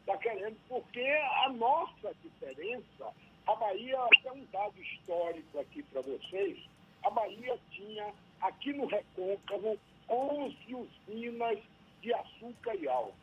[0.00, 1.06] Está querendo, porque
[1.44, 3.12] a nossa diferença,
[3.46, 6.58] a Bahia, tem um dado histórico aqui para vocês,
[7.04, 9.78] a Bahia tinha, aqui no Recôncavo,
[10.08, 11.58] 11 usinas
[12.02, 13.14] de açúcar e álcool.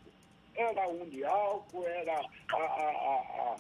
[0.56, 2.20] Era a Uniálcool, era
[2.54, 3.58] a, a, a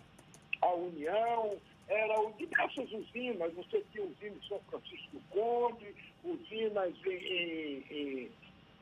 [0.73, 1.57] União,
[1.87, 3.53] eram diversas usinas.
[3.53, 8.31] Você tinha usina em São Francisco Conde, usinas em, em, em,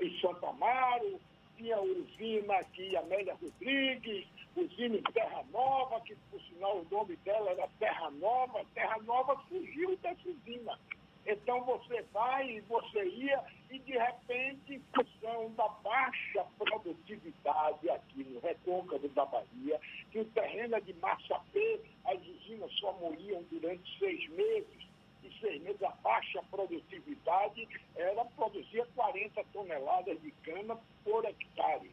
[0.01, 1.19] em Santo Amaro,
[1.57, 4.25] tinha usina aqui, Amélia Rodrigues,
[4.55, 8.65] usina em Terra Nova, que por sinal o nome dela era Terra Nova.
[8.73, 10.77] Terra Nova fugiu dessa usina.
[11.25, 18.23] Então você vai e você ia e de repente, em função da baixa produtividade aqui
[18.25, 19.79] no recôncavo da Bahia,
[20.11, 24.87] que o terreno é de massapê, as usinas só morriam durante seis meses,
[25.23, 31.91] e seis meses a baixa produtividade era produzir 40 toneladas de cana por hectare.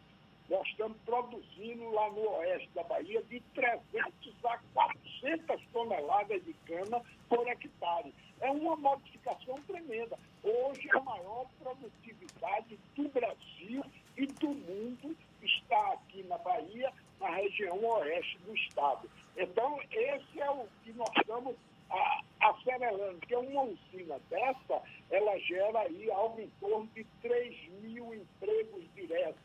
[0.49, 7.03] Nós estamos produzindo lá no oeste da Bahia de 300 a 400 toneladas de cana
[7.29, 8.15] por hectare.
[8.41, 10.19] É uma modificação tremenda.
[10.43, 13.85] Hoje a maior produtividade do Brasil
[14.17, 19.11] e do mundo está aqui na Bahia, na região oeste do estado.
[19.37, 21.57] Então, esse é o que nós estamos
[21.91, 28.15] a, acelerando, que uma usina dessa, ela gera aí algo em torno de 3 mil
[28.15, 29.41] empregos diretos.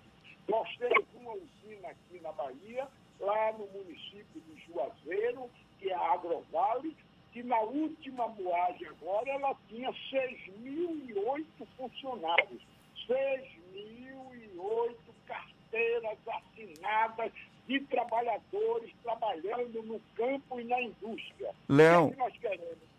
[0.47, 2.87] Nós temos uma usina aqui na Bahia,
[3.19, 5.49] lá no município de Juazeiro,
[5.79, 6.95] que é a Agrovale,
[7.33, 11.45] que na última moagem agora ela tinha 6.008
[11.75, 12.61] funcionários,
[13.09, 14.95] 6.008
[15.25, 17.31] carteiras assinadas
[17.67, 21.51] de trabalhadores trabalhando no campo e na indústria.
[21.67, 22.93] Léo, O que, é que nós queremos?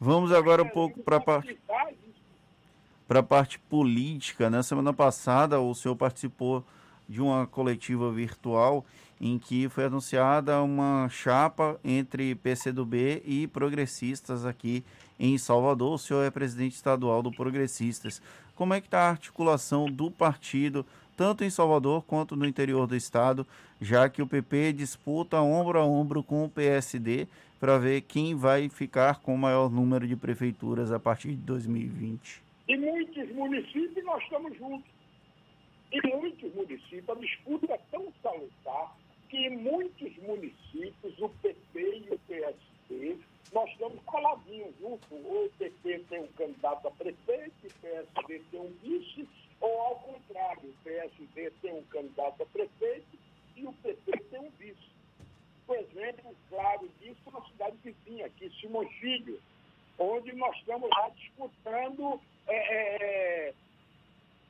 [0.00, 1.58] Vamos agora um pouco para a parte
[3.08, 4.50] para a parte política.
[4.50, 6.62] Na semana passada, o senhor participou
[7.08, 8.84] de uma coletiva virtual
[9.20, 14.84] em que foi anunciada uma chapa entre PCdoB e progressistas aqui
[15.18, 15.94] em Salvador.
[15.94, 18.22] O senhor é presidente estadual do Progressistas.
[18.54, 20.86] Como é que está a articulação do partido,
[21.16, 23.46] tanto em Salvador quanto no interior do estado,
[23.80, 27.26] já que o PP disputa ombro a ombro com o PSD
[27.58, 32.42] para ver quem vai ficar com o maior número de prefeituras a partir de 2020?
[32.68, 34.90] Em muitos municípios nós estamos juntos.
[35.90, 38.94] Em muitos municípios a disputa é tão salutar
[39.28, 43.18] que em muitos municípios o PP e o PSD
[43.52, 45.08] nós estamos coladinhos juntos.
[45.10, 49.28] Ou o PP tem um candidato a prefeito, o PSD tem um vice,
[49.60, 53.18] ou ao contrário, o PSD tem um candidato a prefeito
[53.56, 54.88] e o PP tem um vice.
[55.66, 59.40] Por exemplo, claro disso na cidade vizinha, aqui, Simões Filho,
[59.98, 63.54] onde nós estamos lá disputando é, é,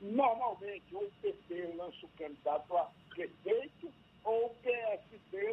[0.00, 3.90] normalmente ou o PT lança o candidato a prefeito
[4.28, 4.54] ou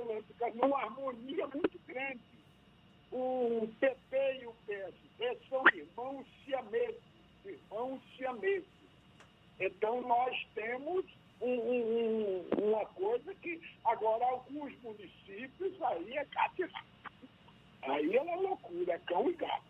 [0.06, 2.20] lança o candidato numa harmonia muito grande.
[3.12, 7.02] O PP e o PSD são irmãos siameses,
[7.46, 8.68] irmãos siameses.
[9.60, 11.06] Então nós temos
[11.42, 16.86] um, um, uma coisa que agora alguns municípios aí é cativar.
[17.84, 19.64] Aí é uma loucura, é cão e gato,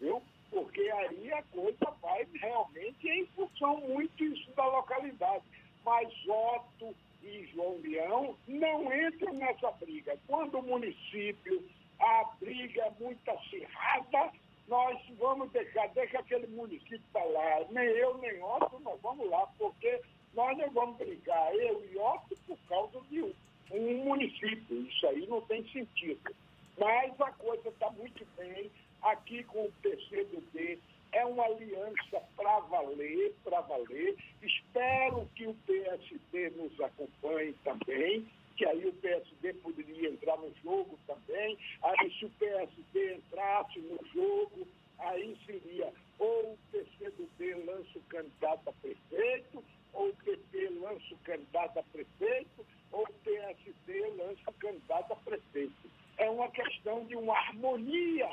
[0.00, 0.22] viu?
[0.50, 5.44] Porque aí a coisa vai realmente em função muito isso da localidade.
[5.84, 10.18] Mas Otto e João Leão não entram nessa briga.
[10.26, 11.64] Quando o município,
[11.98, 14.32] a briga é muito acirrada,
[14.68, 17.66] nós vamos deixar, deixa aquele município para lá.
[17.70, 20.00] Nem eu, nem Otto, nós vamos lá, porque
[20.34, 23.34] nós não vamos brigar, eu e Otto, por causa de um,
[23.72, 24.82] um município.
[24.86, 26.34] Isso aí não tem sentido.
[26.78, 28.70] Mas a coisa está muito bem
[29.02, 30.80] aqui com o PCdoB.
[31.12, 34.16] É uma aliança para valer, para valer.
[34.42, 38.26] Espero que o PSD nos acompanhe também,
[38.56, 41.58] que aí o PSD poderia entrar no jogo também.
[41.82, 44.66] Aí se o PSD entrasse no jogo,
[44.98, 49.64] aí seria ou o PCdoB lança o candidato a prefeito,
[49.94, 55.16] ou o PP lança o candidato a prefeito, ou o PSD lança o candidato a
[55.16, 55.90] prefeito.
[56.18, 58.28] É uma questão de uma harmonia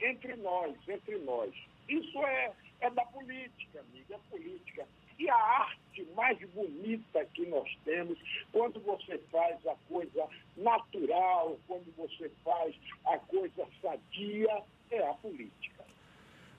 [0.00, 1.52] entre nós, entre nós.
[1.88, 4.86] Isso é, é da política, amiga, é política.
[5.18, 8.18] E a arte mais bonita que nós temos,
[8.50, 10.26] quando você faz a coisa
[10.56, 12.74] natural, quando você faz
[13.06, 15.82] a coisa sadia, é a política.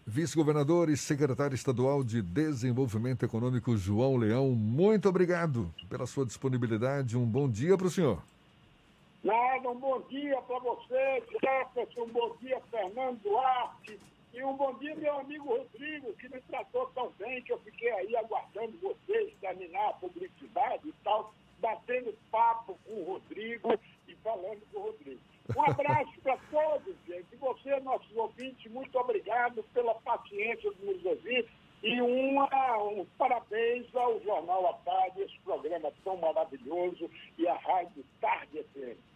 [0.05, 7.17] Vice-governador e secretário estadual de Desenvolvimento Econômico, João Leão, muito obrigado pela sua disponibilidade.
[7.17, 8.21] Um bom dia para o senhor.
[9.23, 13.97] Nada, um bom dia para você, Jefferson, um bom dia, Fernando Duarte,
[14.33, 17.91] e um bom dia, meu amigo Rodrigo, que me tratou tão bem que eu fiquei
[17.91, 24.61] aí aguardando vocês terminar a publicidade e tal, batendo papo com o Rodrigo e falando
[24.71, 25.21] com o Rodrigo.
[25.55, 27.27] Um abraço para todos, gente.
[27.31, 31.47] E você, nossos ouvintes, muito obrigado pela paciência de nos ouvir.
[31.83, 32.47] E uma,
[32.83, 37.07] um parabéns ao Jornal à Tarde, esse programa tão maravilhoso,
[37.37, 39.12] e a Rádio Tarde FM.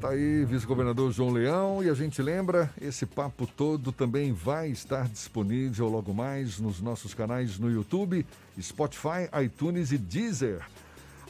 [0.00, 5.08] Tá aí, vice-governador João Leão, e a gente lembra, esse papo todo também vai estar
[5.08, 8.24] disponível logo mais nos nossos canais no YouTube,
[8.60, 10.64] Spotify, iTunes e Deezer.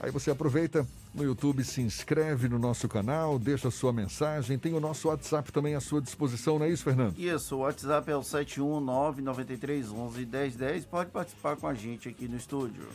[0.01, 4.81] Aí você aproveita no YouTube, se inscreve no nosso canal, deixa sua mensagem, tem o
[4.81, 7.19] nosso WhatsApp também à sua disposição, não é isso, Fernando?
[7.19, 12.87] Isso, o WhatsApp é o 71993111010, pode participar com a gente aqui no estúdio.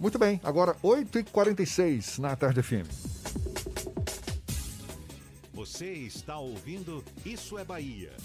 [0.00, 3.19] Muito bem, agora 8h46 na Tarde FM.
[5.60, 8.16] Você está ouvindo Isso é Bahia.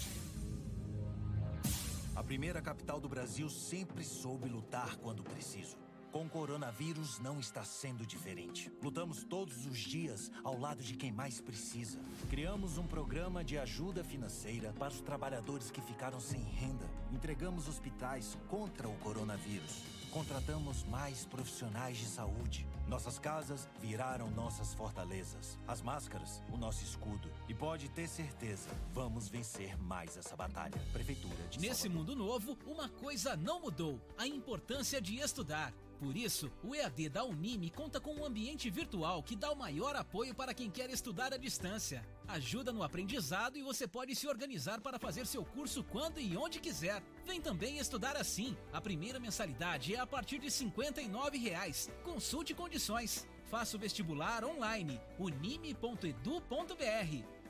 [2.14, 5.76] A primeira capital do Brasil sempre soube lutar quando preciso.
[6.10, 8.72] Com o coronavírus não está sendo diferente.
[8.82, 12.00] Lutamos todos os dias ao lado de quem mais precisa.
[12.30, 16.88] Criamos um programa de ajuda financeira para os trabalhadores que ficaram sem renda.
[17.12, 19.82] Entregamos hospitais contra o coronavírus.
[20.16, 22.66] Contratamos mais profissionais de saúde.
[22.88, 25.58] Nossas casas viraram nossas fortalezas.
[25.68, 27.30] As máscaras, o nosso escudo.
[27.46, 30.80] E pode ter certeza, vamos vencer mais essa batalha.
[30.90, 32.16] Prefeitura de Nesse Salvador.
[32.16, 35.70] mundo novo, uma coisa não mudou: a importância de estudar.
[35.98, 39.96] Por isso, o EAD da Unime conta com um ambiente virtual que dá o maior
[39.96, 42.06] apoio para quem quer estudar à distância.
[42.28, 46.60] Ajuda no aprendizado e você pode se organizar para fazer seu curso quando e onde
[46.60, 47.02] quiser.
[47.24, 48.56] Vem também estudar assim.
[48.72, 51.90] A primeira mensalidade é a partir de 59 reais.
[52.02, 53.26] Consulte condições.
[53.50, 55.00] Faça o vestibular online.
[55.18, 56.16] unime.edu.br.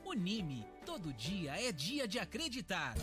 [0.05, 0.65] Unime.
[0.85, 2.95] Todo dia é dia de acreditar.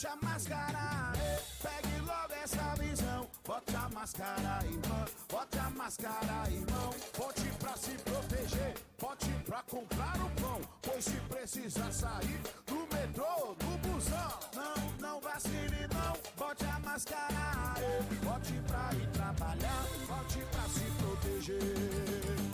[0.00, 3.28] Bote a máscara, eh, pegue logo essa visão.
[3.46, 5.04] Bote a máscara, irmão.
[5.28, 6.94] Bote a máscara, irmão.
[7.18, 10.60] Bote pra se proteger, bote pra comprar o pão.
[10.80, 14.38] Pois se precisar sair do metrô, do busão.
[14.54, 16.16] Não, não vacile, não.
[16.34, 19.84] Bote a máscara, eh, bote pra ir trabalhar.
[20.08, 21.60] Bote pra se proteger.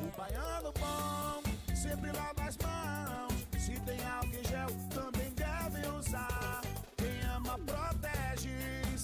[0.02, 1.42] O baiano bom
[1.76, 3.46] sempre lava as mãos.
[3.64, 6.65] Se tem álcool em gel, também deve usar.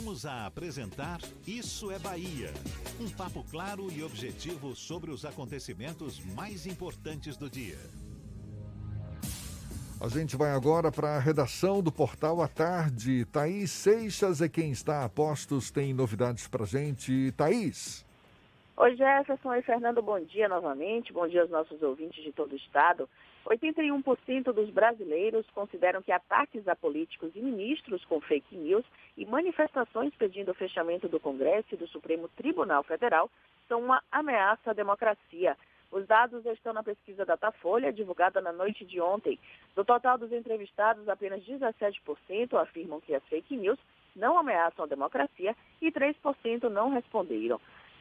[0.00, 2.48] Voltamos a apresentar Isso é Bahia.
[2.98, 7.76] Um papo claro e objetivo sobre os acontecimentos mais importantes do dia.
[10.00, 13.26] A gente vai agora para a redação do Portal à Tarde.
[13.26, 17.30] Thaís Seixas é quem está a postos, tem novidades para gente.
[17.32, 18.06] Thaís.
[18.78, 21.12] Oi, Jefferson e Fernando, bom dia novamente.
[21.12, 23.06] Bom dia aos nossos ouvintes de todo o estado.
[23.50, 28.84] 81% dos brasileiros consideram que ataques a políticos e ministros com fake news
[29.16, 33.28] e manifestações pedindo o fechamento do Congresso e do Supremo Tribunal Federal
[33.66, 35.56] são uma ameaça à democracia.
[35.90, 39.36] Os dados estão na pesquisa Datafolha, divulgada na noite de ontem.
[39.74, 43.78] Do total dos entrevistados, apenas 17% afirmam que as fake news
[44.14, 47.60] não ameaçam a democracia e 3% não responderam.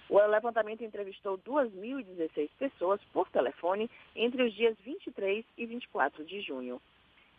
[0.10, 6.82] O levantamento entrevistou 2.016 pessoas por telefone entre os dias 23 e 24 de junho.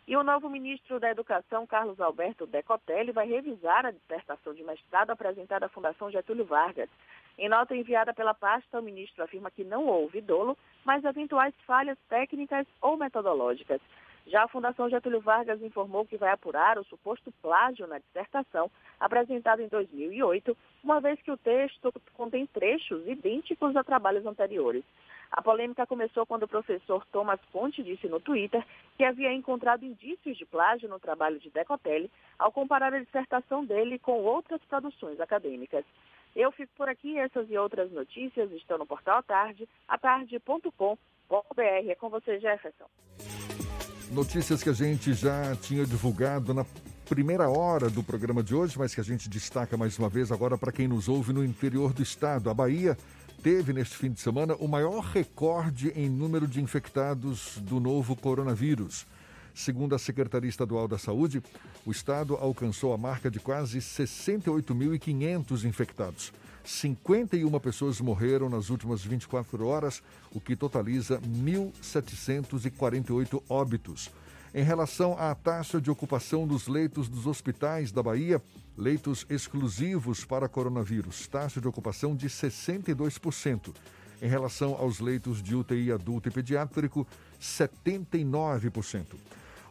[0.07, 5.11] E o novo ministro da Educação, Carlos Alberto Decotelli, vai revisar a dissertação de mestrado
[5.11, 6.89] apresentada à Fundação Getúlio Vargas.
[7.37, 11.97] Em nota enviada pela pasta, o ministro afirma que não houve dolo, mas eventuais falhas
[12.09, 13.81] técnicas ou metodológicas.
[14.27, 18.69] Já a Fundação Getúlio Vargas informou que vai apurar o suposto plágio na dissertação
[18.99, 24.83] apresentada em 2008, uma vez que o texto contém trechos idênticos a trabalhos anteriores.
[25.31, 28.65] A polêmica começou quando o professor Thomas Ponte disse no Twitter
[28.97, 33.97] que havia encontrado indícios de plágio no trabalho de Decotelli ao comparar a dissertação dele
[33.97, 35.85] com outras produções acadêmicas.
[36.35, 40.95] Eu fico por aqui, essas e outras notícias estão no portal tarde, atarde.com.br.
[41.59, 42.85] É com você, Jefferson.
[44.11, 46.65] Notícias que a gente já tinha divulgado na
[47.07, 50.57] primeira hora do programa de hoje, mas que a gente destaca mais uma vez agora
[50.57, 52.49] para quem nos ouve no interior do estado.
[52.49, 52.97] A Bahia
[53.41, 59.07] teve neste fim de semana o maior recorde em número de infectados do novo coronavírus.
[59.55, 61.41] Segundo a Secretaria Estadual da Saúde,
[61.85, 66.33] o estado alcançou a marca de quase 68.500 infectados.
[66.63, 74.11] 51 pessoas morreram nas últimas 24 horas, o que totaliza 1.748 óbitos.
[74.53, 78.41] Em relação à taxa de ocupação dos leitos dos hospitais da Bahia,
[78.77, 83.73] leitos exclusivos para coronavírus, taxa de ocupação de 62%.
[84.21, 87.07] Em relação aos leitos de UTI adulto e pediátrico,
[87.41, 89.05] 79%.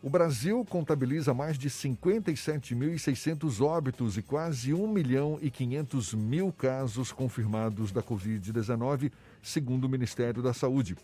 [0.02, 7.12] O Brasil contabiliza mais de 57.600 óbitos e quase 1 milhão e 500 mil casos
[7.12, 9.12] confirmados da Covid-19,
[9.43, 10.97] segundo o Ministério da Saúde.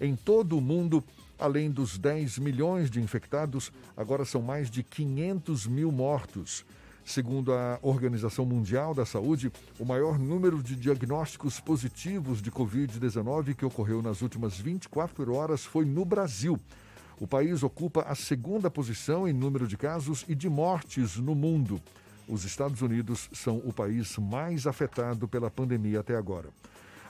[0.00, 1.04] Em todo o mundo,
[1.38, 6.64] além dos 10 milhões de infectados, agora são mais de 500 mil mortos.
[7.04, 13.66] Segundo a Organização Mundial da Saúde, o maior número de diagnósticos positivos de Covid-19 que
[13.66, 16.58] ocorreu nas últimas 24 horas foi no Brasil.
[17.20, 21.80] O país ocupa a segunda posição em número de casos e de mortes no mundo.
[22.28, 26.48] Os Estados Unidos são o país mais afetado pela pandemia até agora.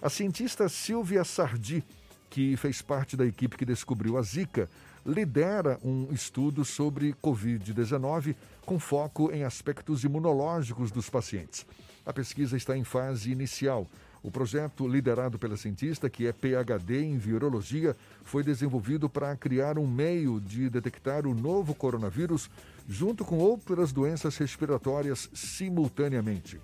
[0.00, 1.84] A cientista Silvia Sardi,
[2.30, 4.70] que fez parte da equipe que descobriu a Zika,
[5.04, 11.66] lidera um estudo sobre Covid-19 com foco em aspectos imunológicos dos pacientes.
[12.06, 13.86] A pesquisa está em fase inicial
[14.22, 19.86] o projeto, liderado pela cientista, que é PhD em virologia, foi desenvolvido para criar um
[19.86, 22.50] meio de detectar o novo coronavírus
[22.88, 26.60] junto com outras doenças respiratórias simultaneamente.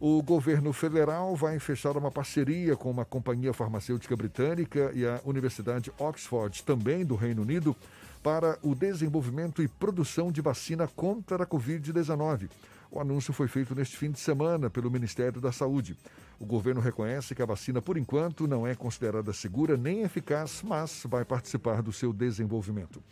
[0.00, 5.92] O governo federal vai fechar uma parceria com uma companhia farmacêutica britânica e a Universidade
[5.98, 7.74] Oxford, também do Reino Unido,
[8.22, 12.48] para o desenvolvimento e produção de vacina contra a Covid-19.
[12.90, 15.96] O anúncio foi feito neste fim de semana pelo Ministério da Saúde.
[16.40, 21.02] O governo reconhece que a vacina, por enquanto, não é considerada segura nem eficaz, mas
[21.04, 23.02] vai participar do seu desenvolvimento.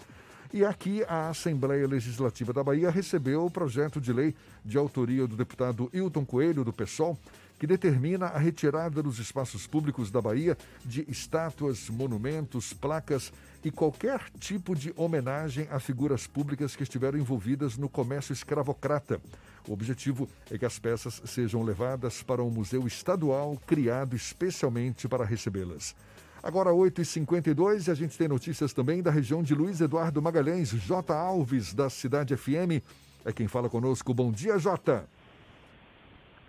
[0.53, 4.35] E aqui a Assembleia Legislativa da Bahia recebeu o projeto de lei
[4.65, 7.19] de autoria do deputado Hilton Coelho, do PSOL,
[7.59, 13.33] que determina a retirada dos espaços públicos da Bahia de estátuas, monumentos, placas
[13.65, 19.21] e qualquer tipo de homenagem a figuras públicas que estiveram envolvidas no comércio escravocrata.
[19.69, 25.25] O objetivo é que as peças sejam levadas para um museu estadual criado especialmente para
[25.25, 25.95] recebê-las.
[26.43, 31.13] Agora 8h52 e a gente tem notícias também da região de Luiz Eduardo Magalhães, J.
[31.13, 32.81] Alves, da Cidade FM.
[33.25, 34.15] É quem fala conosco.
[34.15, 35.09] Bom dia, Jota.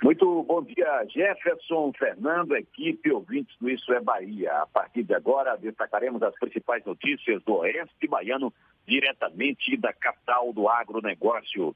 [0.03, 4.53] Muito bom dia, Jefferson, Fernando, equipe, ouvintes do Isso é Bahia.
[4.61, 8.53] A partir de agora, destacaremos as principais notícias do Oeste Baiano,
[8.85, 11.75] diretamente da capital do agronegócio.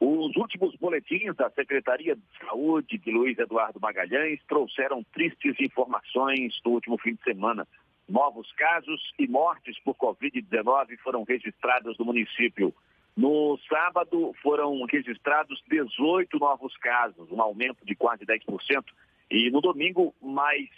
[0.00, 6.70] Os últimos boletins da Secretaria de Saúde de Luiz Eduardo Magalhães trouxeram tristes informações do
[6.70, 7.68] último fim de semana.
[8.08, 12.74] Novos casos e mortes por Covid-19 foram registrados no município.
[13.14, 18.82] No sábado foram registrados 18 novos casos, um aumento de quase 10%,
[19.30, 20.70] e no domingo mais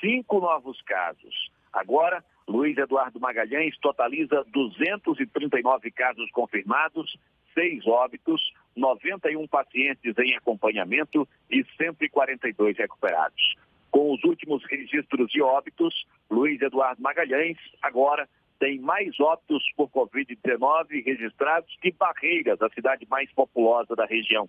[0.00, 1.50] cinco novos casos.
[1.72, 7.18] Agora, Luiz Eduardo Magalhães totaliza 239 casos confirmados,
[7.58, 8.40] seis óbitos,
[8.78, 13.56] 91 pacientes em acompanhamento e 142 recuperados.
[13.90, 18.28] Com os últimos registros de óbitos, Luiz Eduardo Magalhães agora
[18.58, 24.48] tem mais óbitos por Covid-19 registrados que Barreiras, a cidade mais populosa da região,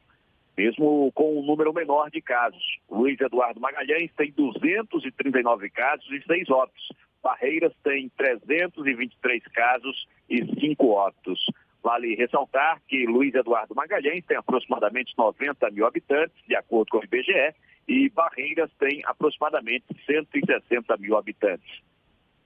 [0.58, 2.80] mesmo com um número menor de casos.
[2.90, 6.92] Luiz Eduardo Magalhães tem 239 casos e 6 óbitos.
[7.22, 11.40] Barreiras tem 323 casos e 5 óbitos.
[11.82, 17.04] Vale ressaltar que Luiz Eduardo Magalhães tem aproximadamente 90 mil habitantes, de acordo com o
[17.04, 17.56] IBGE,
[17.88, 21.82] e Barreiras tem aproximadamente 160 mil habitantes.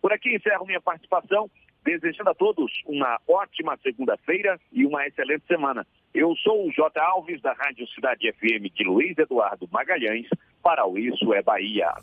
[0.01, 1.49] Por aqui encerro minha participação,
[1.83, 5.85] desejando a todos uma ótima segunda-feira e uma excelente semana.
[6.13, 6.99] Eu sou o J.
[7.01, 10.27] Alves, da Rádio Cidade FM de Luiz Eduardo Magalhães,
[10.61, 11.93] para o Isso é Bahia.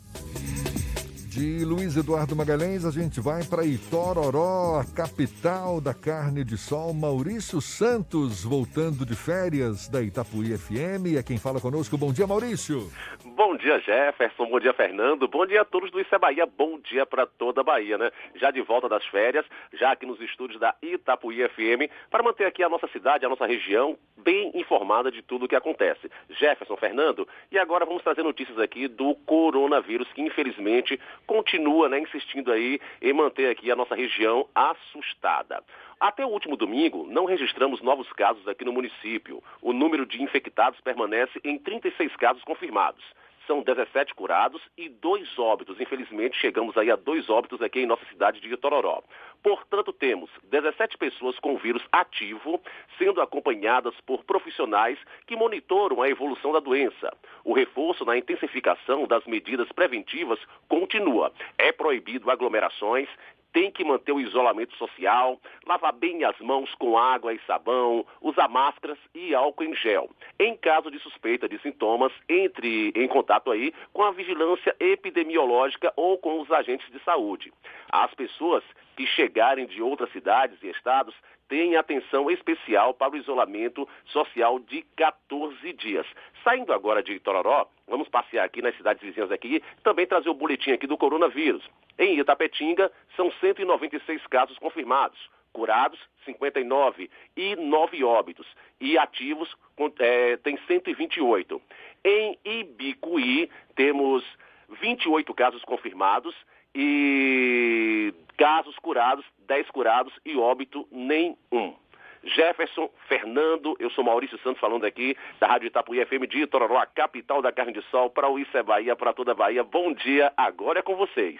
[1.31, 6.93] De Luiz Eduardo Magalhães, a gente vai para Itororó, a capital da carne de sol.
[6.93, 11.15] Maurício Santos, voltando de férias da Itapuí FM.
[11.17, 11.97] É quem fala conosco.
[11.97, 12.91] Bom dia, Maurício.
[13.23, 14.45] Bom dia, Jefferson.
[14.45, 15.25] Bom dia, Fernando.
[15.25, 16.45] Bom dia a todos do Isso é Bahia.
[16.45, 18.11] Bom dia para toda a Bahia, né?
[18.35, 22.61] Já de volta das férias, já aqui nos estúdios da Itapuí FM, para manter aqui
[22.61, 26.11] a nossa cidade, a nossa região bem informada de tudo o que acontece.
[26.29, 32.51] Jefferson, Fernando, e agora vamos trazer notícias aqui do coronavírus, que infelizmente continua né, insistindo
[32.51, 35.63] aí em manter aqui a nossa região assustada.
[35.99, 39.41] Até o último domingo, não registramos novos casos aqui no município.
[39.61, 43.03] O número de infectados permanece em 36 casos confirmados.
[43.51, 45.77] São 17 curados e dois óbitos.
[45.77, 49.03] Infelizmente, chegamos aí a dois óbitos aqui em nossa cidade de Itororó.
[49.43, 52.61] Portanto, temos 17 pessoas com vírus ativo,
[52.97, 54.97] sendo acompanhadas por profissionais
[55.27, 57.11] que monitoram a evolução da doença.
[57.43, 61.33] O reforço na intensificação das medidas preventivas continua.
[61.57, 63.09] É proibido aglomerações,
[63.53, 68.47] tem que manter o isolamento social, lavar bem as mãos com água e sabão, usar
[68.47, 70.09] máscaras e álcool em gel.
[70.39, 76.17] Em caso de suspeita de sintomas, entre em contato aí com a vigilância epidemiológica ou
[76.17, 77.51] com os agentes de saúde.
[77.91, 78.63] As pessoas
[78.95, 81.15] que chegarem de outras cidades e estados
[81.51, 86.07] têm atenção especial para o isolamento social de 14 dias.
[86.45, 90.71] Saindo agora de Itororó, vamos passear aqui nas cidades vizinhas aqui, também trazer o boletim
[90.71, 91.61] aqui do coronavírus.
[91.99, 95.19] Em Itapetinga, são 196 casos confirmados,
[95.51, 98.47] curados 59 e 9 óbitos,
[98.79, 99.53] e ativos
[99.99, 101.61] é, tem 128.
[102.05, 104.23] Em Ibicuí, temos
[104.69, 106.33] 28 casos confirmados
[106.73, 111.75] e casos curados, 10 curados e óbito nenhum.
[112.23, 116.85] Jefferson, Fernando, eu sou Maurício Santos falando aqui da Rádio Itapuí FM de Itororó, a
[116.85, 119.63] capital da carne de sol, para o Isso é Bahia, para toda a Bahia.
[119.63, 121.39] Bom dia, agora é com vocês.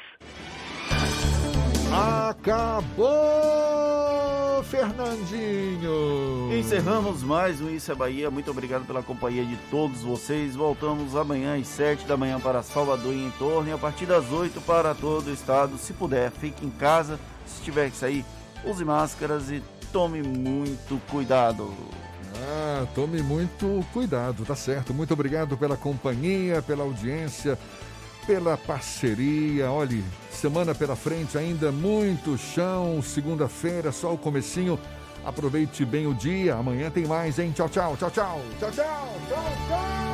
[2.29, 3.05] Acabou,
[4.63, 6.49] Fernandinho!
[6.57, 8.29] Encerramos mais um Isso é Bahia.
[8.29, 10.55] Muito obrigado pela companhia de todos vocês.
[10.55, 14.31] Voltamos amanhã às 7 da manhã para Salvador e em torno e a partir das
[14.31, 15.77] 8 para todo o estado.
[15.77, 17.19] Se puder, fique em casa.
[17.45, 18.23] Se tiver que sair,
[18.63, 19.61] use máscaras e
[19.91, 21.73] tome muito cuidado.
[22.35, 24.93] Ah, tome muito cuidado, tá certo.
[24.93, 27.57] Muito obrigado pela companhia, pela audiência,
[28.25, 29.71] pela parceria.
[29.71, 33.01] Olhe, semana pela frente ainda muito chão.
[33.01, 34.79] Segunda-feira, só o comecinho.
[35.23, 36.55] Aproveite bem o dia.
[36.55, 37.51] Amanhã tem mais, hein?
[37.51, 38.41] Tchau, tchau, tchau, tchau.
[38.59, 40.10] Tchau, tchau, tchau, tchau.